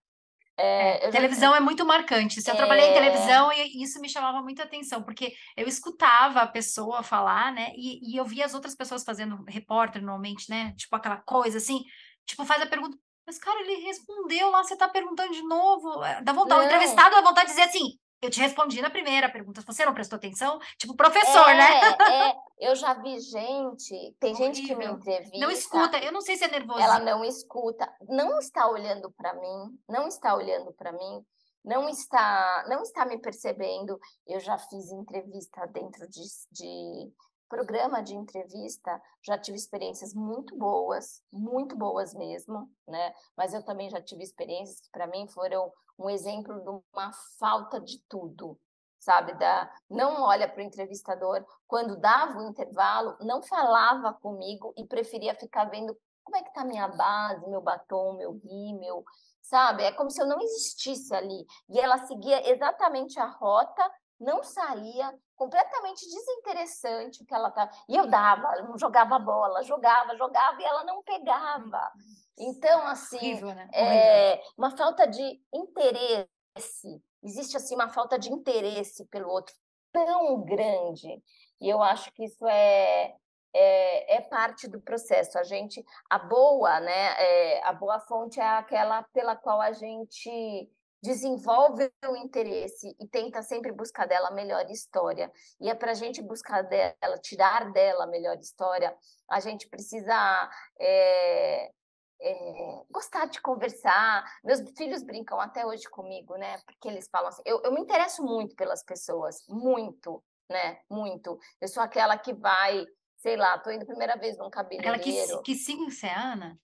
É, 0.58 1.08
é, 1.08 1.12
televisão 1.12 1.52
já... 1.52 1.58
é 1.58 1.60
muito 1.60 1.86
marcante. 1.86 2.42
Se 2.42 2.50
eu 2.50 2.54
é... 2.54 2.58
trabalhei 2.58 2.90
em 2.90 2.94
televisão 2.94 3.52
e 3.52 3.84
isso 3.84 4.00
me 4.00 4.08
chamava 4.08 4.42
muita 4.42 4.64
atenção, 4.64 5.04
porque 5.04 5.34
eu 5.58 5.68
escutava 5.68 6.42
a 6.42 6.48
pessoa 6.48 7.04
falar, 7.04 7.52
né? 7.52 7.74
E, 7.76 8.14
e 8.14 8.16
eu 8.18 8.24
via 8.24 8.46
as 8.46 8.54
outras 8.54 8.76
pessoas 8.76 9.04
fazendo 9.04 9.44
repórter 9.48 10.02
normalmente, 10.02 10.50
né? 10.50 10.74
Tipo 10.78 10.96
aquela 10.96 11.18
coisa 11.18 11.58
assim, 11.58 11.84
tipo, 12.26 12.46
faz 12.46 12.62
a 12.62 12.68
pergunta, 12.68 12.98
mas, 13.26 13.40
cara, 13.40 13.60
ele 13.62 13.86
respondeu 13.86 14.50
lá, 14.50 14.64
você 14.64 14.76
tá 14.76 14.88
perguntando 14.88 15.34
de 15.34 15.42
novo. 15.44 16.04
É, 16.04 16.22
dá 16.22 16.32
vontade, 16.32 16.62
o 16.62 16.66
entrevistado 16.66 17.16
dá 17.16 17.22
vontade 17.22 17.48
de 17.48 17.56
dizer 17.56 17.70
assim: 17.70 17.98
eu 18.22 18.30
te 18.30 18.40
respondi 18.40 18.82
na 18.82 18.90
primeira 18.90 19.30
pergunta, 19.30 19.62
você 19.62 19.86
não 19.86 19.94
prestou 19.94 20.18
atenção? 20.18 20.60
Tipo, 20.78 20.96
professor, 20.96 21.50
é, 21.50 21.58
né? 21.58 22.30
É, 22.30 22.36
eu 22.70 22.76
já 22.76 22.94
vi 22.94 23.20
gente, 23.20 24.16
tem 24.20 24.34
Horrível. 24.34 24.54
gente 24.54 24.68
que 24.68 24.76
me 24.76 24.86
entrevista. 24.86 25.38
Não 25.38 25.52
escuta, 25.52 25.98
eu 26.00 26.12
não 26.12 26.22
sei 26.22 26.36
se 26.36 26.46
é 26.46 26.48
nervoso. 26.48 26.80
Ela 26.80 27.00
não 27.00 27.24
escuta, 27.24 27.92
não 28.08 28.40
está 28.40 28.68
olhando 28.68 29.12
para 29.12 29.34
mim, 29.34 29.80
não 29.88 30.08
está 30.08 30.36
olhando 30.36 30.74
para 30.74 30.92
mim, 30.92 31.26
não 31.64 31.90
está, 31.90 32.66
não 32.68 32.82
está 32.82 33.06
me 33.06 33.20
percebendo. 33.20 34.00
Eu 34.26 34.40
já 34.40 34.58
fiz 34.58 34.92
entrevista 34.92 35.66
dentro 35.68 36.08
de, 36.08 36.22
de 36.52 37.12
programa 37.50 38.02
de 38.02 38.16
entrevista, 38.16 39.02
já 39.24 39.38
tive 39.38 39.58
experiências 39.58 40.14
muito 40.14 40.56
boas, 40.58 41.24
muito 41.32 41.76
boas 41.76 42.14
mesmo, 42.14 42.70
né? 42.88 43.14
Mas 43.36 43.54
eu 43.54 43.64
também 43.64 43.90
já 43.90 44.02
tive 44.02 44.24
experiências 44.24 44.80
que 44.80 44.90
para 44.92 45.08
mim 45.08 45.28
foram 45.28 45.72
um 45.98 46.10
exemplo 46.10 46.62
de 46.62 46.70
uma 46.94 47.12
falta 47.40 47.80
de 47.80 48.00
tudo, 48.10 48.60
sabe? 49.00 49.34
Da 49.36 49.72
não 49.90 50.24
olha 50.24 50.48
para 50.48 50.60
o 50.60 50.66
entrevistador 50.66 51.46
quando 51.68 52.00
dava 52.00 52.40
o 52.40 52.48
intervalo, 52.48 53.18
não 53.22 53.42
falava 53.42 54.14
comigo 54.14 54.74
e 54.78 54.86
preferia 54.86 55.36
ficar 55.36 55.66
vendo 55.66 55.98
como 56.24 56.38
é 56.38 56.44
que 56.44 56.54
tá 56.54 56.66
minha 56.66 56.88
base, 56.88 57.48
meu 57.48 57.62
batom, 57.62 58.18
meu 58.18 58.34
rímel, 58.44 59.04
sabe? 59.42 59.84
É 59.84 59.92
como 59.92 60.10
se 60.10 60.20
eu 60.22 60.26
não 60.26 60.42
existisse 60.42 61.14
ali. 61.14 61.46
E 61.70 61.80
ela 61.80 62.00
seguia 62.08 62.50
exatamente 62.50 63.20
a 63.20 63.28
rota, 63.28 63.92
não 64.20 64.44
saía, 64.44 65.14
completamente 65.36 66.06
desinteressante 66.06 67.22
o 67.22 67.26
que 67.26 67.34
ela 67.34 67.50
estava. 67.50 67.72
E 67.88 67.96
eu 67.96 68.08
dava, 68.08 68.78
jogava 68.78 69.20
bola, 69.20 69.64
jogava, 69.64 70.16
jogava 70.16 70.62
e 70.62 70.66
ela 70.66 70.84
não 70.84 71.04
pegava. 71.04 71.92
Então, 72.38 72.86
assim, 72.88 73.18
Horrível, 73.18 73.54
né? 73.54 73.70
é 73.74 74.42
uma 74.58 74.76
falta 74.76 75.06
de 75.06 75.42
interesse. 75.54 77.02
Existe 77.24 77.58
assim 77.58 77.76
uma 77.76 77.90
falta 77.90 78.18
de 78.20 78.32
interesse 78.32 79.06
pelo 79.06 79.30
outro 79.30 79.54
tão 79.92 80.44
grande. 80.44 81.22
E 81.62 81.70
eu 81.70 81.82
acho 81.82 82.12
que 82.12 82.26
isso 82.26 82.46
é 82.48 83.16
é, 83.58 84.18
é, 84.18 84.22
parte 84.22 84.68
do 84.68 84.82
processo. 84.82 85.40
A 85.40 85.44
gente, 85.44 85.84
a 86.10 86.20
boa, 86.20 86.82
né? 86.82 87.16
É, 87.18 87.64
a 87.64 87.72
boa 87.72 88.00
fonte 88.02 88.38
é 88.38 88.44
aquela 88.44 89.02
pela 89.14 89.34
qual 89.34 89.62
a 89.62 89.72
gente 89.72 90.70
desenvolve 91.06 91.92
o 92.08 92.16
interesse 92.16 92.96
e 93.00 93.08
tenta 93.08 93.44
sempre 93.44 93.72
buscar 93.72 94.08
dela 94.08 94.30
a 94.30 94.34
melhor 94.34 94.70
história. 94.72 95.32
E 95.62 95.70
é 95.70 95.76
para 95.76 95.92
a 95.92 95.94
gente 95.94 96.22
buscar 96.22 96.64
dela, 96.64 97.18
tirar 97.22 97.72
dela 97.72 98.06
a 98.06 98.08
melhor 98.08 98.38
história, 98.40 98.96
a 99.30 99.40
gente 99.40 99.70
precisa 99.70 100.50
é, 100.80 101.72
é, 102.20 102.84
gostar 102.90 103.28
de 103.28 103.40
conversar. 103.40 104.26
Meus 104.44 104.62
filhos 104.76 105.04
brincam 105.04 105.40
até 105.40 105.64
hoje 105.64 105.88
comigo, 105.90 106.36
né? 106.38 106.58
Porque 106.66 106.88
eles 106.88 107.08
falam 107.08 107.30
assim: 107.30 107.44
eu, 107.46 107.62
eu 107.64 107.72
me 107.72 107.82
interesso 107.82 108.24
muito 108.24 108.56
pelas 108.56 108.84
pessoas, 108.84 109.46
muito, 109.48 110.24
né? 110.50 110.80
Muito. 110.90 111.38
Eu 111.62 111.68
sou 111.68 111.84
aquela 111.84 112.18
que 112.18 112.34
vai 112.34 112.86
sei 113.18 113.36
lá, 113.38 113.58
tô 113.58 113.72
indo 113.72 113.82
a 113.82 113.88
primeira 113.88 114.16
vez 114.18 114.38
num 114.38 114.52
cabeleireiro. 114.52 115.00
Aquela 115.00 115.42
que, 115.42 115.42
que 115.42 115.56
signo 115.56 115.90
você 115.90 116.06
é, 116.06 116.16
Ana? 116.16 116.60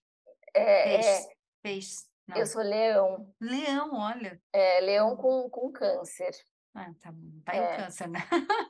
É, 0.54 0.84
Peixe. 0.84 1.08
É, 1.08 1.28
Peixe. 1.60 2.11
Não. 2.26 2.36
Eu 2.36 2.46
sou 2.46 2.62
leão. 2.62 3.32
Leão, 3.40 3.94
olha. 3.94 4.40
É, 4.52 4.80
leão 4.80 5.16
com, 5.16 5.48
com 5.50 5.72
câncer. 5.72 6.32
Ah, 6.74 6.90
tá. 7.00 7.12
Tá 7.44 7.54
é. 7.54 7.76
câncer, 7.76 8.08
né? 8.08 8.20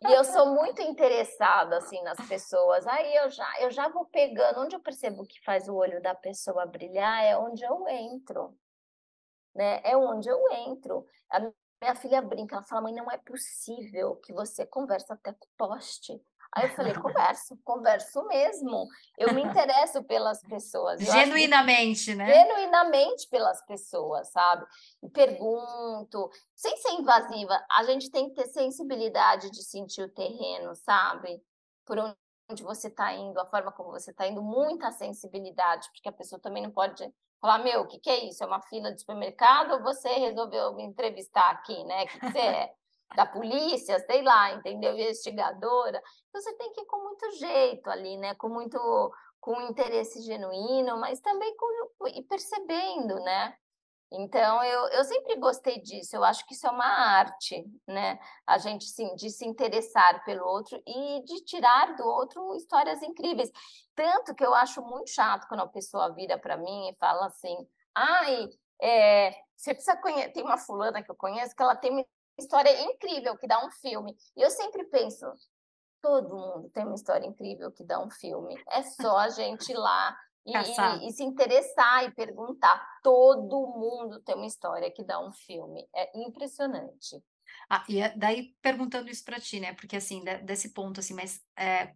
E 0.02 0.12
eu 0.12 0.24
sou 0.24 0.46
muito 0.54 0.82
interessada, 0.82 1.76
assim, 1.76 2.02
nas 2.02 2.18
pessoas. 2.26 2.86
Aí 2.86 3.14
eu 3.16 3.30
já, 3.30 3.60
eu 3.60 3.70
já 3.70 3.88
vou 3.88 4.06
pegando. 4.06 4.60
Onde 4.60 4.74
eu 4.74 4.80
percebo 4.80 5.24
que 5.24 5.42
faz 5.44 5.68
o 5.68 5.74
olho 5.74 6.02
da 6.02 6.14
pessoa 6.14 6.66
brilhar 6.66 7.24
é 7.24 7.36
onde 7.36 7.64
eu 7.64 7.86
entro. 7.88 8.56
Né? 9.54 9.80
É 9.84 9.96
onde 9.96 10.28
eu 10.28 10.40
entro. 10.66 11.06
A 11.30 11.40
minha 11.40 11.94
filha 11.94 12.22
brinca, 12.22 12.56
ela 12.56 12.64
fala, 12.64 12.82
mãe, 12.82 12.94
não 12.94 13.10
é 13.10 13.18
possível 13.18 14.16
que 14.16 14.32
você 14.32 14.66
conversa 14.66 15.14
até 15.14 15.32
com 15.32 15.46
poste. 15.56 16.20
Aí 16.54 16.68
eu 16.68 16.74
falei, 16.74 16.92
converso, 16.94 17.58
converso 17.64 18.26
mesmo. 18.26 18.86
Eu 19.16 19.32
me 19.32 19.42
interesso 19.42 20.04
pelas 20.04 20.42
pessoas. 20.42 21.00
Eu 21.00 21.10
genuinamente, 21.10 22.14
né? 22.14 22.26
Genuinamente 22.26 23.26
pelas 23.28 23.64
pessoas, 23.64 24.30
sabe? 24.30 24.66
E 25.02 25.08
pergunto, 25.08 26.30
sem 26.54 26.76
ser 26.76 26.90
invasiva, 26.92 27.58
a 27.70 27.84
gente 27.84 28.10
tem 28.10 28.28
que 28.28 28.34
ter 28.34 28.46
sensibilidade 28.48 29.50
de 29.50 29.62
sentir 29.62 30.02
o 30.02 30.12
terreno, 30.12 30.74
sabe? 30.74 31.42
Por 31.86 31.98
onde 31.98 32.62
você 32.62 32.88
está 32.88 33.14
indo, 33.14 33.40
a 33.40 33.46
forma 33.46 33.72
como 33.72 33.90
você 33.90 34.10
está 34.10 34.26
indo, 34.26 34.42
muita 34.42 34.92
sensibilidade, 34.92 35.88
porque 35.92 36.08
a 36.08 36.12
pessoa 36.12 36.38
também 36.38 36.62
não 36.62 36.70
pode 36.70 37.02
falar, 37.40 37.58
meu, 37.58 37.80
o 37.80 37.86
que, 37.86 37.98
que 37.98 38.10
é 38.10 38.24
isso? 38.26 38.44
É 38.44 38.46
uma 38.46 38.60
fila 38.60 38.92
de 38.92 39.00
supermercado 39.00 39.72
ou 39.72 39.82
você 39.82 40.08
resolveu 40.10 40.74
me 40.74 40.84
entrevistar 40.84 41.50
aqui, 41.50 41.82
né? 41.84 42.04
O 42.04 42.06
que, 42.08 42.20
que 42.20 42.30
você 42.30 42.38
é? 42.38 42.74
da 43.14 43.26
polícia, 43.26 43.98
sei 44.00 44.22
lá, 44.22 44.52
entendeu? 44.54 44.94
Investigadora. 44.94 46.02
Então, 46.28 46.40
você 46.40 46.52
tem 46.54 46.72
que 46.72 46.80
ir 46.80 46.86
com 46.86 47.02
muito 47.02 47.30
jeito 47.32 47.88
ali, 47.90 48.16
né? 48.16 48.34
Com 48.34 48.48
muito 48.48 48.78
com 49.40 49.60
interesse 49.62 50.22
genuíno, 50.22 50.96
mas 50.98 51.20
também 51.20 51.54
com, 51.56 52.06
e 52.06 52.22
percebendo, 52.22 53.16
né? 53.16 53.56
Então, 54.14 54.62
eu, 54.62 54.88
eu 54.88 55.04
sempre 55.04 55.36
gostei 55.36 55.80
disso, 55.80 56.14
eu 56.14 56.22
acho 56.22 56.46
que 56.46 56.52
isso 56.54 56.66
é 56.66 56.70
uma 56.70 56.84
arte, 56.84 57.64
né? 57.88 58.18
A 58.46 58.58
gente, 58.58 58.84
sim, 58.84 59.14
de 59.16 59.30
se 59.30 59.46
interessar 59.46 60.22
pelo 60.24 60.46
outro 60.46 60.80
e 60.86 61.24
de 61.24 61.42
tirar 61.44 61.96
do 61.96 62.06
outro 62.06 62.54
histórias 62.54 63.02
incríveis. 63.02 63.50
Tanto 63.94 64.34
que 64.34 64.44
eu 64.44 64.54
acho 64.54 64.82
muito 64.82 65.10
chato 65.10 65.48
quando 65.48 65.60
a 65.60 65.68
pessoa 65.68 66.12
vira 66.14 66.38
para 66.38 66.58
mim 66.58 66.90
e 66.90 66.96
fala 66.96 67.26
assim: 67.26 67.56
ai, 67.94 68.48
é, 68.80 69.32
você 69.56 69.72
precisa 69.72 69.96
conhecer. 69.96 70.32
Tem 70.32 70.44
uma 70.44 70.58
fulana 70.58 71.02
que 71.02 71.10
eu 71.10 71.16
conheço 71.16 71.56
que 71.56 71.62
ela 71.62 71.74
tem 71.74 72.06
história 72.42 72.82
incrível 72.82 73.36
que 73.36 73.46
dá 73.46 73.64
um 73.64 73.70
filme. 73.70 74.16
E 74.36 74.42
eu 74.42 74.50
sempre 74.50 74.84
penso, 74.84 75.26
todo 76.00 76.36
mundo 76.36 76.70
tem 76.70 76.84
uma 76.84 76.94
história 76.94 77.26
incrível 77.26 77.70
que 77.72 77.84
dá 77.84 78.02
um 78.02 78.10
filme. 78.10 78.60
É 78.70 78.82
só 78.82 79.18
a 79.18 79.28
gente 79.30 79.70
ir 79.70 79.76
lá 79.76 80.16
e, 80.44 80.52
e, 80.56 81.08
e, 81.08 81.12
se 81.12 81.22
interessar 81.22 82.04
e 82.04 82.10
perguntar. 82.10 82.84
Todo 83.02 83.66
mundo 83.66 84.20
tem 84.20 84.34
uma 84.34 84.46
história 84.46 84.90
que 84.90 85.04
dá 85.04 85.24
um 85.24 85.32
filme. 85.32 85.88
É 85.94 86.18
impressionante. 86.18 87.22
Ah, 87.70 87.84
e 87.88 88.00
é, 88.00 88.16
daí 88.16 88.54
perguntando 88.60 89.10
isso 89.10 89.24
para 89.24 89.40
ti, 89.40 89.60
né? 89.60 89.72
Porque 89.74 89.96
assim, 89.96 90.22
desse 90.42 90.72
ponto, 90.72 91.00
assim, 91.00 91.14
mas 91.14 91.40
é, 91.56 91.94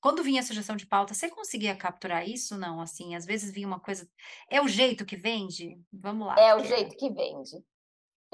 quando 0.00 0.22
vinha 0.22 0.40
a 0.40 0.44
sugestão 0.44 0.76
de 0.76 0.86
pauta, 0.86 1.14
você 1.14 1.30
conseguia 1.30 1.76
capturar 1.76 2.28
isso? 2.28 2.58
Não, 2.58 2.80
assim, 2.80 3.14
às 3.14 3.24
vezes 3.24 3.52
vinha 3.52 3.66
uma 3.66 3.80
coisa. 3.80 4.08
É 4.50 4.60
o 4.60 4.68
jeito 4.68 5.06
que 5.06 5.16
vende? 5.16 5.80
Vamos 5.92 6.26
lá. 6.26 6.36
É 6.38 6.54
o 6.54 6.64
jeito 6.64 6.96
que 6.96 7.10
vende. 7.10 7.64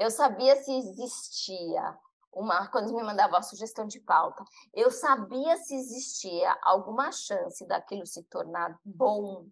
Eu 0.01 0.09
sabia 0.09 0.55
se 0.55 0.75
existia 0.75 1.95
uma, 2.33 2.67
quando 2.69 2.91
me 2.91 3.03
mandava 3.03 3.37
a 3.37 3.41
sugestão 3.43 3.85
de 3.85 3.99
pauta, 3.99 4.43
eu 4.73 4.89
sabia 4.89 5.55
se 5.57 5.75
existia 5.75 6.57
alguma 6.63 7.11
chance 7.11 7.67
daquilo 7.67 8.07
se 8.07 8.23
tornar 8.23 8.79
bom 8.83 9.45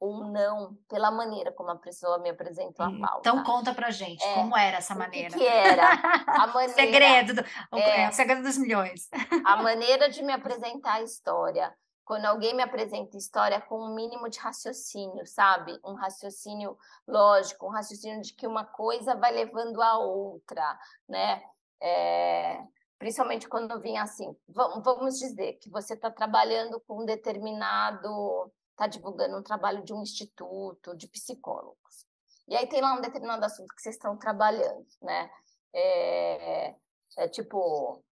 ou 0.00 0.24
não, 0.24 0.74
pela 0.88 1.10
maneira 1.10 1.52
como 1.52 1.70
a 1.70 1.76
pessoa 1.76 2.18
me 2.18 2.30
apresentou 2.30 2.86
a 2.86 2.88
hum, 2.88 3.00
pauta. 3.02 3.28
Então 3.28 3.44
conta 3.44 3.74
pra 3.74 3.90
gente, 3.90 4.24
é, 4.24 4.34
como 4.34 4.56
era 4.56 4.78
essa 4.78 4.94
maneira? 4.94 5.28
O 5.28 5.32
que, 5.32 5.38
que 5.38 5.46
era? 5.46 5.84
A 6.28 6.46
maneira, 6.48 6.72
segredo, 6.72 7.34
do, 7.34 7.78
é, 7.78 8.08
o 8.08 8.12
segredo 8.12 8.42
dos 8.42 8.56
milhões. 8.56 9.10
A 9.44 9.56
maneira 9.62 10.08
de 10.08 10.22
me 10.22 10.32
apresentar 10.32 10.94
a 10.94 11.02
história, 11.02 11.72
quando 12.04 12.24
alguém 12.24 12.54
me 12.54 12.62
apresenta 12.62 13.16
história 13.16 13.60
com 13.60 13.78
um 13.78 13.94
mínimo 13.94 14.28
de 14.28 14.38
raciocínio, 14.38 15.26
sabe? 15.26 15.78
Um 15.84 15.94
raciocínio 15.94 16.76
lógico, 17.06 17.66
um 17.66 17.70
raciocínio 17.70 18.20
de 18.20 18.34
que 18.34 18.46
uma 18.46 18.64
coisa 18.64 19.14
vai 19.14 19.32
levando 19.32 19.80
a 19.80 19.98
outra, 19.98 20.78
né? 21.08 21.42
É, 21.80 22.62
principalmente 22.98 23.48
quando 23.48 23.80
vinha 23.80 24.02
assim, 24.02 24.36
vamos 24.48 25.18
dizer 25.18 25.54
que 25.54 25.70
você 25.70 25.94
está 25.94 26.10
trabalhando 26.10 26.80
com 26.80 27.02
um 27.02 27.04
determinado, 27.04 28.52
está 28.70 28.86
divulgando 28.86 29.38
um 29.38 29.42
trabalho 29.42 29.82
de 29.82 29.92
um 29.92 30.02
instituto 30.02 30.96
de 30.96 31.08
psicólogos. 31.08 32.06
E 32.48 32.56
aí 32.56 32.66
tem 32.68 32.80
lá 32.80 32.94
um 32.94 33.00
determinado 33.00 33.44
assunto 33.44 33.74
que 33.74 33.82
vocês 33.82 33.94
estão 33.94 34.16
trabalhando, 34.16 34.86
né? 35.00 35.30
É, 35.74 36.74
é 37.18 37.28
tipo 37.28 38.02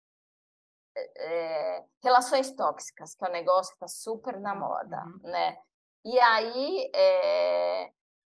é, 0.97 1.85
relações 2.03 2.51
tóxicas, 2.53 3.15
que 3.15 3.25
é 3.25 3.29
um 3.29 3.33
negócio 3.33 3.71
que 3.73 3.85
está 3.85 3.89
super 3.89 4.41
na 4.41 4.55
moda, 4.55 5.03
uhum. 5.05 5.31
né? 5.31 5.57
E 6.05 6.19
aí, 6.19 6.91
é, 6.95 7.91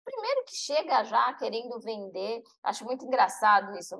primeiro 0.04 0.44
que 0.46 0.56
chega 0.56 1.04
já 1.04 1.34
querendo 1.34 1.80
vender, 1.80 2.44
acho 2.64 2.84
muito 2.86 3.06
engraçado 3.06 3.78
isso, 3.78 3.96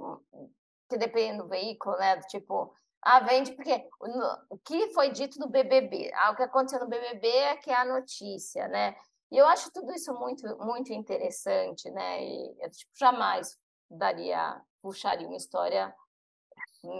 que 0.90 0.98
depende 0.98 1.38
do 1.38 1.48
veículo, 1.48 1.98
né? 1.98 2.20
Tipo, 2.22 2.74
ah, 3.02 3.20
vende 3.20 3.54
porque 3.54 3.88
o, 4.00 4.56
o 4.56 4.58
que 4.60 4.94
foi 4.94 5.12
dito 5.12 5.40
no 5.40 5.50
BBB, 5.50 6.12
ah, 6.16 6.32
o 6.32 6.36
que 6.36 6.44
aconteceu 6.44 6.80
no 6.80 6.88
BBB 6.88 7.28
é 7.28 7.56
que 7.58 7.72
é 7.72 7.76
a 7.76 7.86
notícia, 7.86 8.68
né? 8.68 8.96
E 9.32 9.38
eu 9.38 9.48
acho 9.48 9.72
tudo 9.72 9.92
isso 9.94 10.14
muito, 10.14 10.46
muito 10.58 10.94
interessante, 10.94 11.90
né? 11.90 12.24
E 12.24 12.56
eu 12.60 12.70
tipo, 12.70 12.92
jamais 12.96 13.58
daria, 13.90 14.62
puxaria 14.82 15.28
uma 15.28 15.38
história 15.38 15.94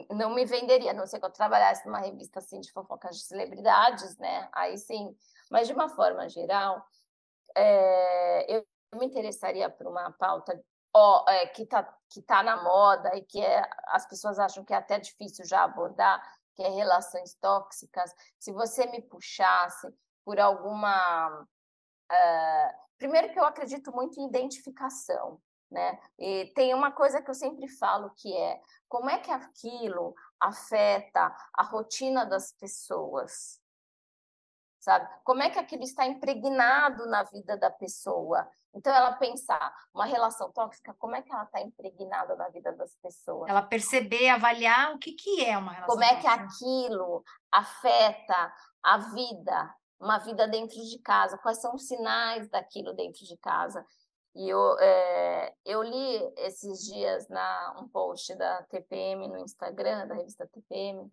não 0.10 0.34
me 0.34 0.46
venderia, 0.46 0.92
a 0.92 0.94
não 0.94 1.06
ser 1.06 1.20
que 1.20 1.26
eu 1.26 1.32
trabalhasse 1.32 1.86
numa 1.86 2.00
revista 2.00 2.40
assim 2.40 2.60
de 2.60 2.72
fofocas 2.72 3.18
de 3.18 3.24
celebridades, 3.24 4.18
né? 4.18 4.50
Aí 4.54 4.78
sim. 4.78 5.16
Mas 5.52 5.68
de 5.68 5.74
uma 5.74 5.90
forma 5.90 6.28
geral, 6.30 6.86
é, 7.56 8.56
eu 8.56 8.66
me 8.96 9.06
interessaria 9.06 9.70
por 9.70 9.88
uma 9.88 10.12
pauta 10.12 10.60
ó, 10.94 11.26
é, 11.28 11.48
que 11.48 11.64
está 11.64 11.84
que 12.10 12.22
tá 12.22 12.44
na 12.44 12.62
moda 12.64 13.16
e 13.16 13.22
que 13.24 13.42
é, 13.42 13.68
as 13.88 14.08
pessoas 14.08 14.40
acham 14.40 14.64
que 14.64 14.74
é 14.74 14.78
até 14.78 15.00
difícil 15.00 15.46
já 15.46 15.64
abordar, 15.64 16.22
que 16.56 16.64
é 16.64 16.70
relações 16.70 17.34
tóxicas. 17.36 18.14
Se 18.40 18.52
você 18.52 18.86
me 18.88 19.02
puxasse 19.02 19.92
por 20.24 20.40
alguma. 20.40 21.42
Uh, 22.12 22.84
primeiro 22.98 23.32
que 23.32 23.40
eu 23.40 23.46
acredito 23.46 23.92
muito 23.92 24.20
em 24.20 24.28
identificação, 24.28 25.42
né? 25.74 26.00
E 26.18 26.52
tem 26.56 26.74
uma 26.74 26.92
coisa 26.92 27.22
que 27.22 27.30
eu 27.30 27.34
sempre 27.34 27.68
falo 27.68 28.12
que 28.12 28.32
é 28.32 28.62
como 28.88 29.10
é 29.10 29.18
que 29.18 29.32
aquilo 29.32 30.16
afeta 30.40 31.36
a 31.54 31.64
rotina 31.64 32.26
das 32.26 32.54
pessoas, 32.54 33.60
sabe? 34.80 35.10
Como 35.24 35.42
é 35.42 35.50
que 35.50 35.58
aquilo 35.58 35.84
está 35.84 36.06
impregnado 36.06 37.08
na 37.08 37.24
vida 37.24 37.58
da 37.58 37.72
pessoa? 37.72 38.48
Então, 38.76 38.94
ela 38.94 39.14
pensar 39.14 39.74
uma 39.94 40.06
relação 40.06 40.52
tóxica, 40.52 40.96
como 40.96 41.16
é 41.16 41.22
que 41.22 41.32
ela 41.32 41.44
está 41.44 41.62
impregnada 41.62 42.36
na 42.36 42.50
vida 42.50 42.72
das 42.74 42.96
pessoas? 42.96 43.50
Ela 43.50 43.62
perceber, 43.62 44.30
avaliar 44.30 44.94
o 44.94 45.00
que, 45.00 45.14
que 45.14 45.46
é 45.46 45.58
uma 45.58 45.72
relação 45.72 45.96
Como 45.96 46.04
é 46.04 46.16
que 46.16 46.24
tóxica. 46.24 46.44
aquilo 46.44 47.24
afeta 47.52 48.54
a 48.84 48.98
vida, 48.98 49.76
uma 50.00 50.18
vida 50.18 50.48
dentro 50.48 50.76
de 50.76 51.00
casa? 51.00 51.38
Quais 51.38 51.62
são 51.62 51.76
os 51.76 51.88
sinais 51.88 52.50
daquilo 52.50 52.94
dentro 52.94 53.26
de 53.26 53.38
casa? 53.38 53.86
E 54.36 54.50
eu, 54.50 54.80
é, 54.80 55.56
eu 55.64 55.84
li 55.84 56.34
esses 56.38 56.86
dias 56.86 57.28
na, 57.30 57.80
um 57.80 57.88
post 57.88 58.36
da 58.36 58.64
TPM 58.64 59.28
no 59.28 59.38
Instagram, 59.38 60.08
da 60.08 60.16
revista 60.16 60.48
TPM, 60.48 61.12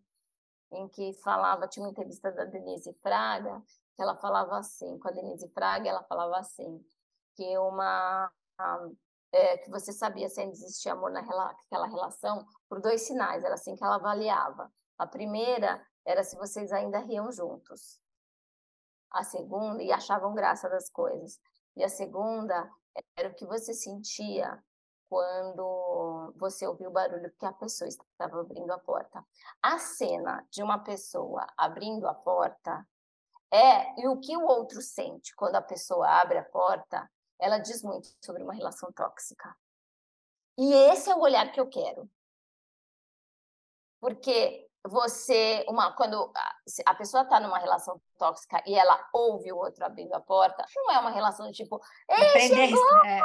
em 0.72 0.88
que 0.88 1.12
falava, 1.22 1.68
tinha 1.68 1.84
uma 1.84 1.90
entrevista 1.90 2.32
da 2.32 2.44
Denise 2.44 2.92
Fraga, 3.02 3.62
que 3.94 4.02
ela 4.02 4.16
falava 4.16 4.56
assim, 4.58 4.98
com 4.98 5.08
a 5.08 5.10
Denise 5.10 5.48
Fraga, 5.50 5.88
ela 5.88 6.02
falava 6.04 6.38
assim, 6.38 6.82
que 7.34 7.58
uma 7.58 8.30
é, 9.32 9.58
que 9.58 9.70
você 9.70 9.92
sabia 9.92 10.28
se 10.28 10.40
ainda 10.40 10.52
existia 10.52 10.92
amor 10.92 11.10
naquela 11.10 11.86
relação 11.86 12.46
por 12.68 12.80
dois 12.80 13.02
sinais, 13.02 13.44
era 13.44 13.54
assim 13.54 13.76
que 13.76 13.84
ela 13.84 13.96
avaliava. 13.96 14.72
A 14.98 15.06
primeira 15.06 15.84
era 16.04 16.22
se 16.22 16.36
vocês 16.36 16.72
ainda 16.72 16.98
riam 16.98 17.30
juntos. 17.30 18.00
A 19.10 19.22
segunda, 19.24 19.82
e 19.82 19.92
achavam 19.92 20.34
graça 20.34 20.68
das 20.68 20.88
coisas. 20.90 21.40
E 21.76 21.84
a 21.84 21.88
segunda 21.88 22.70
era 23.16 23.28
o 23.28 23.34
que 23.34 23.46
você 23.46 23.74
sentia 23.74 24.62
quando 25.09 26.32
você 26.36 26.66
ouviu 26.66 26.88
o 26.88 26.92
barulho 26.92 27.32
que 27.36 27.44
a 27.44 27.53
pessoa 27.53 27.88
estava 27.88 28.40
abrindo 28.40 28.72
a 28.72 28.78
porta. 28.78 29.24
A 29.61 29.78
cena 29.78 30.46
de 30.51 30.62
uma 30.62 30.78
pessoa 30.78 31.46
abrindo 31.57 32.07
a 32.07 32.14
porta 32.14 32.86
é 33.53 34.01
e 34.01 34.07
o 34.07 34.20
que 34.20 34.36
o 34.36 34.46
outro 34.46 34.80
sente 34.80 35.34
quando 35.34 35.57
a 35.57 35.62
pessoa 35.62 36.09
abre 36.09 36.38
a 36.38 36.44
porta, 36.44 37.11
ela 37.40 37.59
diz 37.59 37.82
muito 37.82 38.09
sobre 38.24 38.44
uma 38.44 38.55
relação 38.55 38.92
tóxica. 38.92 39.57
E 40.57 40.72
esse 40.72 41.11
é 41.11 41.14
o 41.14 41.20
olhar 41.20 41.51
que 41.51 41.61
eu 41.61 41.68
quero. 41.68 42.09
Porque 43.98 44.69
você, 44.86 45.64
uma, 45.68 45.92
quando 45.92 46.32
a 46.86 46.94
pessoa 46.94 47.22
está 47.22 47.38
numa 47.38 47.58
relação 47.58 48.00
tóxica 48.18 48.62
e 48.66 48.74
ela 48.74 49.08
ouve 49.12 49.52
o 49.52 49.56
outro 49.56 49.84
abrindo 49.84 50.14
a 50.14 50.20
porta, 50.20 50.64
não 50.74 50.90
é 50.90 50.98
uma 50.98 51.10
relação 51.10 51.46
do 51.46 51.52
tipo, 51.52 51.80
ei, 52.08 52.48
chegou! 52.48 53.04
É, 53.04 53.18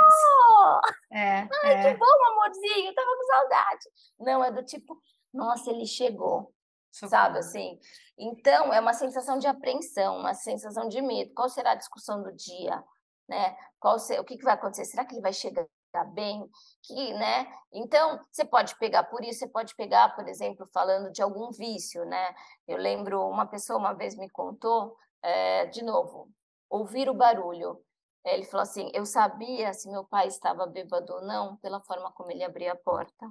é, 1.12 1.50
Ai, 1.64 1.74
é. 1.74 1.94
que 1.94 1.98
bom, 1.98 2.06
amorzinho, 2.32 2.94
tava 2.94 3.16
com 3.16 3.24
saudade. 3.24 3.86
Não, 4.20 4.44
é 4.44 4.52
do 4.52 4.64
tipo, 4.64 5.02
nossa, 5.34 5.70
ele 5.70 5.86
chegou, 5.86 6.54
Socorro. 6.92 7.10
sabe 7.10 7.40
assim? 7.40 7.80
Então, 8.18 8.74
é 8.74 8.80
uma 8.80 8.94
sensação 8.94 9.38
de 9.40 9.48
apreensão, 9.48 10.18
uma 10.18 10.34
sensação 10.34 10.88
de 10.90 11.02
medo. 11.02 11.34
Qual 11.34 11.48
será 11.48 11.72
a 11.72 11.76
discussão 11.76 12.22
do 12.22 12.34
dia? 12.34 12.84
Né? 13.28 13.56
Qual 13.80 13.96
o 13.96 14.24
que, 14.26 14.38
que 14.38 14.44
vai 14.44 14.54
acontecer? 14.54 14.86
Será 14.86 15.06
que 15.06 15.16
ele 15.16 15.22
vai 15.22 15.34
chegar 15.34 15.66
bem, 16.04 16.50
que, 16.84 17.14
né? 17.14 17.48
Então, 17.72 18.20
você 18.32 18.44
pode 18.44 18.76
pegar 18.78 19.04
por 19.04 19.24
isso, 19.24 19.40
você 19.40 19.48
pode 19.48 19.76
pegar, 19.76 20.16
por 20.16 20.28
exemplo, 20.28 20.68
falando 20.74 21.12
de 21.12 21.22
algum 21.22 21.52
vício, 21.52 22.04
né? 22.06 22.36
Eu 22.68 22.78
lembro 22.78 23.28
uma 23.30 23.46
pessoa 23.46 23.80
uma 23.80 23.94
vez 23.94 24.16
me 24.16 24.30
contou, 24.30 24.98
é, 25.22 25.66
de 25.68 25.84
novo, 25.84 26.30
ouvir 26.70 27.10
o 27.10 27.14
barulho. 27.14 27.82
Ele 28.26 28.44
falou 28.46 28.64
assim: 28.64 28.90
eu 28.94 29.06
sabia 29.06 29.74
se 29.74 29.90
meu 29.90 30.04
pai 30.04 30.28
estava 30.28 30.66
bêbado 30.66 31.14
ou 31.14 31.22
não 31.22 31.58
pela 31.58 31.80
forma 31.82 32.12
como 32.12 32.32
ele 32.32 32.44
abria 32.44 32.74
a 32.74 32.76
porta. 32.76 33.30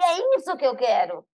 É 0.00 0.36
isso 0.36 0.56
que 0.56 0.66
eu 0.66 0.76
quero 0.76 1.26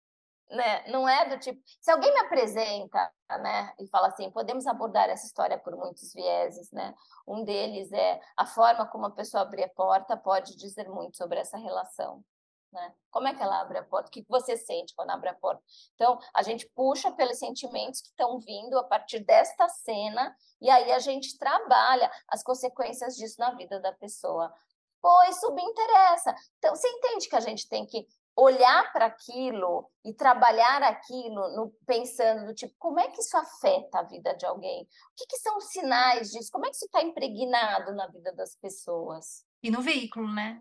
né? 0.50 0.88
Não 0.88 1.08
é 1.08 1.28
do 1.28 1.38
tipo, 1.38 1.60
se 1.80 1.90
alguém 1.90 2.12
me 2.12 2.20
apresenta, 2.20 3.12
né, 3.40 3.74
e 3.80 3.86
fala 3.88 4.08
assim, 4.08 4.30
podemos 4.30 4.66
abordar 4.66 5.08
essa 5.08 5.26
história 5.26 5.58
por 5.58 5.76
muitos 5.76 6.12
vieses, 6.12 6.70
né? 6.70 6.94
Um 7.26 7.44
deles 7.44 7.92
é 7.92 8.20
a 8.36 8.46
forma 8.46 8.86
como 8.86 9.06
a 9.06 9.10
pessoa 9.10 9.42
abre 9.42 9.64
a 9.64 9.68
porta 9.68 10.16
pode 10.16 10.56
dizer 10.56 10.88
muito 10.88 11.16
sobre 11.16 11.40
essa 11.40 11.58
relação, 11.58 12.24
né? 12.72 12.94
Como 13.10 13.26
é 13.26 13.34
que 13.34 13.42
ela 13.42 13.60
abre 13.60 13.78
a 13.78 13.82
porta? 13.82 14.08
O 14.08 14.12
que 14.12 14.24
você 14.28 14.56
sente 14.56 14.94
quando 14.94 15.10
abre 15.10 15.28
a 15.30 15.34
porta? 15.34 15.62
Então, 15.94 16.18
a 16.32 16.42
gente 16.42 16.68
puxa 16.74 17.10
pelos 17.10 17.38
sentimentos 17.38 18.00
que 18.00 18.08
estão 18.08 18.38
vindo 18.38 18.78
a 18.78 18.84
partir 18.84 19.20
desta 19.20 19.68
cena 19.68 20.36
e 20.60 20.70
aí 20.70 20.92
a 20.92 20.98
gente 20.98 21.36
trabalha 21.38 22.10
as 22.28 22.42
consequências 22.42 23.16
disso 23.16 23.36
na 23.40 23.50
vida 23.52 23.80
da 23.80 23.92
pessoa. 23.92 24.52
Pois 25.00 25.40
subinteressa. 25.40 26.34
Então, 26.58 26.74
você 26.74 26.88
entende 26.88 27.28
que 27.28 27.36
a 27.36 27.40
gente 27.40 27.68
tem 27.68 27.86
que 27.86 28.06
olhar 28.36 28.92
para 28.92 29.06
aquilo 29.06 29.90
e 30.04 30.12
trabalhar 30.12 30.82
aquilo 30.82 31.48
no, 31.56 31.72
pensando 31.86 32.46
do 32.46 32.54
tipo, 32.54 32.74
como 32.78 33.00
é 33.00 33.08
que 33.08 33.20
isso 33.20 33.36
afeta 33.36 34.00
a 34.00 34.02
vida 34.02 34.36
de 34.36 34.44
alguém? 34.44 34.82
O 34.82 34.88
que, 35.16 35.26
que 35.26 35.38
são 35.38 35.56
os 35.56 35.70
sinais 35.70 36.30
disso? 36.30 36.52
Como 36.52 36.66
é 36.66 36.68
que 36.68 36.76
isso 36.76 36.84
está 36.84 37.02
impregnado 37.02 37.94
na 37.94 38.06
vida 38.08 38.32
das 38.32 38.54
pessoas? 38.56 39.44
E 39.62 39.70
no 39.70 39.80
veículo, 39.80 40.30
né? 40.30 40.60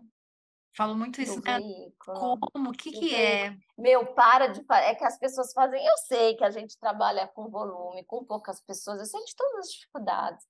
Falo 0.74 0.94
muito 0.94 1.20
isso, 1.20 1.40
né? 1.42 1.58
Veículo. 1.58 2.38
Como? 2.50 2.70
O 2.70 2.72
que, 2.72 2.90
que 2.92 3.14
é? 3.14 3.56
Meu, 3.78 4.14
para 4.14 4.46
de. 4.48 4.62
É 4.70 4.94
que 4.94 5.04
as 5.04 5.18
pessoas 5.18 5.52
fazem. 5.54 5.82
Eu 5.84 5.96
sei 6.06 6.34
que 6.34 6.44
a 6.44 6.50
gente 6.50 6.78
trabalha 6.78 7.26
com 7.28 7.48
volume, 7.48 8.04
com 8.04 8.24
poucas 8.24 8.60
pessoas, 8.60 8.98
eu 8.98 9.06
sei 9.06 9.24
de 9.24 9.34
todas 9.34 9.60
as 9.60 9.72
dificuldades. 9.72 10.44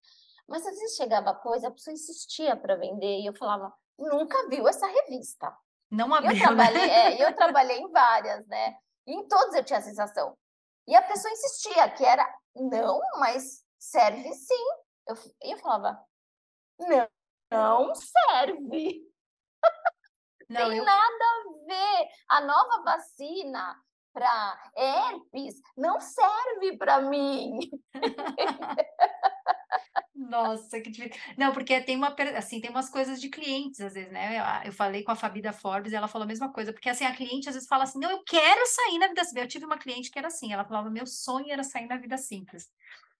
Mas 0.49 0.67
às 0.67 0.77
vezes 0.77 0.97
chegava 0.97 1.35
coisa, 1.35 1.69
a 1.69 1.71
pessoa 1.71 1.95
insistia 1.95 2.57
para 2.57 2.77
vender, 2.77 3.21
e 3.21 3.27
eu 3.27 3.35
falava, 3.35 3.73
nunca 3.99 4.49
viu 4.49 4.67
essa 4.67 4.87
revista. 4.87 5.53
Não 5.91 6.13
abriu, 6.13 6.33
eu 6.33 6.39
trabalhei, 6.39 6.87
né? 6.87 7.15
é, 7.15 7.25
eu 7.25 7.37
trabalhei 7.37 7.79
em 7.79 7.91
várias, 7.91 8.47
né? 8.47 8.77
E 9.07 9.15
em 9.15 9.29
todas 9.29 9.55
eu 9.55 9.65
tinha 9.65 9.79
a 9.79 9.83
sensação. 9.83 10.37
E 10.87 10.95
a 10.95 11.03
pessoa 11.03 11.33
insistia 11.33 11.91
que 11.91 12.05
era, 12.05 12.29
não, 12.55 13.01
mas 13.19 13.65
serve 13.79 14.33
sim. 14.33 14.65
Eu, 15.07 15.15
eu 15.43 15.59
falava, 15.59 16.01
não, 16.79 17.09
não 17.51 17.95
serve. 17.95 19.03
Não, 20.49 20.69
Tem 20.69 20.79
eu... 20.79 20.85
nada 20.85 21.25
a 21.25 21.67
ver. 21.67 22.09
A 22.29 22.41
nova 22.43 22.85
vacina 22.85 23.77
para 24.13 24.71
herpes 24.77 25.57
não 25.77 26.01
serve 26.01 26.79
para 26.79 27.01
mim. 27.01 27.69
Nossa, 30.17 30.81
que 30.81 30.91
difícil. 30.91 31.21
Não, 31.37 31.53
porque 31.53 31.81
tem 31.83 31.97
uma, 31.97 32.15
assim, 32.37 32.61
tem 32.61 32.71
umas 32.71 32.89
coisas 32.89 33.21
de 33.21 33.29
clientes, 33.29 33.81
às 33.81 33.93
vezes, 33.93 34.11
né? 34.11 34.65
Eu, 34.65 34.73
falei 34.73 35.03
com 35.03 35.13
a 35.13 35.17
Fabi 35.17 35.43
da 35.43 35.53
Forbes 35.53 35.93
e 35.93 35.97
ela 35.97 36.09
falou 36.09 36.25
a 36.25 36.29
mesma 36.29 36.51
coisa, 36.51 36.73
porque 36.73 36.89
assim, 36.89 37.05
a 37.05 37.15
cliente 37.15 37.49
às 37.49 37.55
vezes 37.55 37.69
fala 37.69 37.85
assim: 37.85 37.99
não, 37.99 38.11
eu 38.11 38.23
quero 38.25 38.67
sair 38.67 38.99
na 38.99 39.09
vida 39.09 39.25
simples. 39.25 39.45
Eu 39.45 39.49
tive 39.49 39.67
uma 39.67 39.79
cliente 39.79 40.11
que 40.11 40.19
era 40.19 40.29
assim, 40.29 40.53
ela 40.53 40.65
falava: 40.65 40.91
meu 40.91 41.07
sonho 41.07 41.53
era 41.53 41.63
sair 41.63 41.87
na 41.87 41.99
vida 41.99 42.17
simples. 42.17 42.69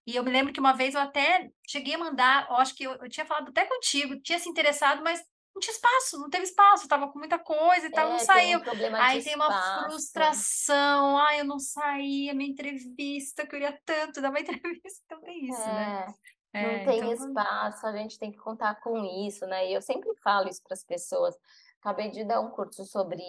E 0.07 0.17
eu 0.17 0.23
me 0.23 0.31
lembro 0.31 0.53
que 0.53 0.61
uma 0.61 0.73
vez 0.73 0.95
eu 0.95 1.01
até 1.01 1.51
cheguei 1.67 1.95
a 1.95 1.99
mandar, 1.99 2.49
eu 2.49 2.57
acho 2.57 2.75
que 2.75 2.85
eu, 2.85 2.93
eu 2.93 3.09
tinha 3.09 3.27
falado 3.27 3.49
até 3.49 3.65
contigo, 3.67 4.21
tinha 4.21 4.39
se 4.39 4.49
interessado, 4.49 5.03
mas 5.03 5.21
não 5.55 5.61
tinha 5.61 5.75
espaço, 5.75 6.19
não 6.19 6.31
teve 6.31 6.45
espaço, 6.45 6.87
tava 6.87 7.09
com 7.09 7.19
muita 7.19 7.39
coisa 7.39 7.87
e 7.87 7.91
tal, 7.91 8.09
é, 8.09 8.11
não 8.13 8.19
saiu. 8.19 8.61
Um 8.61 8.97
Aí 8.97 9.23
tem 9.23 9.35
uma 9.35 9.85
frustração, 9.85 11.19
ai, 11.19 11.41
eu 11.41 11.45
não 11.45 11.59
saí, 11.59 12.31
a 12.31 12.35
minha 12.35 12.51
entrevista, 12.51 13.43
eu 13.43 13.49
queria 13.49 13.79
tanto 13.85 14.21
dar 14.21 14.31
uma 14.31 14.39
entrevista, 14.41 15.03
então 15.05 15.21
tem 15.23 15.47
isso, 15.47 15.67
né? 15.67 16.05
é. 16.05 16.07
né? 16.07 16.15
É, 16.57 16.79
não 16.79 16.85
tem 16.85 16.99
então... 16.99 17.13
espaço, 17.13 17.87
a 17.87 17.93
gente 17.93 18.19
tem 18.19 18.33
que 18.33 18.39
contar 18.39 18.75
com 18.77 18.97
isso, 19.27 19.47
né? 19.47 19.69
E 19.69 19.75
eu 19.75 19.83
sempre 19.83 20.15
falo 20.23 20.49
isso 20.49 20.63
para 20.63 20.75
as 20.75 20.85
pessoas. 20.85 21.37
Acabei 21.81 22.11
de 22.11 22.25
dar 22.25 22.41
um 22.41 22.51
curso 22.51 22.85
sobre 22.85 23.23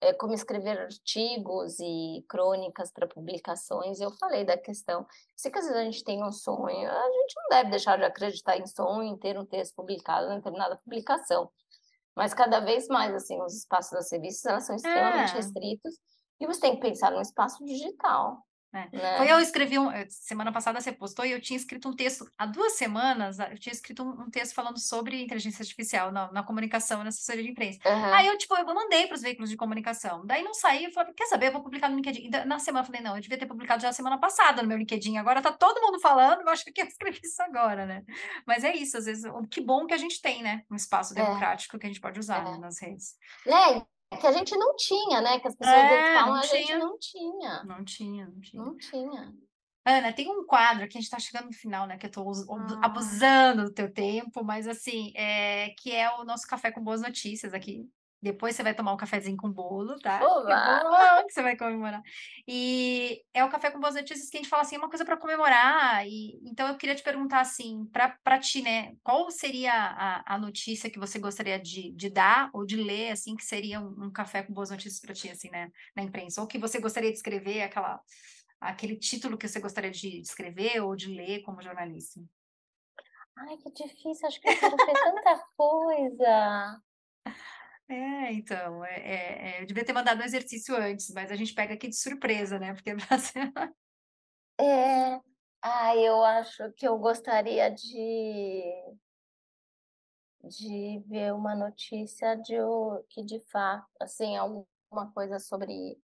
é, 0.00 0.12
como 0.12 0.32
escrever 0.32 0.78
artigos 0.78 1.78
e 1.80 2.24
crônicas 2.28 2.90
para 2.90 3.06
publicações. 3.06 3.98
E 3.98 4.02
eu 4.02 4.10
falei 4.12 4.44
da 4.44 4.56
questão. 4.56 5.06
Se 5.36 5.48
às 5.48 5.54
vezes 5.54 5.76
a 5.76 5.84
gente 5.84 6.04
tem 6.04 6.22
um 6.24 6.32
sonho, 6.32 6.90
a 6.90 7.10
gente 7.12 7.34
não 7.36 7.48
deve 7.50 7.70
deixar 7.70 7.96
de 7.96 8.04
acreditar 8.04 8.56
em 8.56 8.66
sonho, 8.66 9.02
em 9.02 9.16
ter 9.16 9.38
um 9.38 9.44
texto 9.44 9.74
publicado 9.74 10.32
em 10.32 10.36
determinada 10.36 10.76
publicação. 10.76 11.50
Mas 12.14 12.34
cada 12.34 12.60
vez 12.60 12.88
mais, 12.88 13.14
assim, 13.14 13.40
os 13.40 13.54
espaços 13.54 13.92
das 13.92 14.10
revistas 14.10 14.44
elas 14.46 14.66
são 14.66 14.74
extremamente 14.74 15.32
é. 15.32 15.36
restritos 15.36 15.94
e 16.40 16.46
você 16.46 16.60
tem 16.60 16.74
que 16.74 16.80
pensar 16.80 17.10
no 17.12 17.20
espaço 17.20 17.64
digital. 17.64 18.44
Né? 18.70 18.86
Foi 19.16 19.30
eu 19.32 19.40
escrevi 19.40 19.78
um, 19.78 19.90
eh, 19.90 20.06
semana 20.10 20.52
passada 20.52 20.78
você 20.78 20.92
postou 20.92 21.24
e 21.24 21.32
eu 21.32 21.40
tinha 21.40 21.56
escrito 21.56 21.88
um 21.88 21.96
texto 21.96 22.30
há 22.36 22.44
duas 22.44 22.74
semanas 22.74 23.38
eu 23.38 23.58
tinha 23.58 23.72
escrito 23.72 24.02
um, 24.02 24.24
um 24.24 24.30
texto 24.30 24.54
falando 24.54 24.78
sobre 24.78 25.22
inteligência 25.22 25.62
artificial 25.62 26.12
na, 26.12 26.30
na 26.30 26.42
comunicação 26.42 27.02
na 27.02 27.08
assessoria 27.08 27.42
de 27.42 27.48
imprensa 27.48 27.78
uhum. 27.86 28.14
aí 28.14 28.26
eu 28.26 28.36
tipo 28.36 28.54
eu 28.54 28.66
mandei 28.66 29.06
para 29.06 29.14
os 29.14 29.22
veículos 29.22 29.48
de 29.48 29.56
comunicação 29.56 30.22
daí 30.26 30.42
não 30.42 30.52
saiu 30.52 30.88
eu 30.88 30.92
falei 30.92 31.14
quer 31.14 31.24
saber 31.24 31.46
eu 31.46 31.52
vou 31.52 31.62
publicar 31.62 31.88
no 31.88 31.96
LinkedIn 31.96 32.28
na 32.44 32.58
semana 32.58 32.82
eu 32.82 32.86
falei 32.86 33.00
não 33.00 33.16
eu 33.16 33.22
devia 33.22 33.38
ter 33.38 33.46
publicado 33.46 33.80
já 33.80 33.90
semana 33.90 34.18
passada 34.18 34.60
no 34.60 34.68
meu 34.68 34.76
LinkedIn 34.76 35.16
agora 35.16 35.40
tá 35.40 35.50
todo 35.50 35.80
mundo 35.80 35.98
falando 35.98 36.42
eu 36.42 36.48
acho 36.50 36.62
que 36.66 36.78
eu 36.78 36.84
escrevi 36.86 37.20
isso 37.24 37.42
agora 37.42 37.86
né 37.86 38.04
mas 38.46 38.64
é 38.64 38.76
isso 38.76 38.98
às 38.98 39.06
vezes 39.06 39.24
que 39.50 39.62
bom 39.62 39.86
que 39.86 39.94
a 39.94 39.98
gente 39.98 40.20
tem 40.20 40.42
né 40.42 40.62
um 40.70 40.76
espaço 40.76 41.14
é. 41.14 41.22
democrático 41.22 41.76
é. 41.76 41.78
que 41.78 41.86
a 41.86 41.88
gente 41.88 42.02
pode 42.02 42.20
usar 42.20 42.46
é. 42.46 42.50
né, 42.50 42.58
nas 42.58 42.78
redes 42.82 43.16
é 43.46 43.97
que 44.16 44.26
a 44.26 44.32
gente 44.32 44.56
não 44.56 44.74
tinha, 44.76 45.20
né? 45.20 45.38
Que 45.38 45.48
as 45.48 45.54
pessoas 45.54 45.76
é, 45.76 46.14
falam, 46.14 46.34
a 46.34 46.40
tinha. 46.40 46.60
gente 46.60 46.76
não 46.76 46.98
tinha. 46.98 47.64
Não 47.64 47.84
tinha, 47.84 48.26
não 48.26 48.40
tinha. 48.40 48.62
Não 48.62 48.76
tinha. 48.76 49.34
Ana, 49.84 50.12
tem 50.12 50.30
um 50.30 50.44
quadro 50.44 50.86
que 50.86 50.98
a 50.98 51.00
gente 51.00 51.04
está 51.04 51.18
chegando 51.18 51.46
no 51.46 51.52
final, 51.52 51.86
né? 51.86 51.96
Que 51.96 52.06
eu 52.06 52.08
estou 52.08 52.30
ah. 52.30 52.80
abusando 52.82 53.64
do 53.64 53.72
teu 53.72 53.92
tempo, 53.92 54.44
mas 54.44 54.66
assim, 54.68 55.12
é, 55.14 55.70
que 55.78 55.94
é 55.94 56.10
o 56.16 56.24
nosso 56.24 56.46
café 56.46 56.70
com 56.70 56.82
boas 56.82 57.00
notícias 57.00 57.54
aqui. 57.54 57.88
Depois 58.20 58.56
você 58.56 58.62
vai 58.64 58.74
tomar 58.74 58.92
um 58.92 58.96
cafezinho 58.96 59.36
com 59.36 59.50
bolo, 59.50 59.96
tá? 60.00 60.20
Olá. 60.22 61.20
É 61.20 61.24
que 61.24 61.32
você 61.32 61.42
vai 61.42 61.56
comemorar. 61.56 62.02
E 62.46 63.22
é 63.32 63.44
o 63.44 63.48
café 63.48 63.70
com 63.70 63.78
boas 63.78 63.94
notícias 63.94 64.28
que 64.28 64.36
a 64.36 64.40
gente 64.40 64.50
fala 64.50 64.62
assim, 64.62 64.74
é 64.74 64.78
uma 64.78 64.88
coisa 64.88 65.04
para 65.04 65.16
comemorar. 65.16 66.04
E 66.06 66.40
então 66.42 66.66
eu 66.66 66.76
queria 66.76 66.96
te 66.96 67.02
perguntar 67.02 67.40
assim, 67.40 67.86
para 67.92 68.38
ti, 68.38 68.60
né? 68.60 68.94
Qual 69.04 69.30
seria 69.30 69.72
a, 69.72 70.34
a 70.34 70.38
notícia 70.38 70.90
que 70.90 70.98
você 70.98 71.18
gostaria 71.18 71.60
de, 71.60 71.92
de 71.92 72.10
dar 72.10 72.50
ou 72.52 72.66
de 72.66 72.76
ler, 72.76 73.12
assim, 73.12 73.36
que 73.36 73.44
seria 73.44 73.80
um, 73.80 74.06
um 74.06 74.10
café 74.10 74.42
com 74.42 74.52
boas 74.52 74.70
notícias 74.70 75.00
para 75.00 75.14
ti, 75.14 75.30
assim, 75.30 75.50
né? 75.50 75.70
Na 75.94 76.02
imprensa, 76.02 76.40
ou 76.40 76.46
que 76.46 76.58
você 76.58 76.80
gostaria 76.80 77.10
de 77.10 77.16
escrever, 77.16 77.62
aquela 77.62 78.00
aquele 78.60 78.96
título 78.96 79.38
que 79.38 79.46
você 79.46 79.60
gostaria 79.60 79.90
de 79.90 80.20
escrever 80.20 80.82
ou 80.82 80.96
de 80.96 81.08
ler 81.08 81.42
como 81.42 81.62
jornalista? 81.62 82.20
Ai, 83.36 83.56
que 83.56 83.70
difícil, 83.70 84.26
acho 84.26 84.40
que 84.40 84.48
eu 84.48 84.58
quero 84.58 84.76
ter 84.76 84.92
tanta 84.92 85.46
coisa. 85.56 86.82
É, 87.90 88.32
então, 88.34 88.84
é, 88.84 89.56
é, 89.56 89.62
eu 89.62 89.66
devia 89.66 89.84
ter 89.84 89.94
mandado 89.94 90.20
um 90.20 90.24
exercício 90.24 90.76
antes, 90.76 91.10
mas 91.10 91.30
a 91.30 91.36
gente 91.36 91.54
pega 91.54 91.72
aqui 91.72 91.88
de 91.88 91.96
surpresa, 91.96 92.58
né? 92.58 92.74
Porque 92.74 92.90
É, 94.60 95.20
ah, 95.62 95.96
eu 95.96 96.22
acho 96.24 96.72
que 96.72 96.86
eu 96.86 96.98
gostaria 96.98 97.70
de, 97.70 98.62
de 100.42 101.00
ver 101.06 101.32
uma 101.32 101.54
notícia 101.54 102.34
de 102.34 102.56
que 103.08 103.24
de 103.24 103.40
fato, 103.50 103.86
assim, 104.00 104.36
alguma 104.36 105.12
coisa 105.14 105.38
sobre 105.38 105.96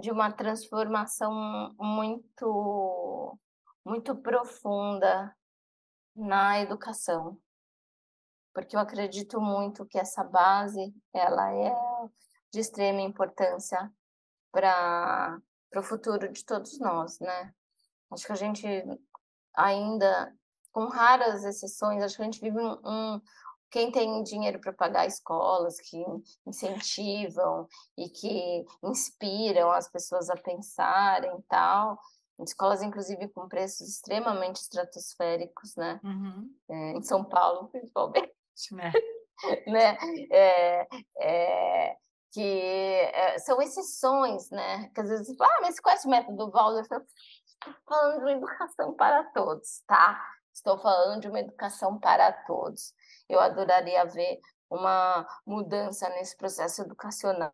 de 0.00 0.10
uma 0.10 0.32
transformação 0.32 1.74
muito 1.78 3.38
muito 3.84 4.16
profunda 4.16 5.34
na 6.14 6.60
educação 6.60 7.40
porque 8.58 8.74
eu 8.74 8.80
acredito 8.80 9.40
muito 9.40 9.86
que 9.86 9.96
essa 9.96 10.24
base 10.24 10.92
ela 11.14 11.54
é 11.54 11.72
de 12.52 12.58
extrema 12.58 13.00
importância 13.00 13.88
para 14.50 15.40
o 15.76 15.82
futuro 15.82 16.28
de 16.32 16.44
todos 16.44 16.76
nós, 16.80 17.20
né? 17.20 17.54
Acho 18.10 18.26
que 18.26 18.32
a 18.32 18.34
gente 18.34 18.66
ainda, 19.54 20.34
com 20.72 20.86
raras 20.86 21.44
exceções, 21.44 22.02
acho 22.02 22.16
que 22.16 22.22
a 22.22 22.24
gente 22.24 22.40
vive 22.40 22.58
um, 22.58 22.80
um 22.84 23.20
quem 23.70 23.92
tem 23.92 24.24
dinheiro 24.24 24.58
para 24.58 24.72
pagar 24.72 25.06
escolas 25.06 25.78
que 25.78 26.04
incentivam 26.44 27.68
e 27.96 28.08
que 28.08 28.66
inspiram 28.82 29.70
as 29.70 29.88
pessoas 29.88 30.28
a 30.30 30.36
pensarem 30.36 31.30
e 31.38 31.42
tal, 31.42 31.96
escolas 32.40 32.82
inclusive 32.82 33.28
com 33.28 33.46
preços 33.46 33.88
extremamente 33.88 34.56
estratosféricos, 34.56 35.76
né? 35.76 36.00
Uhum. 36.02 36.52
É, 36.68 36.90
em 36.94 37.02
São 37.02 37.22
Paulo, 37.22 37.68
principalmente 37.68 38.36
né? 38.72 38.92
né? 39.66 39.98
É, 40.30 40.88
é, 41.20 41.96
que 42.32 43.10
é, 43.12 43.38
são 43.38 43.60
exceções, 43.60 44.50
né? 44.50 44.90
Que 44.94 45.00
às 45.00 45.08
vezes, 45.08 45.40
ah, 45.40 45.58
mas 45.62 45.80
qual 45.80 45.94
é 45.94 45.98
o 46.04 46.10
método 46.10 46.50
Waldorf? 46.50 46.88
Estou 46.90 47.74
falando 47.86 48.18
de 48.18 48.24
uma 48.24 48.32
educação 48.32 48.94
para 48.94 49.24
todos, 49.32 49.82
tá? 49.86 50.20
Estou 50.54 50.78
falando 50.78 51.20
de 51.20 51.28
uma 51.28 51.40
educação 51.40 51.98
para 51.98 52.32
todos. 52.32 52.92
Eu 53.28 53.40
adoraria 53.40 54.04
ver 54.04 54.40
uma 54.70 55.26
mudança 55.46 56.08
nesse 56.10 56.36
processo 56.36 56.82
educacional, 56.82 57.52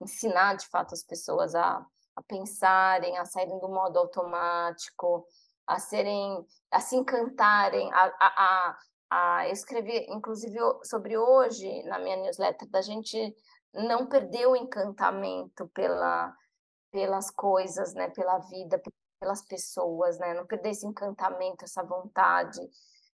ensinar 0.00 0.56
de 0.56 0.66
fato 0.68 0.94
as 0.94 1.02
pessoas 1.02 1.54
a, 1.54 1.84
a 2.16 2.22
pensarem, 2.26 3.16
a 3.18 3.24
saírem 3.24 3.58
do 3.58 3.68
modo 3.68 3.98
automático, 3.98 5.26
a 5.66 5.78
serem, 5.78 6.44
a 6.70 6.80
se 6.80 6.96
encantarem, 6.96 7.92
a, 7.92 8.12
a, 8.20 8.78
ah, 9.14 9.46
eu 9.46 9.52
escrevi, 9.52 10.06
inclusive, 10.08 10.58
sobre 10.84 11.18
hoje, 11.18 11.82
na 11.82 11.98
minha 11.98 12.16
newsletter, 12.16 12.66
da 12.70 12.80
gente 12.80 13.36
não 13.74 14.06
perder 14.06 14.46
o 14.46 14.56
encantamento 14.56 15.68
pela, 15.74 16.34
pelas 16.90 17.30
coisas, 17.30 17.92
né? 17.92 18.08
Pela 18.08 18.38
vida, 18.38 18.80
pelas 19.20 19.42
pessoas, 19.42 20.18
né? 20.18 20.32
Não 20.32 20.46
perder 20.46 20.70
esse 20.70 20.86
encantamento, 20.86 21.62
essa 21.62 21.82
vontade, 21.82 22.58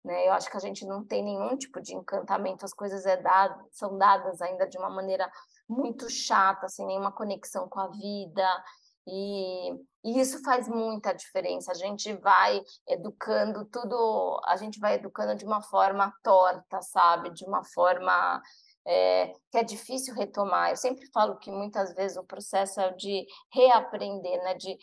né? 0.05 0.27
Eu 0.27 0.33
acho 0.33 0.51
que 0.51 0.57
a 0.57 0.61
gente 0.61 0.85
não 0.85 1.05
tem 1.05 1.23
nenhum 1.23 1.57
tipo 1.57 1.81
de 1.81 1.95
encantamento, 1.95 2.65
as 2.65 2.75
coisas 2.75 3.07
é 3.07 3.17
dado, 3.17 3.65
são 3.71 3.97
dadas 3.97 4.43
ainda 4.43 4.67
de 4.67 4.77
uma 4.77 4.91
maneira 4.91 5.31
muito 5.69 6.11
chata, 6.11 6.69
sem 6.69 6.87
nenhuma 6.87 7.13
conexão 7.13 7.69
com 7.69 7.79
a 7.79 7.87
vida, 7.87 8.65
e, 9.07 9.73
e, 10.03 10.21
isso 10.21 10.43
faz 10.43 10.67
muita 10.69 11.13
diferença. 11.13 11.73
A 11.73 11.75
gente 11.75 12.13
vai 12.15 12.61
educando 12.89 13.65
tudo, 13.67 14.41
a 14.47 14.57
gente 14.57 14.79
vai 14.79 14.95
educando 14.95 15.35
de 15.35 15.45
uma 15.45 15.63
forma 15.63 16.13
torta, 16.23 16.81
sabe? 16.81 17.31
De 17.31 17.45
uma 17.45 17.63
forma 17.65 18.43
é, 18.87 19.33
que 19.51 19.59
é 19.59 19.63
difícil 19.63 20.15
retomar. 20.15 20.71
Eu 20.71 20.77
sempre 20.77 21.07
falo 21.13 21.39
que 21.39 21.51
muitas 21.51 21.95
vezes 21.95 22.17
o 22.17 22.25
processo 22.25 22.81
é 22.81 22.93
de 22.93 23.27
reaprender, 23.53 24.43
né? 24.43 24.55
De 24.55 24.79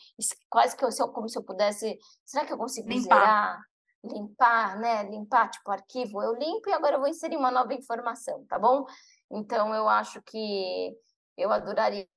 quase 0.50 0.78
que 0.78 0.86
eu, 0.86 0.90
como 1.12 1.28
se 1.28 1.38
eu 1.38 1.44
pudesse. 1.44 1.98
Será 2.24 2.46
que 2.46 2.54
eu 2.54 2.58
consigo 2.58 2.88
limpar? 2.88 3.20
Zerar? 3.20 3.62
Limpar, 4.04 4.80
né? 4.80 5.04
Limpar, 5.04 5.50
tipo, 5.50 5.72
arquivo. 5.72 6.22
Eu 6.22 6.34
limpo 6.36 6.70
e 6.70 6.74
agora 6.74 6.96
eu 6.96 7.00
vou 7.00 7.10
inserir 7.10 7.38
uma 7.38 7.52
nova 7.52 7.74
informação, 7.74 8.46
tá 8.46 8.60
bom? 8.60 8.86
Então, 9.32 9.74
eu 9.74 9.88
acho 9.90 10.22
que 10.24 10.96
eu 11.38 11.52
adoraria 11.52 12.08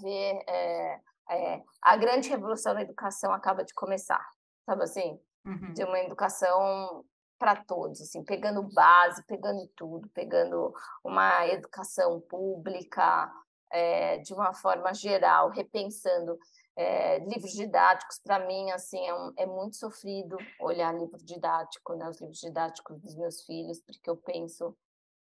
ver. 0.00 0.42
É, 0.48 1.00
é, 1.30 1.62
a 1.80 1.96
grande 1.96 2.28
revolução 2.28 2.74
na 2.74 2.82
educação 2.82 3.32
acaba 3.32 3.64
de 3.64 3.72
começar, 3.72 4.28
sabe 4.66 4.82
assim? 4.82 5.18
Uhum. 5.46 5.72
De 5.72 5.84
uma 5.84 5.98
educação 6.00 7.04
para 7.38 7.56
todos, 7.56 8.02
assim, 8.02 8.22
pegando 8.22 8.62
base, 8.62 9.24
pegando 9.26 9.66
tudo, 9.74 10.08
pegando 10.10 10.74
uma 11.02 11.46
educação 11.46 12.20
pública 12.20 13.32
é, 13.70 14.18
de 14.18 14.34
uma 14.34 14.52
forma 14.52 14.92
geral, 14.92 15.48
repensando 15.48 16.36
é, 16.76 17.18
livros 17.20 17.52
didáticos. 17.52 18.18
Para 18.22 18.46
mim, 18.46 18.70
assim, 18.72 19.06
é, 19.06 19.14
um, 19.14 19.32
é, 19.36 19.46
muito 19.46 19.76
sofrido 19.76 20.36
olhar 20.60 20.92
livro 20.92 21.16
didático, 21.24 21.94
né, 21.94 22.08
os 22.08 22.20
livros 22.20 22.40
didáticos 22.40 23.00
dos 23.00 23.14
meus 23.16 23.42
filhos, 23.46 23.80
porque 23.80 24.10
eu 24.10 24.16
penso, 24.16 24.76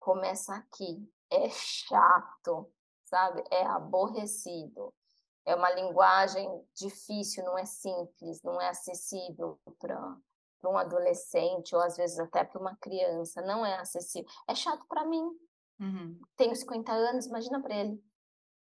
começa 0.01 0.55
aqui, 0.55 1.09
é 1.31 1.49
chato, 1.51 2.69
sabe? 3.05 3.45
É 3.51 3.65
aborrecido 3.65 4.93
é 5.45 5.55
uma 5.55 5.71
linguagem 5.71 6.49
difícil, 6.75 7.45
não 7.45 7.59
é 7.59 7.65
simples, 7.65 8.43
não 8.43 8.61
é 8.61 8.69
acessível 8.69 9.59
para 9.79 10.17
um 10.65 10.77
adolescente 10.77 11.75
ou 11.75 11.83
às 11.83 11.97
vezes 11.97 12.19
até 12.19 12.45
para 12.45 12.61
uma 12.61 12.77
criança, 12.77 13.43
não 13.43 13.67
é 13.67 13.77
acessível. 13.79 14.31
É 14.49 14.55
chato 14.55 14.85
para 14.89 15.05
mim. 15.05 15.25
Uhum. 15.81 16.21
Tenho 16.37 16.55
50 16.55 16.93
anos, 16.93 17.27
imagina 17.27 17.61
para 17.61 17.75
ele. 17.75 18.01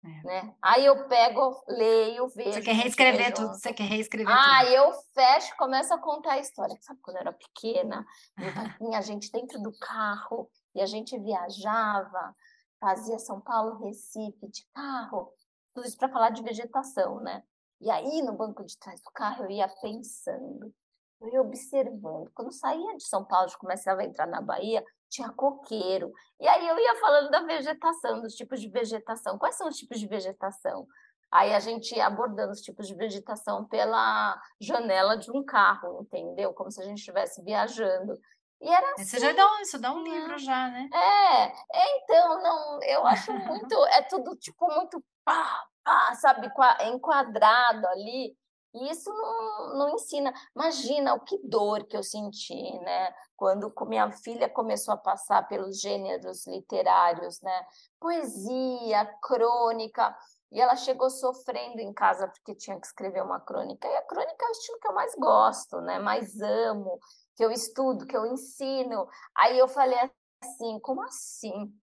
É. 0.06 0.24
Né? 0.24 0.56
Aí 0.62 0.86
eu 0.86 1.08
pego, 1.08 1.64
leio, 1.68 2.28
vejo. 2.30 2.54
Você 2.54 2.62
quer 2.62 2.76
reescrever 2.76 3.34
tudo, 3.34 3.56
você 3.56 3.74
quer 3.74 3.84
reescrever 3.86 4.32
ah, 4.32 4.60
tudo. 4.60 4.74
eu 4.74 4.94
fecho, 5.16 5.58
começo 5.58 5.94
a 5.94 5.98
contar 5.98 6.34
a 6.34 6.40
história. 6.40 6.78
Sabe 6.82 7.00
quando 7.02 7.18
eu 7.18 7.22
era 7.22 7.34
pequena, 7.34 8.06
tinha 8.78 9.02
gente 9.02 9.32
dentro 9.32 9.60
do 9.60 9.76
carro 9.80 10.48
e 10.76 10.82
a 10.82 10.86
gente 10.86 11.18
viajava, 11.18 12.36
fazia 12.80 13.18
São 13.18 13.42
Paulo, 13.42 13.84
Recife 13.84 14.48
de 14.48 14.64
carro 14.74 15.34
tudo 15.78 15.88
isso 15.88 15.98
para 15.98 16.10
falar 16.10 16.32
de 16.32 16.42
vegetação, 16.42 17.20
né? 17.20 17.44
E 17.80 17.92
aí, 17.92 18.24
no 18.24 18.34
banco 18.34 18.66
de 18.66 18.76
trás 18.80 19.00
do 19.04 19.12
carro, 19.12 19.44
eu 19.44 19.52
ia 19.52 19.68
pensando, 19.80 20.74
eu 21.22 21.30
ia 21.30 21.42
observando. 21.42 22.32
Quando 22.34 22.52
saía 22.52 22.98
de 22.98 23.04
São 23.04 23.24
Paulo, 23.24 23.52
começava 23.60 24.02
a 24.02 24.06
entrar 24.06 24.26
na 24.26 24.42
Bahia, 24.42 24.84
tinha 25.08 25.30
coqueiro. 25.30 26.12
E 26.40 26.48
aí 26.48 26.68
eu 26.68 26.80
ia 26.80 26.96
falando 27.00 27.30
da 27.30 27.42
vegetação, 27.42 28.22
dos 28.22 28.34
tipos 28.34 28.60
de 28.60 28.70
vegetação. 28.70 29.38
Quais 29.38 29.56
são 29.56 29.68
os 29.68 29.78
tipos 29.78 30.00
de 30.00 30.08
vegetação? 30.08 30.88
Aí 31.30 31.54
a 31.54 31.60
gente 31.60 31.96
ia 31.96 32.08
abordando 32.08 32.54
os 32.54 32.62
tipos 32.62 32.88
de 32.88 32.96
vegetação 32.96 33.66
pela 33.66 34.36
janela 34.60 35.16
de 35.16 35.30
um 35.30 35.44
carro, 35.44 36.02
entendeu? 36.02 36.54
Como 36.56 36.72
se 36.72 36.82
a 36.82 36.86
gente 36.86 36.98
estivesse 37.00 37.44
viajando. 37.44 38.20
E 38.60 38.68
era 38.68 38.94
assim. 38.94 39.04
Você 39.04 39.20
já 39.20 39.32
dá 39.34 39.46
um, 39.46 39.60
isso 39.60 39.78
dá 39.80 39.94
um 39.94 40.02
né? 40.02 40.10
livro 40.10 40.40
já, 40.40 40.70
né? 40.70 40.90
É, 40.92 41.44
é, 41.46 41.98
então, 41.98 42.42
não, 42.42 42.82
eu 42.82 43.06
acho 43.06 43.32
muito, 43.32 43.76
é 43.88 44.02
tudo 44.02 44.36
tipo 44.36 44.66
muito 44.74 45.04
pá, 45.28 45.68
pá, 45.84 46.16
sabe, 46.16 46.50
enquadrado 46.86 47.86
ali. 47.88 48.34
E 48.74 48.90
isso 48.92 49.10
não, 49.10 49.78
não 49.78 49.90
ensina. 49.96 50.34
Imagina 50.56 51.14
o 51.16 51.20
que 51.22 51.38
dor 51.44 51.86
que 51.86 51.98
eu 51.98 52.04
senti, 52.04 52.80
né? 52.80 53.14
Quando 53.36 53.74
minha 53.88 54.12
filha 54.12 54.48
começou 54.50 54.94
a 54.94 54.98
passar 54.98 55.48
pelos 55.48 55.82
gêneros 55.82 56.46
literários, 56.48 57.42
né? 57.42 57.66
Poesia, 58.00 59.06
crônica. 59.22 60.16
E 60.52 60.62
ela 60.62 60.76
chegou 60.76 61.10
sofrendo 61.10 61.80
em 61.80 61.94
casa 61.94 62.28
porque 62.28 62.56
tinha 62.56 62.80
que 62.80 62.86
escrever 62.86 63.24
uma 63.24 63.40
crônica. 63.40 63.88
E 63.88 63.96
a 63.98 64.02
crônica 64.04 64.46
é 64.46 64.48
o 64.48 64.52
estilo 64.52 64.80
que 64.80 64.88
eu 64.88 64.94
mais 64.94 65.16
gosto, 65.16 65.82
né? 65.82 66.00
Mais 66.00 66.40
amo, 66.40 67.00
que 67.36 67.44
eu 67.44 67.52
estudo, 67.52 68.06
que 68.06 68.16
eu 68.16 68.26
ensino. 68.28 69.08
Aí 69.36 69.58
eu 69.58 69.68
falei 69.68 69.98
assim, 70.42 70.80
como 70.82 71.02
assim? 71.04 71.74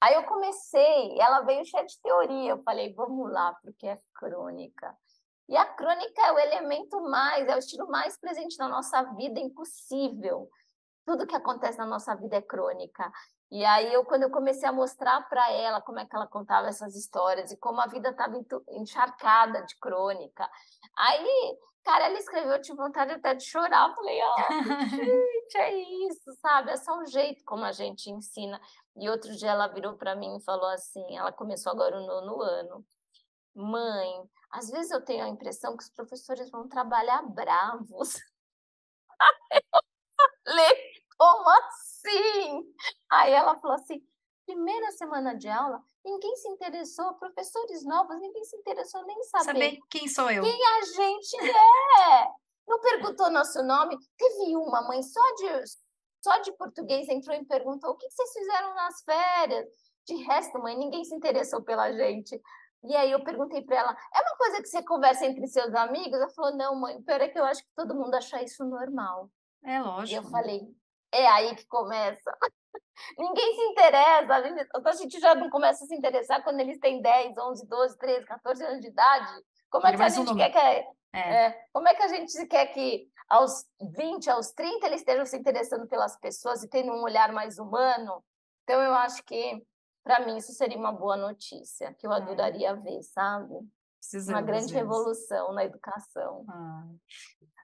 Aí 0.00 0.14
eu 0.14 0.24
comecei, 0.24 1.18
ela 1.20 1.42
veio 1.42 1.64
cheia 1.64 1.84
de 1.84 2.00
teoria, 2.00 2.52
eu 2.52 2.62
falei, 2.62 2.94
vamos 2.94 3.30
lá, 3.30 3.54
porque 3.62 3.86
é 3.86 3.98
crônica. 4.14 4.96
E 5.46 5.56
a 5.56 5.66
crônica 5.66 6.22
é 6.22 6.32
o 6.32 6.38
elemento 6.38 7.00
mais, 7.02 7.46
é 7.48 7.54
o 7.54 7.58
estilo 7.58 7.88
mais 7.88 8.16
presente 8.16 8.56
na 8.58 8.68
nossa 8.68 9.02
vida, 9.14 9.40
impossível. 9.40 10.48
Tudo 11.04 11.26
que 11.26 11.34
acontece 11.34 11.76
na 11.76 11.86
nossa 11.86 12.14
vida 12.14 12.36
é 12.36 12.42
crônica. 12.42 13.12
E 13.50 13.64
aí, 13.64 13.92
eu, 13.92 14.04
quando 14.04 14.22
eu 14.22 14.30
comecei 14.30 14.68
a 14.68 14.72
mostrar 14.72 15.28
para 15.28 15.50
ela 15.50 15.80
como 15.80 15.98
é 15.98 16.06
que 16.06 16.14
ela 16.14 16.28
contava 16.28 16.68
essas 16.68 16.94
histórias 16.94 17.50
e 17.50 17.56
como 17.56 17.80
a 17.80 17.88
vida 17.88 18.10
estava 18.10 18.40
encharcada 18.70 19.64
de 19.64 19.76
crônica, 19.80 20.48
aí, 20.96 21.58
cara, 21.84 22.06
ela 22.06 22.18
escreveu, 22.18 22.52
eu 22.52 22.62
tive 22.62 22.76
vontade 22.76 23.10
até 23.12 23.34
de 23.34 23.44
chorar. 23.44 23.88
Eu 23.88 23.94
falei, 23.96 24.20
ó, 24.22 24.34
oh, 24.36 24.84
gente, 24.86 25.56
é 25.56 25.74
isso, 26.06 26.32
sabe? 26.40 26.70
É 26.70 26.76
só 26.76 26.96
um 26.96 27.06
jeito 27.06 27.42
como 27.44 27.64
a 27.64 27.72
gente 27.72 28.08
ensina. 28.08 28.60
E 28.96 29.08
outro 29.08 29.34
dia 29.36 29.50
ela 29.50 29.68
virou 29.68 29.94
para 29.96 30.14
mim 30.14 30.36
e 30.36 30.44
falou 30.44 30.68
assim: 30.70 31.16
ela 31.16 31.32
começou 31.32 31.72
agora 31.72 31.96
o 31.96 32.06
nono 32.06 32.42
ano. 32.42 32.86
Mãe, 33.54 34.28
às 34.50 34.70
vezes 34.70 34.90
eu 34.90 35.04
tenho 35.04 35.24
a 35.24 35.28
impressão 35.28 35.76
que 35.76 35.82
os 35.82 35.90
professores 35.90 36.50
vão 36.50 36.68
trabalhar 36.68 37.22
bravos. 37.22 38.14
eu 39.52 39.82
falei, 40.44 40.76
como 41.16 41.50
assim? 41.50 42.74
Aí 43.10 43.32
ela 43.32 43.58
falou 43.58 43.76
assim: 43.76 44.04
primeira 44.46 44.90
semana 44.92 45.36
de 45.36 45.48
aula, 45.48 45.80
ninguém 46.04 46.34
se 46.36 46.48
interessou, 46.48 47.14
professores 47.14 47.84
novos, 47.84 48.20
ninguém 48.20 48.44
se 48.44 48.56
interessou 48.56 49.04
nem 49.06 49.22
saber. 49.24 49.44
Saber 49.44 49.78
quem 49.88 50.08
sou 50.08 50.30
eu. 50.30 50.42
Quem 50.42 50.66
a 50.66 50.84
gente 50.84 51.36
é. 51.36 52.28
Não 52.66 52.80
perguntou 52.80 53.30
nosso 53.30 53.62
nome. 53.62 53.96
Teve 54.16 54.56
uma 54.56 54.82
mãe 54.82 55.02
só 55.02 55.20
de, 55.34 55.46
só 56.22 56.38
de 56.38 56.52
português 56.52 57.08
entrou 57.08 57.36
e 57.36 57.44
perguntou: 57.44 57.90
o 57.90 57.96
que 57.96 58.10
vocês 58.10 58.32
fizeram 58.32 58.74
nas 58.74 59.02
férias? 59.02 59.66
De 60.06 60.14
resto, 60.24 60.58
mãe, 60.58 60.76
ninguém 60.76 61.04
se 61.04 61.14
interessou 61.14 61.62
pela 61.62 61.92
gente. 61.92 62.40
E 62.84 62.96
aí 62.96 63.10
eu 63.10 63.22
perguntei 63.22 63.62
para 63.62 63.76
ela: 63.76 63.96
é 64.14 64.20
uma 64.20 64.36
coisa 64.36 64.62
que 64.62 64.68
você 64.68 64.82
conversa 64.82 65.26
entre 65.26 65.46
seus 65.46 65.74
amigos? 65.74 66.18
Ela 66.18 66.30
falou: 66.30 66.56
não, 66.56 66.74
mãe, 66.74 67.00
pior 67.02 67.20
é 67.20 67.28
que 67.28 67.38
eu 67.38 67.44
acho 67.44 67.62
que 67.62 67.70
todo 67.74 67.94
mundo 67.94 68.14
acha 68.14 68.42
isso 68.42 68.64
normal. 68.64 69.30
É 69.64 69.80
lógico. 69.80 70.12
E 70.12 70.24
eu 70.24 70.30
falei: 70.30 70.60
é 71.12 71.26
aí 71.26 71.54
que 71.56 71.66
começa. 71.66 72.36
Ninguém 73.18 73.54
se 73.54 73.62
interessa, 73.62 74.34
a 74.34 74.42
gente, 74.42 74.68
a 74.72 74.92
gente 74.92 75.20
já 75.20 75.34
não 75.34 75.48
começa 75.48 75.84
a 75.84 75.86
se 75.86 75.94
interessar 75.94 76.42
quando 76.44 76.60
eles 76.60 76.78
têm 76.78 77.00
10, 77.00 77.36
11, 77.36 77.66
12, 77.66 77.98
13, 77.98 78.26
14 78.26 78.64
anos 78.64 78.80
de 78.80 78.88
idade. 78.88 79.42
Como 79.70 79.86
é 79.86 79.96
que 79.96 80.02
a 80.02 80.08
gente 80.08 80.34
quer 80.34 80.50
que. 80.50 80.58
É, 81.12 81.46
é. 81.46 81.64
como 81.72 81.88
é 81.88 81.94
que 81.94 82.02
a 82.02 82.08
gente 82.08 82.46
quer 82.46 82.66
que 82.66 83.08
aos 83.30 83.64
20, 83.80 84.28
aos 84.28 84.50
30 84.50 84.86
eles 84.88 85.00
estejam 85.00 85.24
se 85.24 85.36
interessando 85.36 85.86
pelas 85.86 86.18
pessoas 86.18 86.64
e 86.64 86.68
tendo 86.68 86.92
um 86.92 87.02
olhar 87.02 87.32
mais 87.32 87.58
humano? 87.58 88.24
Então, 88.64 88.82
eu 88.82 88.92
acho 88.94 89.22
que, 89.24 89.64
para 90.02 90.26
mim, 90.26 90.36
isso 90.36 90.52
seria 90.52 90.76
uma 90.76 90.92
boa 90.92 91.16
notícia, 91.16 91.94
que 91.94 92.06
eu 92.06 92.12
é. 92.12 92.16
adoraria 92.16 92.74
ver, 92.74 93.02
sabe? 93.02 93.54
Precisamos 94.00 94.40
uma 94.40 94.42
grande 94.42 94.74
revolução 94.74 95.52
na 95.52 95.64
educação. 95.64 96.44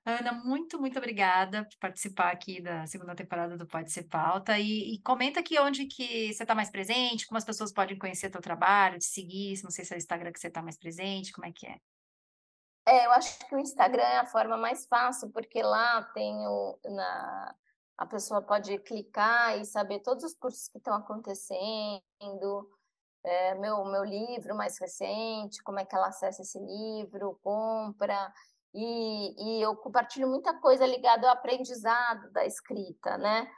Ana, 0.05 0.33
muito, 0.33 0.79
muito 0.79 0.99
obrigada 0.99 1.65
por 1.65 1.77
participar 1.81 2.31
aqui 2.31 2.61
da 2.63 2.87
segunda 2.87 3.17
temporada 3.17 3.57
do 3.57 3.67
Pode 3.67 3.91
Ser 3.91 4.05
Pauta. 4.05 4.57
E, 4.57 4.95
e 4.95 5.03
comenta 5.03 5.41
aqui 5.41 5.59
onde 5.59 5.87
que 5.87 6.33
você 6.33 6.45
está 6.45 6.55
mais 6.55 6.71
presente, 6.71 7.27
como 7.27 7.39
as 7.39 7.45
pessoas 7.45 7.73
podem 7.73 7.99
conhecer 7.99 8.31
teu 8.31 8.41
trabalho, 8.41 8.99
te 8.99 9.07
seguir, 9.07 9.61
não 9.65 9.71
sei 9.71 9.85
se 9.85 9.93
é 9.93 9.97
o 9.97 9.99
Instagram 9.99 10.31
que 10.31 10.39
você 10.39 10.47
está 10.47 10.63
mais 10.63 10.79
presente, 10.79 11.33
como 11.33 11.47
é 11.47 11.53
que 11.53 11.67
é? 11.67 11.81
É, 12.87 13.07
eu 13.07 13.11
acho 13.13 13.39
que 13.47 13.55
o 13.55 13.59
Instagram 13.59 14.03
é 14.03 14.19
a 14.19 14.27
forma 14.27 14.57
mais 14.57 14.87
fácil, 14.87 15.31
porque 15.33 15.61
lá 15.63 16.03
tem 16.15 16.47
o, 16.47 16.79
na, 16.85 17.55
a 17.99 18.07
pessoa 18.07 18.41
pode 18.41 18.79
clicar 18.79 19.59
e 19.59 19.65
saber 19.65 20.01
todos 20.01 20.23
os 20.23 20.35
cursos 20.35 20.69
que 20.69 20.79
estão 20.79 20.95
acontecendo, 20.95 22.01
é, 23.25 23.55
meu, 23.57 23.85
meu 23.87 24.05
livro 24.05 24.55
mais 24.55 24.79
recente, 24.79 25.63
como 25.65 25.81
é 25.81 25.85
que 25.85 25.97
ela 25.97 26.09
acessa 26.09 26.43
esse 26.43 26.61
livro, 26.61 27.41
compra, 27.43 28.33
e, 28.73 29.59
e 29.59 29.63
eu 29.63 29.75
compartilho 29.75 30.29
muita 30.29 30.53
coisa 30.61 30.87
ligada 30.87 31.27
ao 31.27 31.33
aprendizado 31.33 32.31
da 32.31 32.45
escrita, 32.45 33.17
né? 33.17 33.51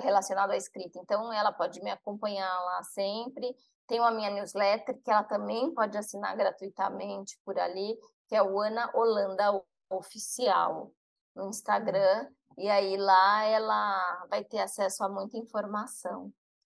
Relacionado 0.00 0.52
à 0.52 0.56
escrita. 0.56 0.98
Então, 0.98 1.30
ela 1.32 1.52
pode 1.52 1.80
me 1.82 1.90
acompanhar 1.90 2.48
lá 2.64 2.82
sempre. 2.84 3.54
Tenho 3.86 4.02
a 4.02 4.10
minha 4.10 4.30
newsletter, 4.30 4.98
que 5.02 5.10
ela 5.10 5.24
também 5.24 5.74
pode 5.74 5.98
assinar 5.98 6.34
gratuitamente 6.36 7.38
por 7.44 7.58
ali, 7.58 7.98
que 8.28 8.34
é 8.34 8.42
o 8.42 8.60
Ana 8.60 8.90
Holanda 8.94 9.62
Oficial, 9.90 10.92
no 11.34 11.48
Instagram. 11.48 12.28
E 12.58 12.68
aí 12.68 12.96
lá 12.96 13.44
ela 13.44 14.26
vai 14.30 14.42
ter 14.42 14.58
acesso 14.58 15.04
a 15.04 15.08
muita 15.08 15.36
informação. 15.36 16.32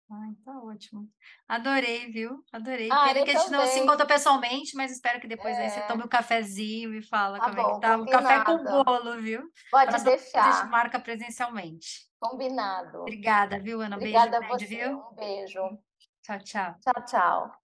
Ai, 0.09 0.33
tá 0.45 0.57
ótimo. 0.61 1.05
Adorei, 1.49 2.09
viu? 2.09 2.41
Adorei. 2.53 2.89
Ah, 2.89 3.07
Pena 3.07 3.25
que 3.25 3.31
a 3.31 3.39
gente 3.39 3.51
não 3.51 3.67
se 3.67 3.79
encontra 3.79 4.05
pessoalmente, 4.05 4.73
mas 4.75 4.89
espero 4.91 5.19
que 5.19 5.27
depois 5.27 5.57
é. 5.57 5.63
aí 5.63 5.69
você 5.69 5.81
tome 5.81 6.03
um 6.03 6.07
cafezinho 6.07 6.93
e 6.93 7.01
fala 7.01 7.37
tá 7.37 7.49
como 7.49 7.55
bom, 7.61 7.69
é 7.69 7.73
que 7.73 7.81
tá. 7.81 7.97
Um 7.97 8.05
café 8.05 8.43
com 8.45 8.63
bolo, 8.63 9.21
viu? 9.21 9.51
Pode 9.69 10.03
deixar. 10.05 10.47
A 10.47 10.51
gente 10.51 10.71
marca 10.71 10.97
presencialmente. 10.97 12.07
Combinado. 12.19 13.01
Obrigada, 13.01 13.59
viu, 13.59 13.81
Ana? 13.81 13.97
Obrigada 13.97 14.39
beijo, 14.39 14.53
a 14.53 14.57
você. 14.57 14.65
viu? 14.65 14.97
Um 14.97 15.15
beijo. 15.15 15.77
Tchau, 16.23 16.39
tchau. 16.39 16.75
Tchau, 16.79 17.05
tchau. 17.05 17.66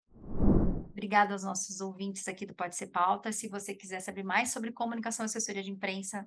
Obrigada 0.94 1.32
aos 1.32 1.42
nossos 1.42 1.80
ouvintes 1.80 2.28
aqui 2.28 2.46
do 2.46 2.54
Pode 2.54 2.76
Ser 2.76 2.86
Pauta. 2.86 3.32
Se 3.32 3.48
você 3.48 3.74
quiser 3.74 3.98
saber 3.98 4.22
mais 4.22 4.52
sobre 4.52 4.70
comunicação 4.70 5.24
e 5.24 5.26
assessoria 5.26 5.60
de 5.60 5.72
imprensa, 5.72 6.24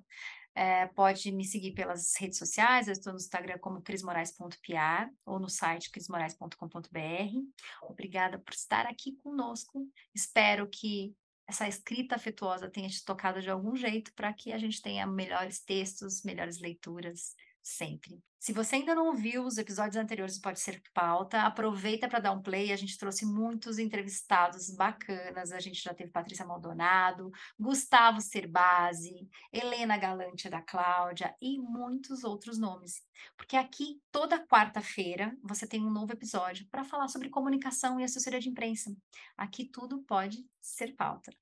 é, 0.54 0.86
pode 0.88 1.32
me 1.32 1.42
seguir 1.42 1.72
pelas 1.72 2.14
redes 2.18 2.36
sociais. 2.36 2.86
Eu 2.86 2.92
estou 2.92 3.14
no 3.14 3.18
Instagram 3.18 3.56
como 3.60 3.80
crismorais.piar 3.80 5.10
ou 5.24 5.38
no 5.38 5.48
site 5.48 5.90
crismorais.com.br. 5.90 7.88
Obrigada 7.88 8.38
por 8.38 8.52
estar 8.52 8.84
aqui 8.84 9.16
conosco. 9.22 9.88
Espero 10.14 10.68
que 10.68 11.14
essa 11.46 11.66
escrita 11.66 12.16
afetuosa 12.16 12.70
tenha 12.70 12.90
te 12.90 13.02
tocado 13.02 13.40
de 13.40 13.48
algum 13.48 13.74
jeito 13.74 14.12
para 14.12 14.34
que 14.34 14.52
a 14.52 14.58
gente 14.58 14.82
tenha 14.82 15.06
melhores 15.06 15.60
textos, 15.64 16.22
melhores 16.22 16.60
leituras 16.60 17.34
sempre. 17.68 18.22
Se 18.38 18.52
você 18.52 18.76
ainda 18.76 18.94
não 18.94 19.08
ouviu 19.08 19.44
os 19.44 19.58
episódios 19.58 19.96
anteriores 19.96 20.36
do 20.36 20.42
Pode 20.42 20.60
Ser 20.60 20.80
Pauta, 20.94 21.42
aproveita 21.42 22.08
para 22.08 22.20
dar 22.20 22.32
um 22.32 22.40
play. 22.40 22.72
A 22.72 22.76
gente 22.76 22.96
trouxe 22.96 23.26
muitos 23.26 23.78
entrevistados 23.78 24.70
bacanas. 24.70 25.50
A 25.50 25.58
gente 25.58 25.82
já 25.82 25.92
teve 25.92 26.10
Patrícia 26.10 26.46
Maldonado, 26.46 27.32
Gustavo 27.58 28.20
Cerbasi, 28.20 29.28
Helena 29.52 29.98
Galante 29.98 30.48
da 30.48 30.62
Cláudia 30.62 31.34
e 31.42 31.58
muitos 31.58 32.22
outros 32.22 32.58
nomes. 32.58 33.02
Porque 33.36 33.56
aqui, 33.56 34.00
toda 34.12 34.46
quarta-feira, 34.46 35.36
você 35.42 35.66
tem 35.66 35.84
um 35.84 35.90
novo 35.90 36.12
episódio 36.12 36.66
para 36.70 36.84
falar 36.84 37.08
sobre 37.08 37.28
comunicação 37.28 37.98
e 37.98 38.04
assessoria 38.04 38.40
de 38.40 38.48
imprensa. 38.48 38.96
Aqui 39.36 39.64
tudo 39.64 40.02
pode 40.04 40.46
ser 40.60 40.94
pauta. 40.94 41.32